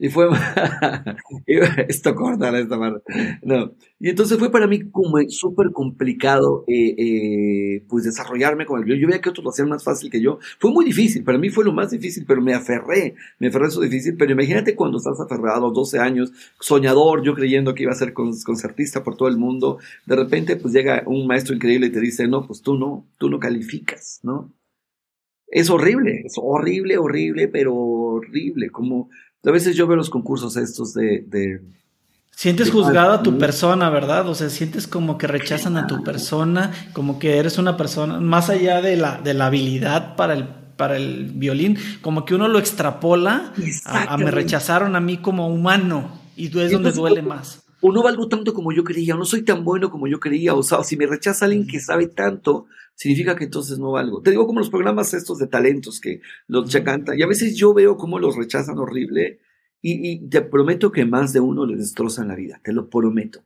Y 0.00 0.08
fue, 0.08 0.26
esto 1.88 2.12
corta 2.16 2.58
esta 2.58 2.76
parte. 2.76 3.38
No. 3.42 3.72
Y 4.00 4.08
entonces 4.08 4.36
fue 4.36 4.50
para 4.50 4.66
mí 4.66 4.90
como 4.90 5.18
súper 5.28 5.70
complicado, 5.70 6.64
eh, 6.66 6.94
eh, 6.98 7.84
pues 7.88 8.02
desarrollarme 8.02 8.66
con 8.66 8.80
el 8.80 8.84
violín. 8.84 9.02
Yo 9.02 9.06
veía 9.06 9.20
que 9.20 9.28
otros 9.28 9.44
lo 9.44 9.50
hacían 9.50 9.68
más 9.68 9.84
fácil 9.84 10.10
que 10.10 10.20
yo. 10.20 10.40
Fue 10.58 10.72
muy 10.72 10.84
difícil, 10.84 11.22
para 11.22 11.38
mí 11.38 11.50
fue 11.50 11.64
lo 11.64 11.72
más 11.72 11.92
difícil, 11.92 12.24
pero 12.26 12.42
me 12.42 12.52
aferré, 12.52 13.14
me 13.38 13.46
aferré 13.46 13.66
a 13.66 13.68
eso 13.68 13.80
difícil. 13.80 14.16
Pero 14.18 14.32
imagínate 14.32 14.74
cuando 14.74 14.98
estás 14.98 15.20
aferrado 15.20 15.58
a 15.58 15.60
los 15.68 15.74
12 15.74 16.00
años, 16.00 16.32
soñador, 16.58 17.11
yo 17.20 17.34
creyendo 17.34 17.74
que 17.74 17.82
iba 17.82 17.92
a 17.92 17.96
ser 17.96 18.12
concertista 18.12 19.02
por 19.02 19.16
todo 19.16 19.28
el 19.28 19.36
mundo, 19.36 19.78
de 20.06 20.16
repente 20.16 20.56
pues 20.56 20.72
llega 20.72 21.02
un 21.06 21.26
maestro 21.26 21.54
increíble 21.54 21.88
y 21.88 21.92
te 21.92 22.00
dice, 22.00 22.28
no, 22.28 22.46
pues 22.46 22.62
tú 22.62 22.78
no, 22.78 23.04
tú 23.18 23.28
no 23.28 23.40
calificas, 23.40 24.20
¿no? 24.22 24.52
Es 25.48 25.68
horrible, 25.68 26.22
es 26.24 26.34
horrible, 26.36 26.96
horrible, 26.96 27.48
pero 27.48 27.74
horrible, 27.74 28.70
como 28.70 29.10
a 29.44 29.50
veces 29.50 29.76
yo 29.76 29.86
veo 29.86 29.96
los 29.96 30.10
concursos 30.10 30.56
estos 30.56 30.94
de... 30.94 31.60
Sientes 32.30 32.70
juzgado 32.70 33.12
a 33.12 33.22
tu 33.22 33.36
persona, 33.36 33.90
¿verdad? 33.90 34.26
O 34.28 34.34
sea, 34.34 34.48
sientes 34.48 34.86
como 34.86 35.18
que 35.18 35.26
rechazan 35.26 35.76
a 35.76 35.86
tu 35.86 36.02
persona, 36.02 36.72
como 36.94 37.18
que 37.18 37.36
eres 37.36 37.58
una 37.58 37.76
persona, 37.76 38.20
más 38.20 38.48
allá 38.48 38.80
de 38.80 38.96
la, 38.96 39.20
de 39.20 39.34
la 39.34 39.46
habilidad 39.46 40.16
para 40.16 40.32
el 40.34 40.62
para 40.76 40.96
el 40.96 41.30
violín, 41.34 41.78
como 42.00 42.24
que 42.24 42.34
uno 42.34 42.48
lo 42.48 42.58
extrapola 42.58 43.52
a, 43.84 44.16
me 44.16 44.30
rechazaron 44.30 44.96
a 44.96 45.00
mí 45.00 45.18
como 45.18 45.46
humano 45.46 46.21
y 46.36 46.46
es 46.58 46.72
donde 46.72 46.92
duele 46.92 47.22
más. 47.22 47.64
O 47.80 47.92
no 47.92 48.02
valgo 48.02 48.28
tanto 48.28 48.54
como 48.54 48.72
yo 48.72 48.84
creía, 48.84 49.14
o 49.14 49.18
no 49.18 49.24
soy 49.24 49.42
tan 49.42 49.64
bueno 49.64 49.90
como 49.90 50.06
yo 50.06 50.20
creía, 50.20 50.54
o 50.54 50.62
sea, 50.62 50.84
si 50.84 50.96
me 50.96 51.06
rechaza 51.06 51.46
alguien 51.46 51.66
que 51.66 51.80
sabe 51.80 52.06
tanto, 52.06 52.66
significa 52.94 53.34
que 53.34 53.44
entonces 53.44 53.78
no 53.78 53.90
valgo. 53.90 54.22
Te 54.22 54.30
digo 54.30 54.46
como 54.46 54.60
los 54.60 54.70
programas 54.70 55.14
estos 55.14 55.38
de 55.38 55.48
talentos 55.48 56.00
que 56.00 56.20
los 56.46 56.70
ya 56.70 56.84
cantan, 56.84 57.18
y 57.18 57.22
a 57.22 57.26
veces 57.26 57.56
yo 57.56 57.74
veo 57.74 57.96
cómo 57.96 58.18
los 58.18 58.36
rechazan 58.36 58.78
horrible, 58.78 59.40
y, 59.80 60.12
y 60.12 60.28
te 60.28 60.42
prometo 60.42 60.92
que 60.92 61.04
más 61.04 61.32
de 61.32 61.40
uno 61.40 61.66
le 61.66 61.76
destrozan 61.76 62.28
la 62.28 62.36
vida, 62.36 62.60
te 62.62 62.72
lo 62.72 62.88
prometo. 62.88 63.42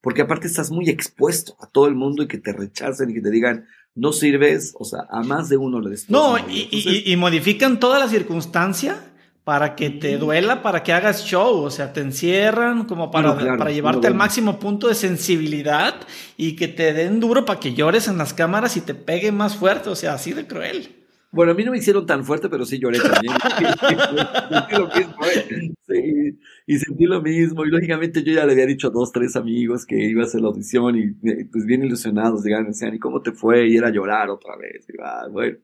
Porque 0.00 0.22
aparte 0.22 0.46
estás 0.46 0.70
muy 0.70 0.88
expuesto 0.88 1.56
a 1.60 1.66
todo 1.66 1.86
el 1.86 1.94
mundo 1.94 2.22
y 2.22 2.28
que 2.28 2.38
te 2.38 2.52
rechacen 2.52 3.10
y 3.10 3.14
que 3.14 3.22
te 3.22 3.30
digan, 3.30 3.66
no 3.96 4.12
sirves, 4.12 4.72
o 4.78 4.84
sea, 4.84 5.00
a 5.10 5.22
más 5.22 5.48
de 5.48 5.56
uno 5.56 5.80
le 5.80 5.90
destrozan. 5.90 6.46
No, 6.46 6.52
y, 6.52 7.16
modifican 7.16 7.80
toda 7.80 7.98
la 7.98 8.08
circunstancia 8.08 9.02
para 9.46 9.76
que 9.76 9.90
te 9.90 10.18
duela, 10.18 10.60
para 10.60 10.82
que 10.82 10.92
hagas 10.92 11.24
show, 11.24 11.62
o 11.62 11.70
sea, 11.70 11.92
te 11.92 12.00
encierran 12.00 12.84
como 12.84 13.12
para, 13.12 13.36
para 13.56 13.70
llevarte 13.70 14.08
al 14.08 14.16
máximo 14.16 14.58
punto 14.58 14.88
de 14.88 14.96
sensibilidad 14.96 15.94
y 16.36 16.56
que 16.56 16.66
te 16.66 16.92
den 16.92 17.20
duro 17.20 17.44
para 17.44 17.60
que 17.60 17.72
llores 17.72 18.08
en 18.08 18.18
las 18.18 18.34
cámaras 18.34 18.76
y 18.76 18.80
te 18.80 18.96
pegue 18.96 19.30
más 19.30 19.54
fuerte, 19.54 19.88
o 19.88 19.94
sea, 19.94 20.14
así 20.14 20.32
de 20.32 20.48
cruel. 20.48 20.96
Bueno, 21.30 21.52
a 21.52 21.54
mí 21.54 21.64
no 21.64 21.70
me 21.70 21.78
hicieron 21.78 22.06
tan 22.06 22.24
fuerte, 22.24 22.48
pero 22.48 22.64
sí 22.64 22.80
lloré 22.80 22.98
también. 22.98 23.34
¿eh? 25.90 26.34
y 26.66 26.78
sentí 26.78 27.04
lo 27.04 27.22
mismo. 27.22 27.64
Y 27.64 27.70
lógicamente 27.70 28.24
yo 28.24 28.32
ya 28.32 28.46
le 28.46 28.52
había 28.52 28.66
dicho 28.66 28.88
a 28.88 28.90
dos, 28.90 29.12
tres 29.12 29.36
amigos 29.36 29.86
que 29.86 30.08
iba 30.08 30.22
a 30.22 30.26
hacer 30.26 30.40
la 30.40 30.48
audición 30.48 30.96
y 30.96 31.02
eh, 31.28 31.46
pues 31.52 31.66
bien 31.66 31.84
ilusionados 31.84 32.42
llegaron 32.42 32.66
y 32.66 32.70
decían, 32.70 32.96
¿y 32.96 32.98
cómo 32.98 33.22
te 33.22 33.30
fue? 33.30 33.68
Y 33.68 33.76
era 33.76 33.90
llorar 33.90 34.28
otra 34.28 34.56
vez. 34.56 34.88
Y, 34.88 34.94
ah, 35.04 35.28
bueno. 35.30 35.56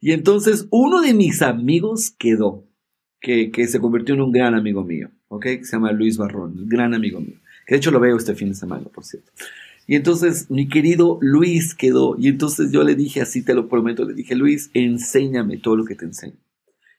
y 0.00 0.12
entonces 0.12 0.68
uno 0.70 1.00
de 1.00 1.14
mis 1.14 1.42
amigos 1.42 2.14
quedó, 2.16 2.68
que, 3.24 3.66
se 3.66 3.80
convirtió 3.80 4.14
en 4.14 4.20
un 4.20 4.32
gran 4.32 4.54
amigo 4.54 4.84
mío, 4.84 5.08
¿ok? 5.28 5.42
Que 5.42 5.64
se 5.64 5.72
llama 5.72 5.92
Luis 5.92 6.18
Barrón, 6.18 6.68
gran 6.68 6.92
amigo 6.92 7.20
mío. 7.20 7.36
Que 7.66 7.74
de 7.74 7.78
hecho 7.78 7.90
lo 7.90 7.98
veo 7.98 8.16
este 8.16 8.34
fin 8.34 8.50
de 8.50 8.54
semana, 8.54 8.84
por 8.92 9.04
cierto. 9.04 9.32
Y 9.86 9.96
entonces 9.96 10.50
mi 10.50 10.68
querido 10.68 11.18
Luis 11.22 11.74
quedó. 11.74 12.16
Y 12.18 12.28
entonces 12.28 12.70
yo 12.70 12.84
le 12.84 12.94
dije, 12.94 13.22
así 13.22 13.42
te 13.42 13.54
lo 13.54 13.68
prometo, 13.68 14.04
le 14.04 14.12
dije, 14.12 14.34
Luis, 14.34 14.70
enséñame 14.74 15.56
todo 15.56 15.76
lo 15.76 15.84
que 15.84 15.94
te 15.94 16.04
enseño. 16.04 16.36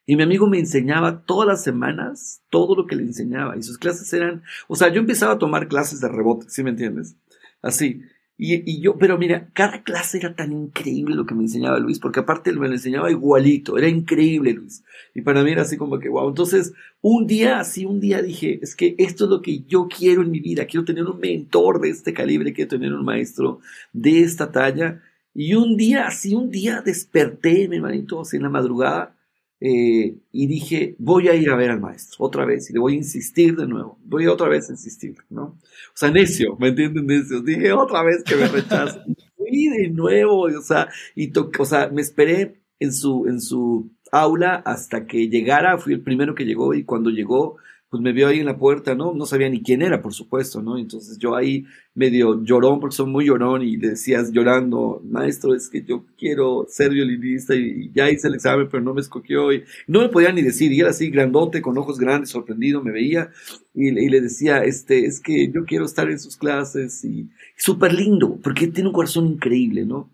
Y 0.07 0.15
mi 0.15 0.23
amigo 0.23 0.47
me 0.47 0.59
enseñaba 0.59 1.23
todas 1.25 1.47
las 1.47 1.63
semanas 1.63 2.41
todo 2.49 2.75
lo 2.75 2.87
que 2.87 2.95
le 2.95 3.03
enseñaba. 3.03 3.55
Y 3.57 3.63
sus 3.63 3.77
clases 3.77 4.11
eran, 4.11 4.41
o 4.67 4.75
sea, 4.75 4.91
yo 4.91 4.99
empezaba 4.99 5.33
a 5.33 5.39
tomar 5.39 5.67
clases 5.67 6.01
de 6.01 6.07
rebote, 6.09 6.47
¿sí 6.49 6.63
me 6.63 6.71
entiendes? 6.71 7.15
Así. 7.61 8.01
Y, 8.37 8.81
yo, 8.81 8.97
pero 8.97 9.17
mira, 9.17 9.49
cada 9.53 9.81
clase 9.83 10.17
era 10.17 10.35
tan 10.35 10.51
increíble 10.51 11.15
lo 11.15 11.25
que 11.25 11.33
me 11.33 11.43
enseñaba 11.43 11.79
Luis, 11.79 11.99
porque 11.99 12.19
aparte 12.19 12.51
me 12.51 12.67
lo 12.67 12.73
enseñaba 12.73 13.09
igualito, 13.09 13.77
era 13.77 13.87
increíble 13.87 14.51
Luis. 14.51 14.83
Y 15.13 15.21
para 15.21 15.41
mí 15.41 15.51
era 15.51 15.61
así 15.61 15.77
como 15.77 15.99
que, 15.99 16.09
wow. 16.09 16.27
Entonces, 16.27 16.73
un 17.01 17.27
día, 17.27 17.59
así 17.59 17.85
un 17.85 18.01
día 18.01 18.21
dije, 18.21 18.59
es 18.61 18.75
que 18.75 18.95
esto 18.97 19.23
es 19.23 19.29
lo 19.29 19.41
que 19.41 19.63
yo 19.63 19.87
quiero 19.87 20.21
en 20.21 20.31
mi 20.31 20.41
vida, 20.41 20.65
quiero 20.65 20.83
tener 20.83 21.05
un 21.05 21.19
mentor 21.19 21.79
de 21.79 21.89
este 21.89 22.13
calibre, 22.13 22.51
quiero 22.51 22.71
tener 22.71 22.93
un 22.93 23.05
maestro 23.05 23.61
de 23.93 24.21
esta 24.21 24.51
talla. 24.51 25.01
Y 25.33 25.53
un 25.53 25.77
día, 25.77 26.05
así 26.05 26.35
un 26.35 26.49
día 26.49 26.81
desperté, 26.81 27.69
mi 27.69 27.77
hermanito, 27.77 28.21
así 28.21 28.35
en 28.35 28.43
la 28.43 28.49
madrugada, 28.49 29.14
eh, 29.59 30.17
y 30.31 30.47
dije, 30.47 30.95
voy 30.99 31.29
a 31.29 31.35
ir 31.35 31.49
a 31.49 31.55
ver 31.55 31.71
al 31.71 31.79
maestro 31.79 32.25
otra 32.25 32.45
vez 32.45 32.69
y 32.69 32.73
le 32.73 32.79
voy 32.79 32.93
a 32.93 32.97
insistir 32.97 33.55
de 33.55 33.67
nuevo, 33.67 33.97
voy 34.03 34.25
a 34.25 34.31
otra 34.31 34.49
vez 34.49 34.69
a 34.69 34.73
insistir, 34.73 35.15
¿no? 35.29 35.43
O 35.43 35.95
sea, 35.95 36.11
necio, 36.11 36.57
¿me 36.59 36.69
entienden? 36.69 37.07
Necio. 37.07 37.41
Dije 37.41 37.71
otra 37.71 38.03
vez 38.03 38.23
que 38.23 38.35
me 38.35 38.47
rechazo. 38.47 39.01
Fui 39.37 39.67
de 39.69 39.89
nuevo, 39.89 40.41
o 40.41 40.61
sea, 40.61 40.89
y 41.15 41.31
o 41.37 41.65
sea, 41.65 41.89
me 41.89 42.01
esperé 42.01 42.61
en 42.79 42.91
su, 42.91 43.25
en 43.27 43.39
su 43.39 43.91
aula 44.11 44.55
hasta 44.65 45.05
que 45.05 45.29
llegara, 45.29 45.77
fui 45.77 45.93
el 45.93 46.01
primero 46.01 46.35
que 46.35 46.45
llegó 46.45 46.73
y 46.73 46.83
cuando 46.83 47.09
llegó 47.09 47.57
pues 47.89 48.01
me 48.01 48.11
vio 48.13 48.27
ahí 48.27 48.39
en 48.39 48.45
la 48.45 48.57
puerta, 48.57 48.95
¿no? 48.95 49.13
No 49.13 49.25
sabía 49.25 49.49
ni 49.49 49.61
quién 49.61 49.81
era, 49.81 50.01
por 50.01 50.13
supuesto, 50.13 50.61
¿no? 50.61 50.77
Entonces 50.77 51.17
yo 51.17 51.35
ahí 51.35 51.65
medio 51.93 52.43
llorón, 52.43 52.79
porque 52.79 52.95
soy 52.95 53.05
muy 53.07 53.25
llorón, 53.25 53.61
y 53.61 53.77
decías 53.77 54.31
llorando, 54.31 55.01
maestro, 55.05 55.53
es 55.53 55.69
que 55.69 55.83
yo 55.83 56.05
quiero 56.17 56.65
ser 56.67 56.91
violinista 56.91 57.55
y, 57.55 57.91
ya 57.93 58.09
hice 58.09 58.27
el 58.27 58.35
examen, 58.35 58.67
pero 58.69 58.83
no 58.83 58.93
me 58.93 59.01
escogió, 59.01 59.53
y 59.53 59.63
no 59.87 60.01
me 60.01 60.09
podía 60.09 60.31
ni 60.31 60.41
decir, 60.41 60.71
y 60.71 60.81
era 60.81 60.89
así 60.89 61.09
grandote, 61.09 61.61
con 61.61 61.77
ojos 61.77 61.99
grandes, 61.99 62.31
sorprendido, 62.31 62.83
me 62.83 62.91
veía, 62.91 63.31
y, 63.73 63.91
le 63.91 64.21
decía, 64.21 64.63
este, 64.63 65.05
es 65.05 65.21
que 65.21 65.51
yo 65.51 65.65
quiero 65.65 65.85
estar 65.85 66.09
en 66.09 66.19
sus 66.19 66.37
clases, 66.37 67.03
y 67.05 67.29
súper 67.55 67.93
lindo, 67.93 68.39
porque 68.43 68.67
tiene 68.67 68.89
un 68.89 68.95
corazón 68.95 69.27
increíble, 69.27 69.85
¿no? 69.85 70.11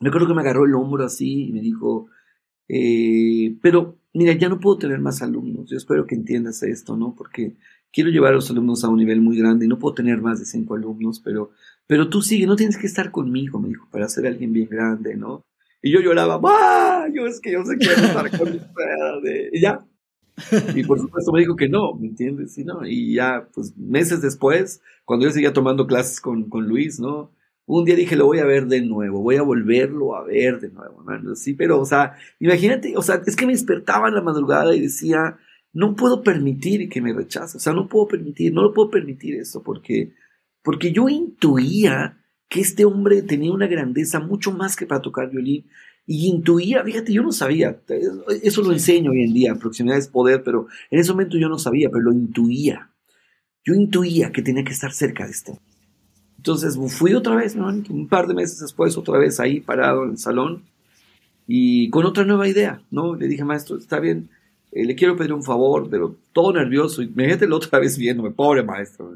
Me 0.00 0.08
acuerdo 0.08 0.28
que 0.28 0.34
me 0.34 0.40
agarró 0.42 0.64
el 0.64 0.74
hombro 0.74 1.04
así 1.04 1.48
y 1.48 1.52
me 1.52 1.60
dijo, 1.60 2.08
eh, 2.68 3.56
pero 3.60 3.99
mira, 4.12 4.32
ya 4.34 4.48
no 4.48 4.60
puedo 4.60 4.78
tener 4.78 4.98
más 4.98 5.22
alumnos. 5.22 5.70
Yo 5.70 5.76
espero 5.76 6.06
que 6.06 6.14
entiendas 6.14 6.62
esto, 6.62 6.96
¿no? 6.96 7.14
Porque 7.16 7.56
quiero 7.92 8.10
llevar 8.10 8.32
a 8.32 8.36
los 8.36 8.50
alumnos 8.50 8.84
a 8.84 8.88
un 8.88 8.98
nivel 8.98 9.20
muy 9.20 9.38
grande 9.38 9.64
y 9.64 9.68
no 9.68 9.78
puedo 9.78 9.94
tener 9.94 10.20
más 10.20 10.38
de 10.38 10.46
cinco 10.46 10.74
alumnos, 10.74 11.20
pero, 11.20 11.50
pero 11.86 12.08
tú 12.08 12.22
sigue, 12.22 12.46
no 12.46 12.56
tienes 12.56 12.76
que 12.76 12.86
estar 12.86 13.10
conmigo, 13.10 13.58
me 13.58 13.68
dijo, 13.68 13.88
para 13.90 14.08
ser 14.08 14.26
alguien 14.26 14.52
bien 14.52 14.68
grande, 14.68 15.16
¿no? 15.16 15.44
Y 15.82 15.92
yo 15.92 16.00
lloraba, 16.00 16.40
¡ah! 16.44 17.06
Yo 17.12 17.26
es 17.26 17.40
que 17.40 17.52
yo 17.52 17.64
sé 17.64 17.78
que 17.78 17.86
quiero 17.86 18.02
estar 18.02 18.38
con 18.38 18.48
ustedes. 18.54 19.50
Y 19.52 19.60
ya. 19.60 19.84
Y 20.74 20.84
por 20.84 20.98
supuesto 20.98 21.32
me 21.32 21.40
dijo 21.40 21.56
que 21.56 21.68
no, 21.68 21.94
¿me 21.94 22.08
entiendes? 22.08 22.56
Y, 22.58 22.64
no, 22.64 22.86
y 22.86 23.14
ya, 23.14 23.48
pues 23.52 23.76
meses 23.76 24.22
después, 24.22 24.80
cuando 25.04 25.26
yo 25.26 25.32
seguía 25.32 25.52
tomando 25.52 25.86
clases 25.86 26.20
con, 26.20 26.48
con 26.48 26.66
Luis, 26.66 27.00
¿no? 27.00 27.30
Un 27.72 27.84
día 27.84 27.94
dije, 27.94 28.16
lo 28.16 28.26
voy 28.26 28.38
a 28.38 28.44
ver 28.44 28.66
de 28.66 28.80
nuevo, 28.82 29.20
voy 29.22 29.36
a 29.36 29.42
volverlo 29.42 30.16
a 30.16 30.24
ver 30.24 30.58
de 30.58 30.70
nuevo, 30.70 31.04
¿no? 31.04 31.36
Sí, 31.36 31.54
pero, 31.54 31.80
o 31.80 31.84
sea, 31.84 32.16
imagínate, 32.40 32.96
o 32.96 33.02
sea, 33.02 33.22
es 33.24 33.36
que 33.36 33.46
me 33.46 33.52
despertaba 33.52 34.08
en 34.08 34.14
la 34.14 34.22
madrugada 34.22 34.74
y 34.74 34.80
decía, 34.80 35.38
no 35.72 35.94
puedo 35.94 36.22
permitir 36.22 36.88
que 36.88 37.00
me 37.00 37.12
rechace, 37.12 37.58
o 37.58 37.60
sea, 37.60 37.72
no 37.72 37.88
puedo 37.88 38.08
permitir, 38.08 38.52
no 38.52 38.62
lo 38.62 38.74
puedo 38.74 38.90
permitir 38.90 39.36
eso, 39.36 39.62
porque, 39.62 40.14
porque 40.62 40.90
yo 40.92 41.08
intuía 41.08 42.18
que 42.48 42.60
este 42.60 42.84
hombre 42.84 43.22
tenía 43.22 43.52
una 43.52 43.68
grandeza 43.68 44.18
mucho 44.18 44.50
más 44.50 44.74
que 44.74 44.86
para 44.86 45.00
tocar 45.00 45.30
violín, 45.30 45.66
y 46.06 46.26
intuía, 46.26 46.82
fíjate, 46.82 47.12
yo 47.12 47.22
no 47.22 47.30
sabía, 47.30 47.80
eso 48.42 48.62
lo 48.62 48.72
enseño 48.72 49.12
hoy 49.12 49.22
en 49.22 49.32
día, 49.32 49.54
proximidad 49.54 49.96
es 49.96 50.08
poder, 50.08 50.42
pero 50.42 50.66
en 50.90 50.98
ese 50.98 51.12
momento 51.12 51.38
yo 51.38 51.48
no 51.48 51.58
sabía, 51.58 51.88
pero 51.88 52.02
lo 52.02 52.12
intuía. 52.12 52.90
Yo 53.62 53.74
intuía 53.74 54.32
que 54.32 54.42
tenía 54.42 54.64
que 54.64 54.72
estar 54.72 54.92
cerca 54.92 55.24
de 55.24 55.30
este 55.30 55.52
entonces 56.40 56.78
fui 56.88 57.12
otra 57.12 57.36
vez, 57.36 57.54
¿no? 57.54 57.66
un 57.66 58.08
par 58.08 58.26
de 58.26 58.32
meses 58.32 58.60
después, 58.60 58.96
otra 58.96 59.18
vez 59.18 59.38
ahí 59.40 59.60
parado 59.60 60.04
en 60.04 60.12
el 60.12 60.18
salón 60.18 60.62
y 61.46 61.90
con 61.90 62.06
otra 62.06 62.24
nueva 62.24 62.48
idea, 62.48 62.80
¿no? 62.90 63.14
Le 63.14 63.28
dije, 63.28 63.44
maestro, 63.44 63.76
está 63.76 64.00
bien, 64.00 64.30
eh, 64.72 64.86
le 64.86 64.94
quiero 64.94 65.16
pedir 65.16 65.34
un 65.34 65.42
favor, 65.42 65.90
pero 65.90 66.16
todo 66.32 66.54
nervioso, 66.54 67.02
y 67.02 67.12
la 67.14 67.54
otra 67.54 67.78
vez 67.78 67.98
viéndome, 67.98 68.30
pobre 68.30 68.62
maestro, 68.62 69.12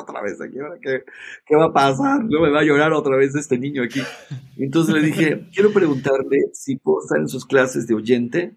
otra 0.00 0.22
vez 0.22 0.40
aquí, 0.40 0.54
¿qué, 0.80 1.02
¿qué, 1.44 1.56
va 1.56 1.64
a 1.64 1.72
pasar? 1.72 2.24
No 2.24 2.42
me 2.42 2.50
va 2.50 2.60
a 2.60 2.64
llorar 2.64 2.92
otra 2.92 3.16
vez 3.16 3.34
este 3.34 3.58
niño 3.58 3.82
aquí. 3.82 4.02
Entonces 4.56 4.94
le 4.94 5.00
dije, 5.00 5.48
quiero 5.52 5.72
preguntarle 5.72 6.50
si 6.52 6.76
puedo 6.76 7.02
estar 7.02 7.18
en 7.18 7.28
sus 7.28 7.44
clases 7.44 7.88
de 7.88 7.94
oyente 7.94 8.54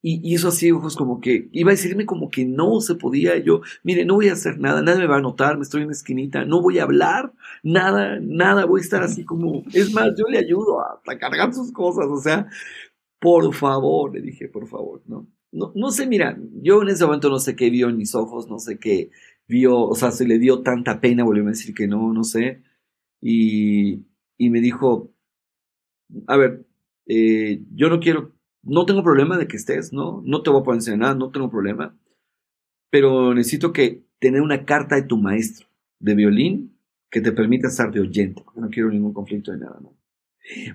y, 0.00 0.34
eso 0.34 0.48
así, 0.48 0.70
ojos, 0.70 0.96
como 0.96 1.20
que 1.20 1.48
iba 1.52 1.70
a 1.70 1.74
decirme 1.74 2.06
como 2.06 2.30
que 2.30 2.44
no 2.44 2.80
se 2.80 2.94
podía. 2.94 3.36
Yo, 3.38 3.62
mire, 3.82 4.04
no 4.04 4.14
voy 4.14 4.28
a 4.28 4.34
hacer 4.34 4.58
nada, 4.58 4.80
nadie 4.80 5.00
me 5.00 5.06
va 5.08 5.16
a 5.16 5.20
notar, 5.20 5.56
me 5.56 5.64
estoy 5.64 5.82
en 5.82 5.88
la 5.88 5.92
esquinita, 5.92 6.44
no 6.44 6.62
voy 6.62 6.78
a 6.78 6.84
hablar, 6.84 7.32
nada, 7.64 8.18
nada, 8.20 8.64
voy 8.64 8.80
a 8.80 8.84
estar 8.84 9.02
así 9.02 9.24
como. 9.24 9.64
Es 9.72 9.92
más, 9.92 10.10
yo 10.16 10.26
le 10.28 10.38
ayudo 10.38 10.80
a, 10.80 11.00
cargar 11.18 11.52
sus 11.52 11.72
cosas, 11.72 12.06
o 12.06 12.18
sea, 12.18 12.46
por 13.20 13.52
favor, 13.54 14.14
le 14.14 14.22
dije, 14.22 14.48
por 14.48 14.68
favor, 14.68 15.02
¿no? 15.06 15.26
No, 15.50 15.72
no 15.74 15.90
sé, 15.90 16.06
mira, 16.06 16.38
yo 16.62 16.82
en 16.82 16.88
ese 16.88 17.04
momento 17.04 17.30
no 17.30 17.38
sé 17.40 17.56
qué 17.56 17.70
vio 17.70 17.88
en 17.88 17.96
mis 17.96 18.14
ojos, 18.14 18.48
no 18.48 18.58
sé 18.58 18.78
qué 18.78 19.10
vio, 19.48 19.80
o 19.80 19.94
sea, 19.94 20.10
se 20.12 20.26
le 20.28 20.38
dio 20.38 20.62
tanta 20.62 21.00
pena 21.00 21.24
volvió 21.24 21.42
a 21.44 21.48
decir 21.48 21.74
que 21.74 21.88
no, 21.88 22.12
no 22.12 22.22
sé. 22.24 22.62
Y, 23.20 24.04
y 24.36 24.50
me 24.50 24.60
dijo, 24.60 25.10
a 26.26 26.36
ver, 26.36 26.66
eh, 27.06 27.62
yo 27.74 27.88
no 27.88 28.00
quiero 28.00 28.37
no 28.62 28.86
tengo 28.86 29.02
problema 29.02 29.38
de 29.38 29.46
que 29.46 29.56
estés, 29.56 29.92
¿no? 29.92 30.22
No 30.24 30.42
te 30.42 30.50
voy 30.50 30.60
a 30.60 30.64
poner 30.64 30.78
enseñar 30.78 30.98
nada, 30.98 31.14
no 31.14 31.30
tengo 31.30 31.50
problema. 31.50 31.96
Pero 32.90 33.34
necesito 33.34 33.72
que 33.72 34.04
tener 34.18 34.40
una 34.40 34.64
carta 34.64 34.96
de 34.96 35.02
tu 35.02 35.16
maestro 35.16 35.68
de 36.00 36.14
violín 36.14 36.78
que 37.10 37.20
te 37.20 37.32
permita 37.32 37.68
estar 37.68 37.90
de 37.90 38.00
oyente, 38.00 38.42
porque 38.44 38.60
no 38.60 38.68
quiero 38.68 38.90
ningún 38.90 39.12
conflicto 39.12 39.52
de 39.52 39.58
nada, 39.58 39.78
¿no? 39.80 39.98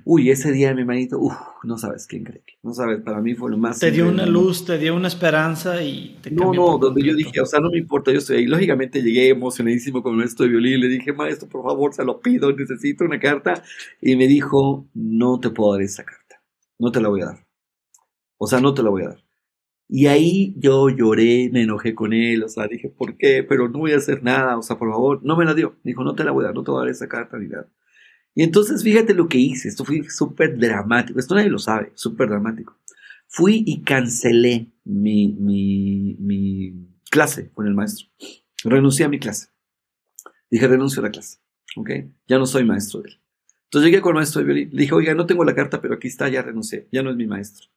Uy, 0.04 0.30
ese 0.30 0.52
día 0.52 0.74
mi 0.74 0.82
hermanito, 0.82 1.20
uff, 1.20 1.36
no 1.64 1.78
sabes 1.78 2.06
qué 2.06 2.18
increíble. 2.18 2.54
No 2.62 2.74
sabes, 2.74 3.02
para 3.02 3.22
mí 3.22 3.34
fue 3.34 3.50
lo 3.50 3.58
más. 3.58 3.80
Te 3.80 3.92
dio 3.92 4.08
una 4.08 4.26
luz, 4.26 4.66
te 4.66 4.78
dio 4.78 4.96
una 4.96 5.08
esperanza 5.08 5.82
y 5.82 6.18
te 6.22 6.30
No, 6.30 6.54
no, 6.54 6.78
donde 6.78 7.04
yo 7.04 7.16
dije, 7.16 7.42
o 7.42 7.46
sea, 7.46 7.60
no 7.60 7.72
me 7.72 7.80
importa, 7.80 8.12
yo 8.12 8.20
estoy 8.20 8.38
ahí. 8.38 8.46
Lógicamente 8.46 9.02
llegué 9.02 9.30
emocionadísimo 9.30 10.04
con 10.04 10.22
esto 10.22 10.44
de 10.44 10.50
violín. 10.50 10.80
Le 10.80 10.88
dije, 10.90 11.12
maestro, 11.12 11.50
por 11.50 11.64
favor, 11.64 11.94
se 11.94 12.04
lo 12.04 12.20
pido, 12.20 12.52
necesito 12.52 13.04
una 13.04 13.20
carta. 13.20 13.64
Y 14.00 14.16
me 14.16 14.28
dijo, 14.28 14.88
no 14.94 15.40
te 15.40 15.50
puedo 15.50 15.74
dar 15.74 15.82
esa 15.82 16.04
carta. 16.04 16.42
No 16.78 16.92
te 16.92 17.02
la 17.02 17.10
voy 17.10 17.22
a 17.22 17.26
dar. 17.26 17.43
O 18.38 18.48
sea, 18.48 18.60
no 18.60 18.74
te 18.74 18.84
la 18.84 18.90
voy 18.90 19.04
a 19.04 19.10
dar. 19.10 19.24
Y 19.88 20.08
ahí 20.08 20.56
yo 20.58 20.90
lloré, 20.90 21.50
me 21.52 21.64
enojé 21.64 21.94
con 21.94 22.14
él, 22.14 22.44
o 22.44 22.50
sea, 22.50 22.68
dije, 22.68 22.90
¿por 22.90 23.18
qué? 23.18 23.44
Pero 23.44 23.70
no 23.70 23.80
voy 23.80 23.92
a 23.92 23.98
hacer 23.98 24.24
nada, 24.24 24.58
o 24.58 24.62
sea, 24.62 24.78
por 24.78 24.90
favor, 24.90 25.24
no 25.24 25.36
me 25.38 25.46
la 25.46 25.54
dio. 25.54 25.76
Dijo, 25.84 26.04
no 26.04 26.16
te 26.16 26.24
la 26.24 26.32
voy 26.32 26.44
a 26.44 26.48
dar, 26.48 26.56
no 26.56 26.64
te 26.64 26.72
voy 26.72 26.80
a 26.80 26.84
dar 26.86 26.92
esa 26.92 27.08
carta 27.08 27.38
ni 27.38 27.48
nada. 27.48 27.70
Y 28.36 28.44
entonces 28.44 28.84
fíjate 28.84 29.14
lo 29.14 29.28
que 29.28 29.38
hice, 29.38 29.68
esto 29.68 29.86
fue 29.86 30.04
súper 30.10 30.58
dramático, 30.58 31.20
esto 31.20 31.36
nadie 31.36 31.50
lo 31.50 31.60
sabe, 31.60 31.92
súper 31.94 32.30
dramático. 32.30 32.76
Fui 33.28 33.64
y 33.66 33.84
cancelé 33.84 34.72
mi, 34.84 35.28
mi, 35.40 36.16
mi 36.20 36.88
clase 37.12 37.52
con 37.52 37.68
el 37.68 37.74
maestro. 37.74 38.08
Renuncié 38.64 39.06
a 39.06 39.10
mi 39.10 39.20
clase. 39.20 39.48
Dije, 40.50 40.68
renuncio 40.68 41.02
a 41.02 41.06
la 41.06 41.12
clase, 41.12 41.38
¿ok? 41.76 41.90
Ya 42.28 42.38
no 42.38 42.46
soy 42.46 42.64
maestro 42.64 43.02
de 43.02 43.10
él. 43.10 43.20
Entonces 43.66 43.90
llegué 43.90 44.02
con 44.02 44.12
el 44.12 44.16
maestro 44.16 44.40
de 44.40 44.46
violín, 44.46 44.70
le 44.72 44.82
dije, 44.84 44.94
oiga, 44.94 45.14
no 45.16 45.26
tengo 45.26 45.44
la 45.44 45.56
carta, 45.56 45.82
pero 45.82 45.96
aquí 45.96 46.08
está, 46.08 46.30
ya 46.30 46.42
renuncié, 46.42 46.88
ya 46.92 47.02
no 47.02 47.10
es 47.10 47.16
mi 47.16 47.28
maestro. 47.28 47.68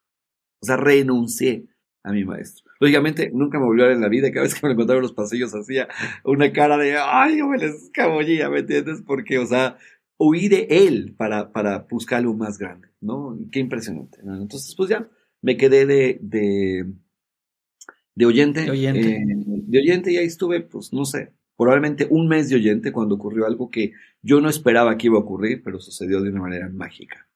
O 0.61 0.67
sea, 0.67 0.77
renuncié 0.77 1.67
a 2.03 2.13
mi 2.13 2.25
maestro. 2.25 2.65
Lógicamente, 2.79 3.31
nunca 3.33 3.59
me 3.59 3.67
volvió 3.67 3.85
a 3.85 3.89
ver 3.89 3.97
en 3.97 4.03
la 4.03 4.09
vida. 4.09 4.31
Cada 4.31 4.45
vez 4.45 4.55
que 4.55 4.61
me 4.63 4.69
lo 4.69 4.75
encontraba 4.75 4.99
en 4.99 5.03
los 5.03 5.13
pasillos 5.13 5.55
hacía 5.55 5.89
una 6.25 6.53
cara 6.53 6.77
de, 6.77 6.97
ay, 6.97 7.39
yo 7.39 7.49
me 7.49 7.59
les 7.59 7.75
escabullía, 7.75 8.49
¿me 8.49 8.61
entiendes? 8.61 9.03
Porque, 9.05 9.39
o 9.39 9.47
sea, 9.47 9.77
huí 10.19 10.49
de 10.49 10.67
él 10.71 11.15
para, 11.17 11.53
para 11.53 11.87
buscar 11.91 12.21
algo 12.21 12.35
más 12.35 12.59
grande, 12.59 12.89
¿no? 13.01 13.37
Qué 13.51 13.59
impresionante. 13.59 14.19
Entonces, 14.23 14.75
pues 14.77 14.91
ya, 14.91 15.09
me 15.43 15.57
quedé 15.57 15.87
de, 15.87 16.19
de, 16.23 16.87
de 18.15 18.27
oyente. 18.27 18.63
De 18.63 18.71
oyente. 18.71 19.17
Eh, 19.17 19.25
de 19.27 19.79
oyente 19.79 20.13
y 20.13 20.19
ahí 20.19 20.27
estuve, 20.27 20.61
pues, 20.61 20.93
no 20.93 21.05
sé, 21.07 21.33
probablemente 21.57 22.07
un 22.09 22.29
mes 22.29 22.49
de 22.49 22.57
oyente 22.57 22.93
cuando 22.93 23.17
ocurrió 23.17 23.47
algo 23.47 23.71
que 23.71 23.93
yo 24.23 24.41
no 24.41 24.49
esperaba 24.49 24.97
que 24.97 25.09
iba 25.09 25.17
a 25.17 25.23
ocurrir, 25.23 25.63
pero 25.65 25.81
sucedió 25.81 26.21
de 26.21 26.31
una 26.31 26.43
manera 26.43 26.69
mágica 26.69 27.27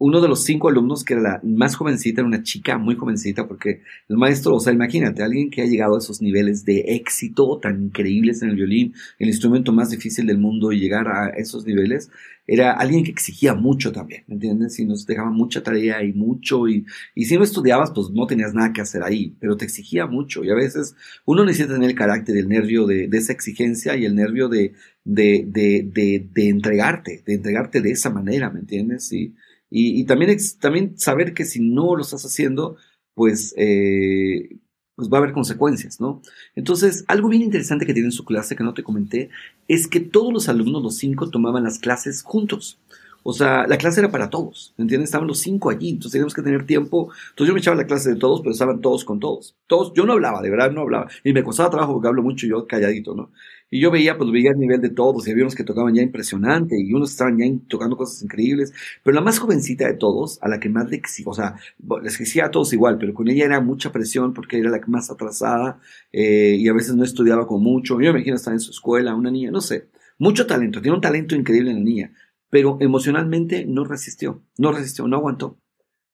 uno 0.00 0.22
de 0.22 0.28
los 0.28 0.44
cinco 0.44 0.70
alumnos, 0.70 1.04
que 1.04 1.12
era 1.12 1.22
la 1.22 1.40
más 1.44 1.76
jovencita, 1.76 2.22
era 2.22 2.26
una 2.26 2.42
chica 2.42 2.78
muy 2.78 2.96
jovencita, 2.96 3.46
porque 3.46 3.82
el 4.08 4.16
maestro, 4.16 4.56
o 4.56 4.60
sea, 4.60 4.72
imagínate, 4.72 5.22
alguien 5.22 5.50
que 5.50 5.60
ha 5.60 5.66
llegado 5.66 5.94
a 5.94 5.98
esos 5.98 6.22
niveles 6.22 6.64
de 6.64 6.80
éxito 6.96 7.58
tan 7.62 7.82
increíbles 7.82 8.40
en 8.40 8.48
el 8.48 8.56
violín, 8.56 8.94
el 9.18 9.28
instrumento 9.28 9.72
más 9.72 9.90
difícil 9.90 10.26
del 10.26 10.38
mundo, 10.38 10.72
y 10.72 10.80
llegar 10.80 11.06
a 11.06 11.28
esos 11.36 11.66
niveles, 11.66 12.10
era 12.46 12.72
alguien 12.72 13.04
que 13.04 13.10
exigía 13.10 13.52
mucho 13.52 13.92
también, 13.92 14.24
¿me 14.26 14.36
entiendes? 14.36 14.78
Y 14.78 14.86
nos 14.86 15.04
dejaba 15.04 15.30
mucha 15.30 15.62
tarea 15.62 16.02
y 16.02 16.14
mucho, 16.14 16.66
y, 16.66 16.86
y 17.14 17.26
si 17.26 17.36
no 17.36 17.44
estudiabas, 17.44 17.90
pues 17.90 18.08
no 18.08 18.26
tenías 18.26 18.54
nada 18.54 18.72
que 18.72 18.80
hacer 18.80 19.02
ahí, 19.02 19.36
pero 19.38 19.58
te 19.58 19.66
exigía 19.66 20.06
mucho, 20.06 20.42
y 20.42 20.50
a 20.50 20.54
veces 20.54 20.96
uno 21.26 21.44
necesita 21.44 21.74
tener 21.74 21.90
el 21.90 21.96
carácter, 21.96 22.38
el 22.38 22.48
nervio 22.48 22.86
de, 22.86 23.10
esa 23.12 23.34
exigencia 23.34 23.96
y 23.96 24.06
el 24.06 24.14
nervio 24.14 24.48
de, 24.48 24.72
de, 25.04 25.44
de, 25.46 26.26
de, 26.32 26.48
entregarte, 26.48 27.22
de 27.26 27.34
entregarte 27.34 27.82
de 27.82 27.90
esa 27.90 28.08
manera, 28.08 28.48
¿me 28.48 28.60
entiendes? 28.60 29.12
Y, 29.12 29.34
y, 29.70 30.04
también, 30.04 30.36
también 30.60 30.98
saber 30.98 31.32
que 31.32 31.44
si 31.44 31.60
no 31.60 31.94
lo 31.94 32.02
estás 32.02 32.24
haciendo, 32.24 32.76
pues, 33.14 33.54
eh, 33.56 34.58
pues 34.96 35.08
va 35.08 35.18
a 35.18 35.20
haber 35.20 35.32
consecuencias, 35.32 36.00
¿no? 36.00 36.20
Entonces, 36.54 37.04
algo 37.08 37.28
bien 37.28 37.42
interesante 37.42 37.86
que 37.86 37.94
tiene 37.94 38.08
en 38.08 38.12
su 38.12 38.24
clase, 38.24 38.56
que 38.56 38.64
no 38.64 38.74
te 38.74 38.82
comenté, 38.82 39.30
es 39.68 39.86
que 39.88 40.00
todos 40.00 40.32
los 40.32 40.48
alumnos, 40.48 40.82
los 40.82 40.96
cinco, 40.96 41.30
tomaban 41.30 41.64
las 41.64 41.78
clases 41.78 42.22
juntos. 42.22 42.78
O 43.22 43.32
sea, 43.32 43.66
la 43.66 43.76
clase 43.76 44.00
era 44.00 44.10
para 44.10 44.30
todos, 44.30 44.74
¿entiendes? 44.78 45.08
Estaban 45.08 45.28
los 45.28 45.38
cinco 45.40 45.70
allí, 45.70 45.90
entonces 45.90 46.12
teníamos 46.12 46.34
que 46.34 46.42
tener 46.42 46.66
tiempo. 46.66 47.10
Entonces 47.30 47.48
yo 47.48 47.54
me 47.54 47.60
echaba 47.60 47.76
la 47.76 47.86
clase 47.86 48.10
de 48.10 48.16
todos, 48.16 48.40
pero 48.40 48.52
estaban 48.52 48.80
todos 48.80 49.04
con 49.04 49.20
todos. 49.20 49.56
Todos, 49.66 49.92
yo 49.94 50.06
no 50.06 50.14
hablaba, 50.14 50.42
de 50.42 50.50
verdad 50.50 50.72
no 50.72 50.82
hablaba. 50.82 51.08
Y 51.22 51.32
me 51.32 51.44
costaba 51.44 51.70
trabajo 51.70 51.92
porque 51.94 52.08
hablo 52.08 52.22
mucho 52.22 52.46
yo 52.46 52.66
calladito, 52.66 53.14
¿no? 53.14 53.30
Y 53.70 53.80
yo 53.80 53.90
veía, 53.90 54.18
pues 54.18 54.30
veía 54.30 54.50
el 54.50 54.58
nivel 54.58 54.80
de 54.80 54.90
todos, 54.90 55.26
y 55.26 55.30
había 55.30 55.44
unos 55.44 55.54
que 55.54 55.64
tocaban 55.64 55.94
ya 55.94 56.02
impresionante, 56.02 56.76
y 56.80 56.92
unos 56.92 57.12
estaban 57.12 57.38
ya 57.38 57.46
tocando 57.68 57.96
cosas 57.96 58.22
increíbles. 58.22 58.72
Pero 59.04 59.14
la 59.14 59.20
más 59.20 59.38
jovencita 59.38 59.86
de 59.86 59.94
todos, 59.94 60.38
a 60.42 60.48
la 60.48 60.58
que 60.60 60.68
más 60.68 60.90
le 60.90 60.96
exigía, 60.96 61.30
o 61.30 61.34
sea, 61.34 61.54
les 62.02 62.20
exigía 62.20 62.46
a 62.46 62.50
todos 62.50 62.72
igual, 62.72 62.98
pero 62.98 63.14
con 63.14 63.28
ella 63.28 63.44
era 63.44 63.60
mucha 63.60 63.92
presión 63.92 64.34
porque 64.34 64.58
era 64.58 64.70
la 64.70 64.80
más 64.86 65.10
atrasada, 65.10 65.80
eh, 66.12 66.56
y 66.58 66.68
a 66.68 66.72
veces 66.72 66.96
no 66.96 67.04
estudiaba 67.04 67.46
con 67.46 67.62
mucho. 67.62 68.00
Yo 68.00 68.12
me 68.12 68.18
imagino 68.18 68.36
estar 68.36 68.52
en 68.52 68.60
su 68.60 68.70
escuela, 68.72 69.14
una 69.14 69.30
niña, 69.30 69.50
no 69.50 69.60
sé. 69.60 69.88
Mucho 70.18 70.46
talento, 70.46 70.82
tiene 70.82 70.96
un 70.96 71.00
talento 71.00 71.34
increíble 71.34 71.70
en 71.70 71.78
la 71.78 71.84
niña 71.84 72.12
pero 72.50 72.76
emocionalmente 72.80 73.64
no 73.64 73.84
resistió, 73.84 74.42
no 74.58 74.72
resistió, 74.72 75.06
no 75.06 75.16
aguantó. 75.16 75.56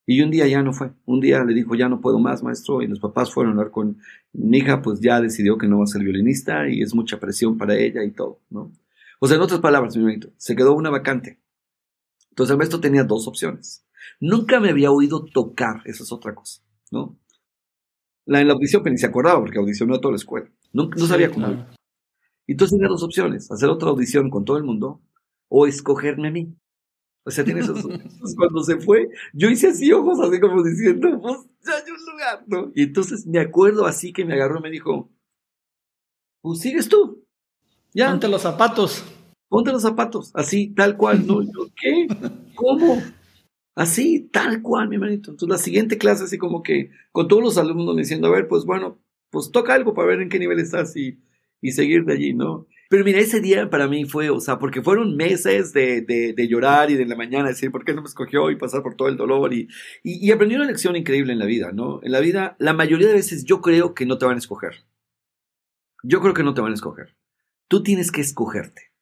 Y 0.07 0.21
un 0.23 0.31
día 0.31 0.47
ya 0.47 0.63
no 0.63 0.73
fue. 0.73 0.93
Un 1.05 1.21
día 1.21 1.45
le 1.45 1.53
dijo, 1.53 1.75
ya 1.75 1.89
no 1.89 2.01
puedo 2.01 2.21
más, 2.21 2.43
maestro, 2.43 2.81
y 2.81 2.87
los 2.87 3.01
papás 3.01 3.33
fueron 3.33 3.53
a 3.53 3.57
hablar 3.57 3.73
con 3.73 3.99
mi 4.33 4.59
hija, 4.59 4.81
pues 4.81 5.01
ya 5.01 5.21
decidió 5.21 5.59
que 5.59 5.67
no 5.67 5.79
va 5.79 5.85
a 5.85 5.89
ser 5.89 6.03
violinista 6.03 6.69
y 6.69 6.81
es 6.81 6.95
mucha 6.95 7.19
presión 7.19 7.59
para 7.59 7.77
ella 7.77 8.05
y 8.05 8.13
todo, 8.13 8.41
¿no? 8.49 8.71
O 9.19 9.27
sea, 9.27 9.37
en 9.37 9.43
otras 9.43 9.61
palabras, 9.61 9.97
mi 9.97 10.03
hermanito, 10.03 10.31
se 10.37 10.55
quedó 10.55 10.75
una 10.75 10.91
vacante. 10.91 11.41
Entonces 12.31 12.53
el 12.53 12.59
maestro 12.59 12.81
tenía 12.81 13.03
dos 13.03 13.27
opciones. 13.27 13.85
Nunca 14.21 14.61
me 14.61 14.71
había 14.71 14.93
oído 14.93 15.25
tocar, 15.25 15.83
eso 15.87 16.05
es 16.05 16.13
otra 16.13 16.35
cosa, 16.35 16.63
¿no? 16.93 17.19
La, 18.27 18.41
en 18.41 18.49
la 18.49 18.55
audición, 18.55 18.83
pero 18.83 18.93
ni 18.93 18.99
se 18.99 19.07
acordaba 19.07 19.41
porque 19.41 19.59
audicionó 19.59 19.97
a 19.97 20.01
toda 20.01 20.13
la 20.13 20.19
escuela. 20.19 20.49
No, 20.73 20.89
no 20.89 21.07
sabía 21.07 21.31
cómo. 21.31 21.67
Entonces 22.47 22.77
tenía 22.77 22.89
dos 22.89 23.03
opciones, 23.03 23.51
hacer 23.51 23.69
otra 23.69 23.89
audición 23.89 24.31
con 24.31 24.45
todo 24.45 24.57
el 24.57 24.65
mundo 24.65 25.01
o 25.49 25.67
escogerme 25.67 26.29
a 26.29 26.31
mí. 26.31 26.55
O 27.27 27.31
sea, 27.33 27.45
tiene 27.45 27.61
esos, 27.61 27.85
cuando 28.37 28.63
se 28.63 28.79
fue, 28.79 29.09
yo 29.33 29.51
hice 29.51 29.69
así 29.69 29.93
ojos, 29.93 30.21
así 30.21 30.39
como 30.39 30.63
diciendo, 30.63 31.21
pues 31.21 31.39
ya 31.67 31.73
hay 31.73 31.91
un 31.91 32.13
lugar, 32.13 32.45
¿no? 32.47 32.73
Y 32.73 32.85
entonces 32.85 33.27
me 33.27 33.41
acuerdo 33.41 33.85
así 33.85 34.13
que 34.13 34.25
me 34.25 34.35
agarró 34.35 34.61
y 34.61 34.63
me 34.63 34.71
dijo, 34.71 35.11
pues 36.41 36.61
sigues 36.61 36.89
tú. 36.89 37.27
Ya. 37.93 38.11
Ponte 38.11 38.29
los 38.29 38.43
zapatos. 38.43 39.05
Ponte 39.49 39.73
los 39.73 39.83
zapatos, 39.83 40.31
así, 40.35 40.69
tal 40.69 40.97
cual, 40.97 41.27
¿no? 41.27 41.43
Yo, 41.43 41.69
¿qué? 41.81 42.07
¿Cómo? 42.55 43.03
Así, 43.75 44.29
tal 44.33 44.63
cual, 44.63 44.89
mi 44.89 44.95
hermanito. 44.95 45.33
Entonces 45.33 45.49
la 45.49 45.63
siguiente 45.63 45.99
clase, 45.99 46.25
así 46.25 46.39
como 46.39 46.63
que, 46.63 46.91
con 47.11 47.27
todos 47.27 47.43
los 47.43 47.59
alumnos 47.59 47.97
diciendo, 47.97 48.29
a 48.29 48.31
ver, 48.31 48.47
pues 48.47 48.65
bueno, 48.65 49.01
pues 49.31 49.51
toca 49.51 49.75
algo 49.75 49.95
para 49.95 50.09
ver 50.09 50.21
en 50.21 50.29
qué 50.29 50.39
nivel 50.39 50.61
estás 50.61 50.97
y, 50.97 51.21
y 51.61 51.73
seguir 51.73 52.05
de 52.05 52.15
allí, 52.15 52.35
¿no? 52.35 52.67
Pero 52.89 53.05
mira, 53.05 53.19
ese 53.19 53.41
día 53.41 53.69
para 53.69 53.89
mí 53.89 54.05
fue, 54.05 54.31
o 54.31 54.41
sea, 54.41 54.59
porque 54.59 54.83
fueron 54.83 55.17
meses 55.17 55.73
de, 55.73 56.03
de, 56.03 56.49
llorar 56.49 56.91
y 56.91 56.95
de 56.95 57.07
la 57.07 57.17
mañana 57.17 57.49
decir, 57.49 57.71
¿por 57.73 57.85
qué 57.85 57.95
no 57.95 58.03
me 58.03 58.09
escogió? 58.09 58.51
Y 58.51 58.57
pasar 58.57 58.83
por 58.83 58.95
todo 58.95 59.09
el 59.09 59.17
dolor. 59.17 59.53
Y, 59.53 59.69
y, 60.05 60.31
aprendí 60.31 60.55
una 60.55 60.67
lección 60.67 60.95
increíble 60.95 61.33
en 61.33 61.41
la 61.41 61.47
vida, 61.47 61.73
¿no? 61.73 62.01
En 62.03 62.13
la 62.13 62.21
vida, 62.21 62.57
la 62.59 62.75
mayoría 62.75 63.09
de 63.09 63.15
veces 63.15 63.45
yo 63.45 63.61
creo 63.61 63.95
que 63.95 64.07
no 64.07 64.19
te 64.19 64.27
van 64.27 64.37
a 64.37 64.39
escoger. 64.39 64.85
Yo 66.03 66.21
creo 66.21 66.35
que 66.35 66.45
no 66.45 66.55
te 66.55 66.61
van 66.61 66.71
a 66.71 66.75
escoger. 66.75 67.17
Tú 67.69 67.83
tienes 67.83 68.13
que 68.13 68.21
escogerte. 68.21 68.93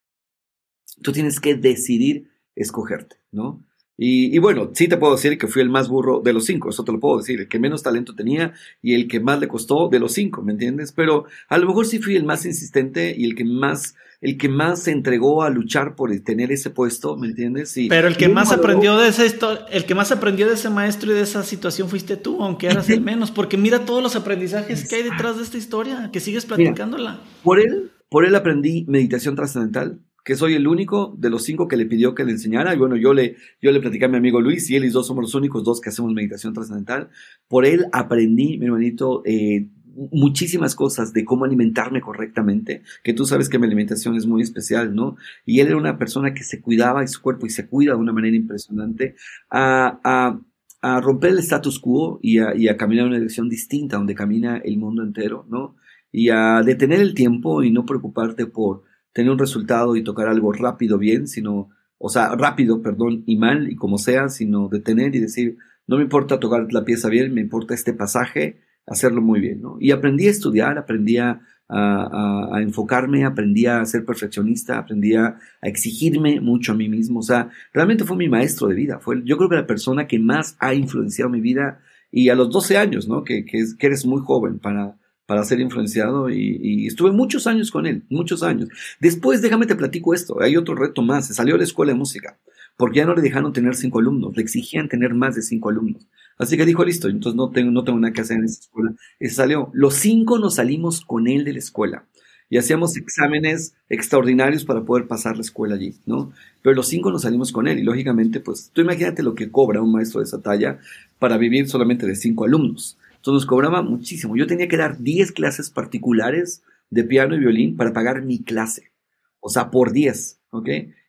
Tú 1.03 1.13
tienes 1.13 1.41
que 1.41 1.55
decidir 1.55 2.31
escogerte, 2.55 3.17
¿no? 3.31 3.67
Y, 3.97 4.39
bueno, 4.39 4.71
sí 4.75 4.89
te 4.89 4.97
puedo 4.97 5.15
decir 5.15 5.39
que 5.39 5.47
fui 5.47 5.63
el 5.63 5.71
más 5.71 5.89
burro 5.89 6.21
de 6.21 6.33
los 6.33 6.47
cinco, 6.47 6.71
eso 6.71 6.83
te 6.83 6.91
lo 6.91 6.99
puedo 6.99 7.19
decir, 7.19 7.41
el 7.41 7.49
que 7.49 7.61
menos 7.61 7.85
talento 7.85 8.15
tenía 8.15 8.53
y 8.83 8.95
el 8.95 9.07
que 9.07 9.21
más 9.21 9.39
le 9.39 9.47
costó 9.47 9.89
de 9.89 10.01
los 10.01 10.13
cinco, 10.13 10.43
¿me 10.43 10.51
entiendes? 10.51 10.91
Pero 10.91 11.27
a 11.49 11.59
lo 11.59 11.69
mejor 11.69 11.87
sí 11.87 12.01
fui 12.01 12.17
el 12.17 12.25
más 12.25 12.45
insistente 12.45 13.15
y 13.17 13.25
el 13.25 13.37
que 13.37 13.45
más, 13.45 13.95
el 14.21 14.37
que 14.37 14.49
más 14.49 14.83
se 14.83 14.91
entregó 14.91 15.45
a 15.45 15.51
luchar 15.51 15.95
por 15.95 16.11
tener 16.21 16.51
ese 16.51 16.71
puesto, 16.71 17.17
¿me 17.17 17.29
entiendes? 17.29 17.73
Pero 17.89 18.09
el 18.09 18.17
que 18.17 18.29
más 18.29 18.51
aprendió 18.51 18.99
de 18.99 19.09
ese 19.09 19.33
el 19.71 19.85
que 19.85 19.95
más 19.95 20.11
aprendió 20.11 20.49
de 20.49 20.55
ese 20.55 20.71
maestro 20.71 21.13
y 21.13 21.15
de 21.15 21.23
esa 21.23 21.45
situación 21.45 21.89
fuiste 21.89 22.17
tú, 22.17 22.43
aunque 22.43 22.67
eras 22.67 22.91
el 22.91 23.01
menos, 23.01 23.31
porque 23.31 23.57
mira 23.57 23.85
todos 23.85 24.03
los 24.03 24.17
aprendizajes 24.17 24.89
que 24.89 24.97
hay 24.97 25.03
detrás 25.05 25.37
de 25.37 25.45
esta 25.45 25.57
historia, 25.57 26.11
que 26.13 26.19
sigues 26.19 26.47
platicándola. 26.47 27.21
por 27.45 27.61
él, 27.61 27.93
por 28.09 28.25
él 28.25 28.35
aprendí 28.35 28.87
meditación 28.89 29.37
trascendental 29.37 30.01
que 30.25 30.37
soy 30.37 30.55
el 30.55 30.67
único 30.67 31.15
de 31.19 31.31
los 31.31 31.45
cinco 31.45 31.69
que 31.69 31.77
le 31.77 31.87
pidió 31.87 32.15
que 32.15 32.25
le 32.25 32.33
enseñara. 32.33 32.75
Y 32.75 32.79
bueno, 32.79 32.97
yo 32.97 33.13
le, 33.13 33.37
yo 33.61 33.71
le 33.71 33.81
platicé 33.81 34.07
a 34.07 34.09
mi 34.09 34.17
amigo 34.17 34.41
Luis 34.41 34.69
y 34.71 34.77
él 34.77 34.85
y 34.85 34.89
dos 34.89 35.07
somos 35.07 35.23
los 35.23 35.35
únicos 35.35 35.63
dos 35.63 35.81
que 35.81 35.91
hacemos 35.91 36.13
meditación 36.15 36.55
trascendental. 36.55 37.11
Por 37.47 37.67
él 37.67 37.87
aprendí, 37.93 38.59
mi 38.59 38.65
hermanito, 38.67 39.23
eh, 39.27 39.69
muchísimas 40.11 40.75
cosas 40.75 41.13
de 41.13 41.25
cómo 41.25 41.45
alimentarme 41.45 42.01
correctamente, 42.01 42.83
que 43.05 43.13
tú 43.13 43.27
sabes 43.27 43.49
que 43.49 43.59
mi 43.59 43.67
alimentación 43.67 44.17
es 44.17 44.27
muy 44.27 44.43
especial, 44.43 44.95
¿no? 44.95 45.17
Y 45.45 45.61
él 45.61 45.69
era 45.69 45.77
una 45.77 45.99
persona 45.99 46.35
que 46.35 46.43
se 46.43 46.61
cuidaba 46.61 47.05
y 47.05 47.09
su 47.09 47.21
cuerpo 47.21 47.47
y 47.47 47.51
se 47.51 47.69
cuida 47.69 47.93
de 47.93 47.99
una 47.99 48.13
manera 48.13 48.37
impresionante 48.37 49.15
a, 49.51 50.01
a, 50.03 50.41
a 50.81 51.01
romper 51.01 51.33
el 51.33 51.39
status 51.39 51.79
quo 51.79 52.19
y 52.23 52.39
a, 52.39 52.57
y 52.57 52.69
a 52.69 52.77
caminar 52.77 53.05
en 53.05 53.11
una 53.11 53.19
dirección 53.19 53.49
distinta 53.49 53.97
donde 53.97 54.15
camina 54.15 54.57
el 54.57 54.79
mundo 54.79 55.03
entero, 55.03 55.47
¿no? 55.49 55.77
Y 56.11 56.31
a 56.31 56.63
detener 56.65 57.01
el 57.01 57.15
tiempo 57.15 57.63
y 57.63 57.71
no 57.71 57.85
preocuparte 57.85 58.47
por 58.47 58.83
tener 59.15 59.31
un 59.33 59.39
resultado 59.39 59.97
y 59.97 60.05
tocar 60.05 60.29
algo 60.29 60.53
rápido 60.53 60.99
bien, 60.99 61.27
sino, 61.27 61.71
o 61.99 62.11
sea, 62.11 62.35
rápido, 62.37 62.83
perdón, 62.83 63.23
y 63.27 63.37
mal, 63.37 63.71
y 63.71 63.77
como 63.77 63.97
sea, 63.97 64.29
sino 64.29 64.69
detener 64.69 65.15
y 65.15 65.21
decir, 65.21 65.57
no 65.87 65.97
me 65.97 66.03
importa 66.03 66.41
tocar 66.41 66.71
la 66.73 66.85
pieza 66.85 67.09
bien, 67.09 67.33
me 67.33 67.41
importa 67.41 67.75
este 67.75 67.95
pasaje, 67.95 68.61
hacerlo 68.87 69.23
muy 69.23 69.41
bien, 69.41 69.63
¿no? 69.63 69.77
Y 69.81 69.93
aprendí 69.93 70.27
a 70.27 70.31
estudiar, 70.31 70.77
aprendí 70.79 71.19
a, 71.19 71.41
a, 71.69 72.59
enfocarme, 72.61 73.25
aprendí 73.25 73.67
a 73.67 73.85
ser 73.85 74.05
perfeccionista, 74.05 74.79
aprendí 74.79 75.15
a, 75.15 75.39
exigirme 75.63 76.41
mucho 76.41 76.73
a 76.73 76.75
mí 76.75 76.89
mismo. 76.89 77.21
O 77.21 77.23
sea, 77.23 77.51
realmente 77.73 78.05
fue 78.05 78.17
mi 78.17 78.29
maestro 78.29 78.67
de 78.67 78.75
vida. 78.75 78.99
Fue, 78.99 79.23
yo 79.25 79.37
creo 79.37 79.49
que 79.49 79.57
la 79.57 79.67
persona 79.67 80.07
que 80.07 80.19
más 80.19 80.57
ha 80.59 80.75
influenciado 80.75 81.31
mi 81.31 81.41
vida 81.41 81.81
y 82.11 82.29
a 82.29 82.35
los 82.35 82.51
12 82.51 82.77
años, 82.77 83.09
¿no? 83.09 83.25
Que, 83.25 83.45
que, 83.45 83.65
que 83.79 83.87
eres 83.87 84.05
muy 84.05 84.21
joven 84.21 84.59
para, 84.59 84.97
para 85.27 85.45
ser 85.45 85.61
influenciado 85.61 86.31
y, 86.31 86.87
estuve 86.87 87.13
muchos 87.13 87.47
años 87.47 87.71
con 87.71 87.87
él, 87.87 88.05
muchos 88.09 88.43
años. 88.43 88.69
Después, 89.01 89.43
déjame 89.43 89.67
te 89.67 89.77
platico 89.77 90.15
esto, 90.15 90.41
hay 90.41 90.57
otro 90.57 90.75
reto 90.75 91.03
más, 91.03 91.27
se 91.27 91.35
salió 91.35 91.55
de 91.55 91.59
la 91.59 91.65
escuela 91.65 91.93
de 91.93 91.99
música, 91.99 92.39
porque 92.77 92.99
ya 92.99 93.07
no 93.07 93.15
le 93.15 93.23
dejaron 93.23 93.53
tener 93.53 93.75
cinco 93.75 94.01
alumnos, 94.01 94.37
le 94.37 94.43
exigían 94.43 94.89
tener 94.89 95.15
más 95.15 95.35
de 95.35 95.43
cinco 95.43 95.71
alumnos. 95.71 96.07
Así 96.37 96.57
que 96.57 96.67
dijo, 96.67 96.85
listo, 96.85 97.09
entonces 97.09 97.37
no 97.37 97.51
tengo, 97.51 97.71
no 97.71 97.85
tengo 97.85 97.99
nada 97.99 98.13
que 98.13 98.21
hacer 98.21 98.39
en 98.39 98.45
esa 98.45 98.61
escuela. 98.61 98.95
Y 99.21 99.29
se 99.29 99.37
salió. 99.37 99.71
Los 99.73 99.95
cinco 99.95 100.39
nos 100.39 100.57
salimos 100.57 101.05
con 101.05 101.29
él 101.29 101.45
de 101.45 101.53
la 101.53 101.59
escuela. 101.61 102.07
Y 102.51 102.59
hacíamos 102.59 102.97
exámenes 102.97 103.75
extraordinarios 103.89 104.65
para 104.65 104.85
poder 104.85 105.07
pasar 105.07 105.37
la 105.37 105.43
escuela 105.43 105.77
allí, 105.77 105.97
¿no? 106.07 106.33
Pero 106.63 106.77
los 106.77 106.89
cinco 106.89 107.11
nos 107.11 107.23
salimos 107.23 107.53
con 107.53 107.67
él 107.67 107.79
y 107.79 107.83
lógicamente, 107.83 108.41
pues 108.41 108.71
tú 108.73 108.83
imagínate 108.83 109.23
lo 109.23 109.35
que 109.35 109.51
cobra 109.51 109.81
un 109.81 109.93
maestro 109.93 110.21
de 110.21 110.27
esa 110.27 110.43
talla 110.43 110.79
para 111.19 111.39
vivir 111.39 111.69
solamente 111.69 112.07
de 112.07 112.17
cinco 112.17 112.45
alumnos. 112.45 112.99
Entonces 113.25 113.47
nos 113.47 113.47
cobraba 113.47 113.81
muchísimo. 113.81 114.37
Yo 114.37 114.47
tenía 114.47 114.69
que 114.69 114.77
dar 114.77 114.99
10 114.99 115.33
clases 115.33 115.71
particulares 115.71 116.63
de 116.91 117.05
piano 117.05 117.35
y 117.35 117.39
violín 117.39 117.75
para 117.75 117.95
pagar 117.95 118.21
mi 118.21 118.43
clase. 118.43 118.93
O 119.41 119.49
sea, 119.49 119.71
por 119.71 119.93
10, 119.93 120.43
¿ok? 120.51 120.69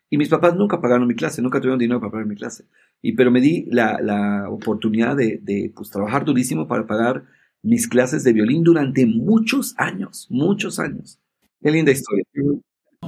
Y 0.10 0.18
mis 0.18 0.30
papás 0.30 0.56
nunca 0.56 0.80
pagaron 0.80 1.08
mi 1.08 1.16
clase, 1.16 1.42
nunca 1.42 1.60
tuvieron 1.60 1.78
dinero 1.78 2.00
para 2.00 2.14
pagar 2.14 2.26
mi 2.26 2.38
clase. 2.38 2.64
Y, 3.02 3.18
pero 3.18 3.32
me 3.32 3.42
di 3.42 3.68
la, 3.70 4.48
oportunidad 4.50 5.18
de, 5.18 5.42
de 5.44 5.74
pues, 5.76 5.90
trabajar 5.90 6.24
durísimo 6.24 6.70
para 6.70 6.88
pagar 6.88 7.26
mis 7.62 7.86
clases 7.86 8.24
de 8.24 8.32
violín 8.32 8.64
durante 8.64 9.06
muchos 9.06 9.76
años, 9.78 10.28
muchos 10.30 10.80
años. 10.80 11.20
Qué 11.62 11.70
linda 11.70 11.92
historia. 11.92 12.24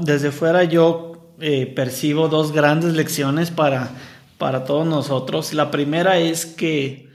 Desde 0.03 0.32
fuera 0.32 0.66
yo 0.66 1.34
eh, 1.39 1.72
percibo 1.74 2.28
dos 2.28 2.51
grandes 2.51 2.93
lecciones 2.93 3.51
para, 3.51 3.89
para 4.38 4.66
todos 4.66 4.86
nosotros. 4.86 5.53
La 5.53 5.72
primera 5.72 6.20
es 6.20 6.45
que 6.45 7.07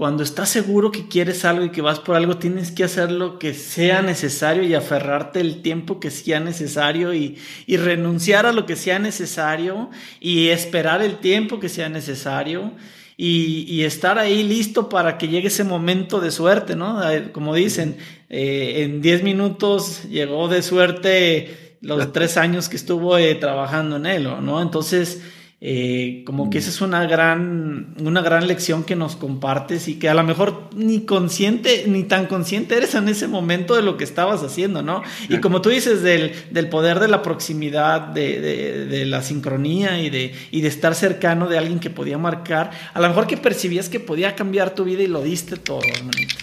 cuando 0.00 0.22
estás 0.22 0.48
seguro 0.48 0.90
que 0.90 1.08
quieres 1.08 1.44
algo 1.44 1.62
y 1.62 1.72
que 1.72 1.82
vas 1.82 1.98
por 1.98 2.16
algo, 2.16 2.38
tienes 2.38 2.70
que 2.70 2.84
hacer 2.84 3.12
lo 3.12 3.38
que 3.38 3.52
sea 3.52 4.00
necesario 4.00 4.62
y 4.62 4.72
aferrarte 4.72 5.40
el 5.40 5.60
tiempo 5.60 6.00
que 6.00 6.10
sea 6.10 6.40
necesario 6.40 7.12
y, 7.12 7.36
renunciar 7.68 8.46
a 8.46 8.52
lo 8.52 8.64
que 8.64 8.76
sea 8.76 8.98
necesario 8.98 9.90
y 10.18 10.48
esperar 10.48 11.02
el 11.02 11.18
tiempo 11.18 11.60
que 11.60 11.68
sea 11.68 11.90
necesario. 11.90 12.72
Y, 13.18 13.82
estar 13.82 14.18
ahí 14.18 14.42
listo 14.42 14.88
para 14.88 15.18
que 15.18 15.28
llegue 15.28 15.48
ese 15.48 15.64
momento 15.64 16.18
de 16.18 16.30
suerte, 16.30 16.76
¿no? 16.76 17.02
Como 17.32 17.54
dicen, 17.54 17.98
eh, 18.30 18.76
en 18.78 19.02
10 19.02 19.22
minutos 19.22 20.04
llegó 20.04 20.48
de 20.48 20.62
suerte 20.62 21.76
los 21.82 22.10
tres 22.14 22.38
años 22.38 22.70
que 22.70 22.76
estuvo 22.76 23.18
eh, 23.18 23.34
trabajando 23.34 23.96
en 23.96 24.06
él, 24.06 24.24
¿no? 24.24 24.62
Entonces, 24.62 25.20
eh, 25.62 26.22
como 26.24 26.48
que 26.48 26.56
esa 26.56 26.70
es 26.70 26.80
una 26.80 27.04
gran, 27.06 27.94
una 28.00 28.22
gran 28.22 28.46
lección 28.46 28.82
que 28.82 28.96
nos 28.96 29.14
compartes 29.14 29.88
y 29.88 29.98
que 29.98 30.08
a 30.08 30.14
lo 30.14 30.24
mejor 30.24 30.70
ni 30.74 31.00
consciente, 31.02 31.84
ni 31.86 32.04
tan 32.04 32.28
consciente 32.28 32.78
eres 32.78 32.94
en 32.94 33.10
ese 33.10 33.28
momento 33.28 33.76
de 33.76 33.82
lo 33.82 33.98
que 33.98 34.04
estabas 34.04 34.42
haciendo, 34.42 34.82
¿no? 34.82 35.02
Y 35.28 35.38
como 35.38 35.60
tú 35.60 35.68
dices, 35.68 36.02
del, 36.02 36.32
del 36.50 36.70
poder 36.70 36.98
de 36.98 37.08
la 37.08 37.20
proximidad, 37.20 38.00
de, 38.00 38.40
de, 38.86 39.04
la 39.04 39.20
sincronía 39.20 40.00
y 40.00 40.08
de, 40.08 40.32
y 40.50 40.62
de 40.62 40.68
estar 40.68 40.94
cercano 40.94 41.46
de 41.46 41.58
alguien 41.58 41.78
que 41.78 41.90
podía 41.90 42.16
marcar, 42.16 42.70
a 42.94 43.00
lo 43.00 43.08
mejor 43.08 43.26
que 43.26 43.36
percibías 43.36 43.90
que 43.90 44.00
podía 44.00 44.34
cambiar 44.34 44.74
tu 44.74 44.84
vida 44.84 45.02
y 45.02 45.08
lo 45.08 45.20
diste 45.20 45.56
todo, 45.56 45.82
hermanito. 45.82 46.36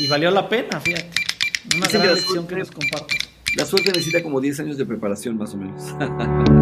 Y, 0.00 0.08
valió 0.08 0.32
la 0.32 0.48
pena, 0.48 0.80
fíjate. 0.80 1.10
Una 1.76 1.86
gran 1.86 2.14
lección 2.14 2.48
que 2.48 2.56
nos 2.56 2.72
compartes. 2.72 3.18
La 3.56 3.64
suerte 3.66 3.92
necesita 3.92 4.20
como 4.20 4.40
10 4.40 4.60
años 4.60 4.78
de 4.78 4.86
preparación, 4.86 5.36
más 5.36 5.54
o 5.54 5.58
menos. 5.58 5.94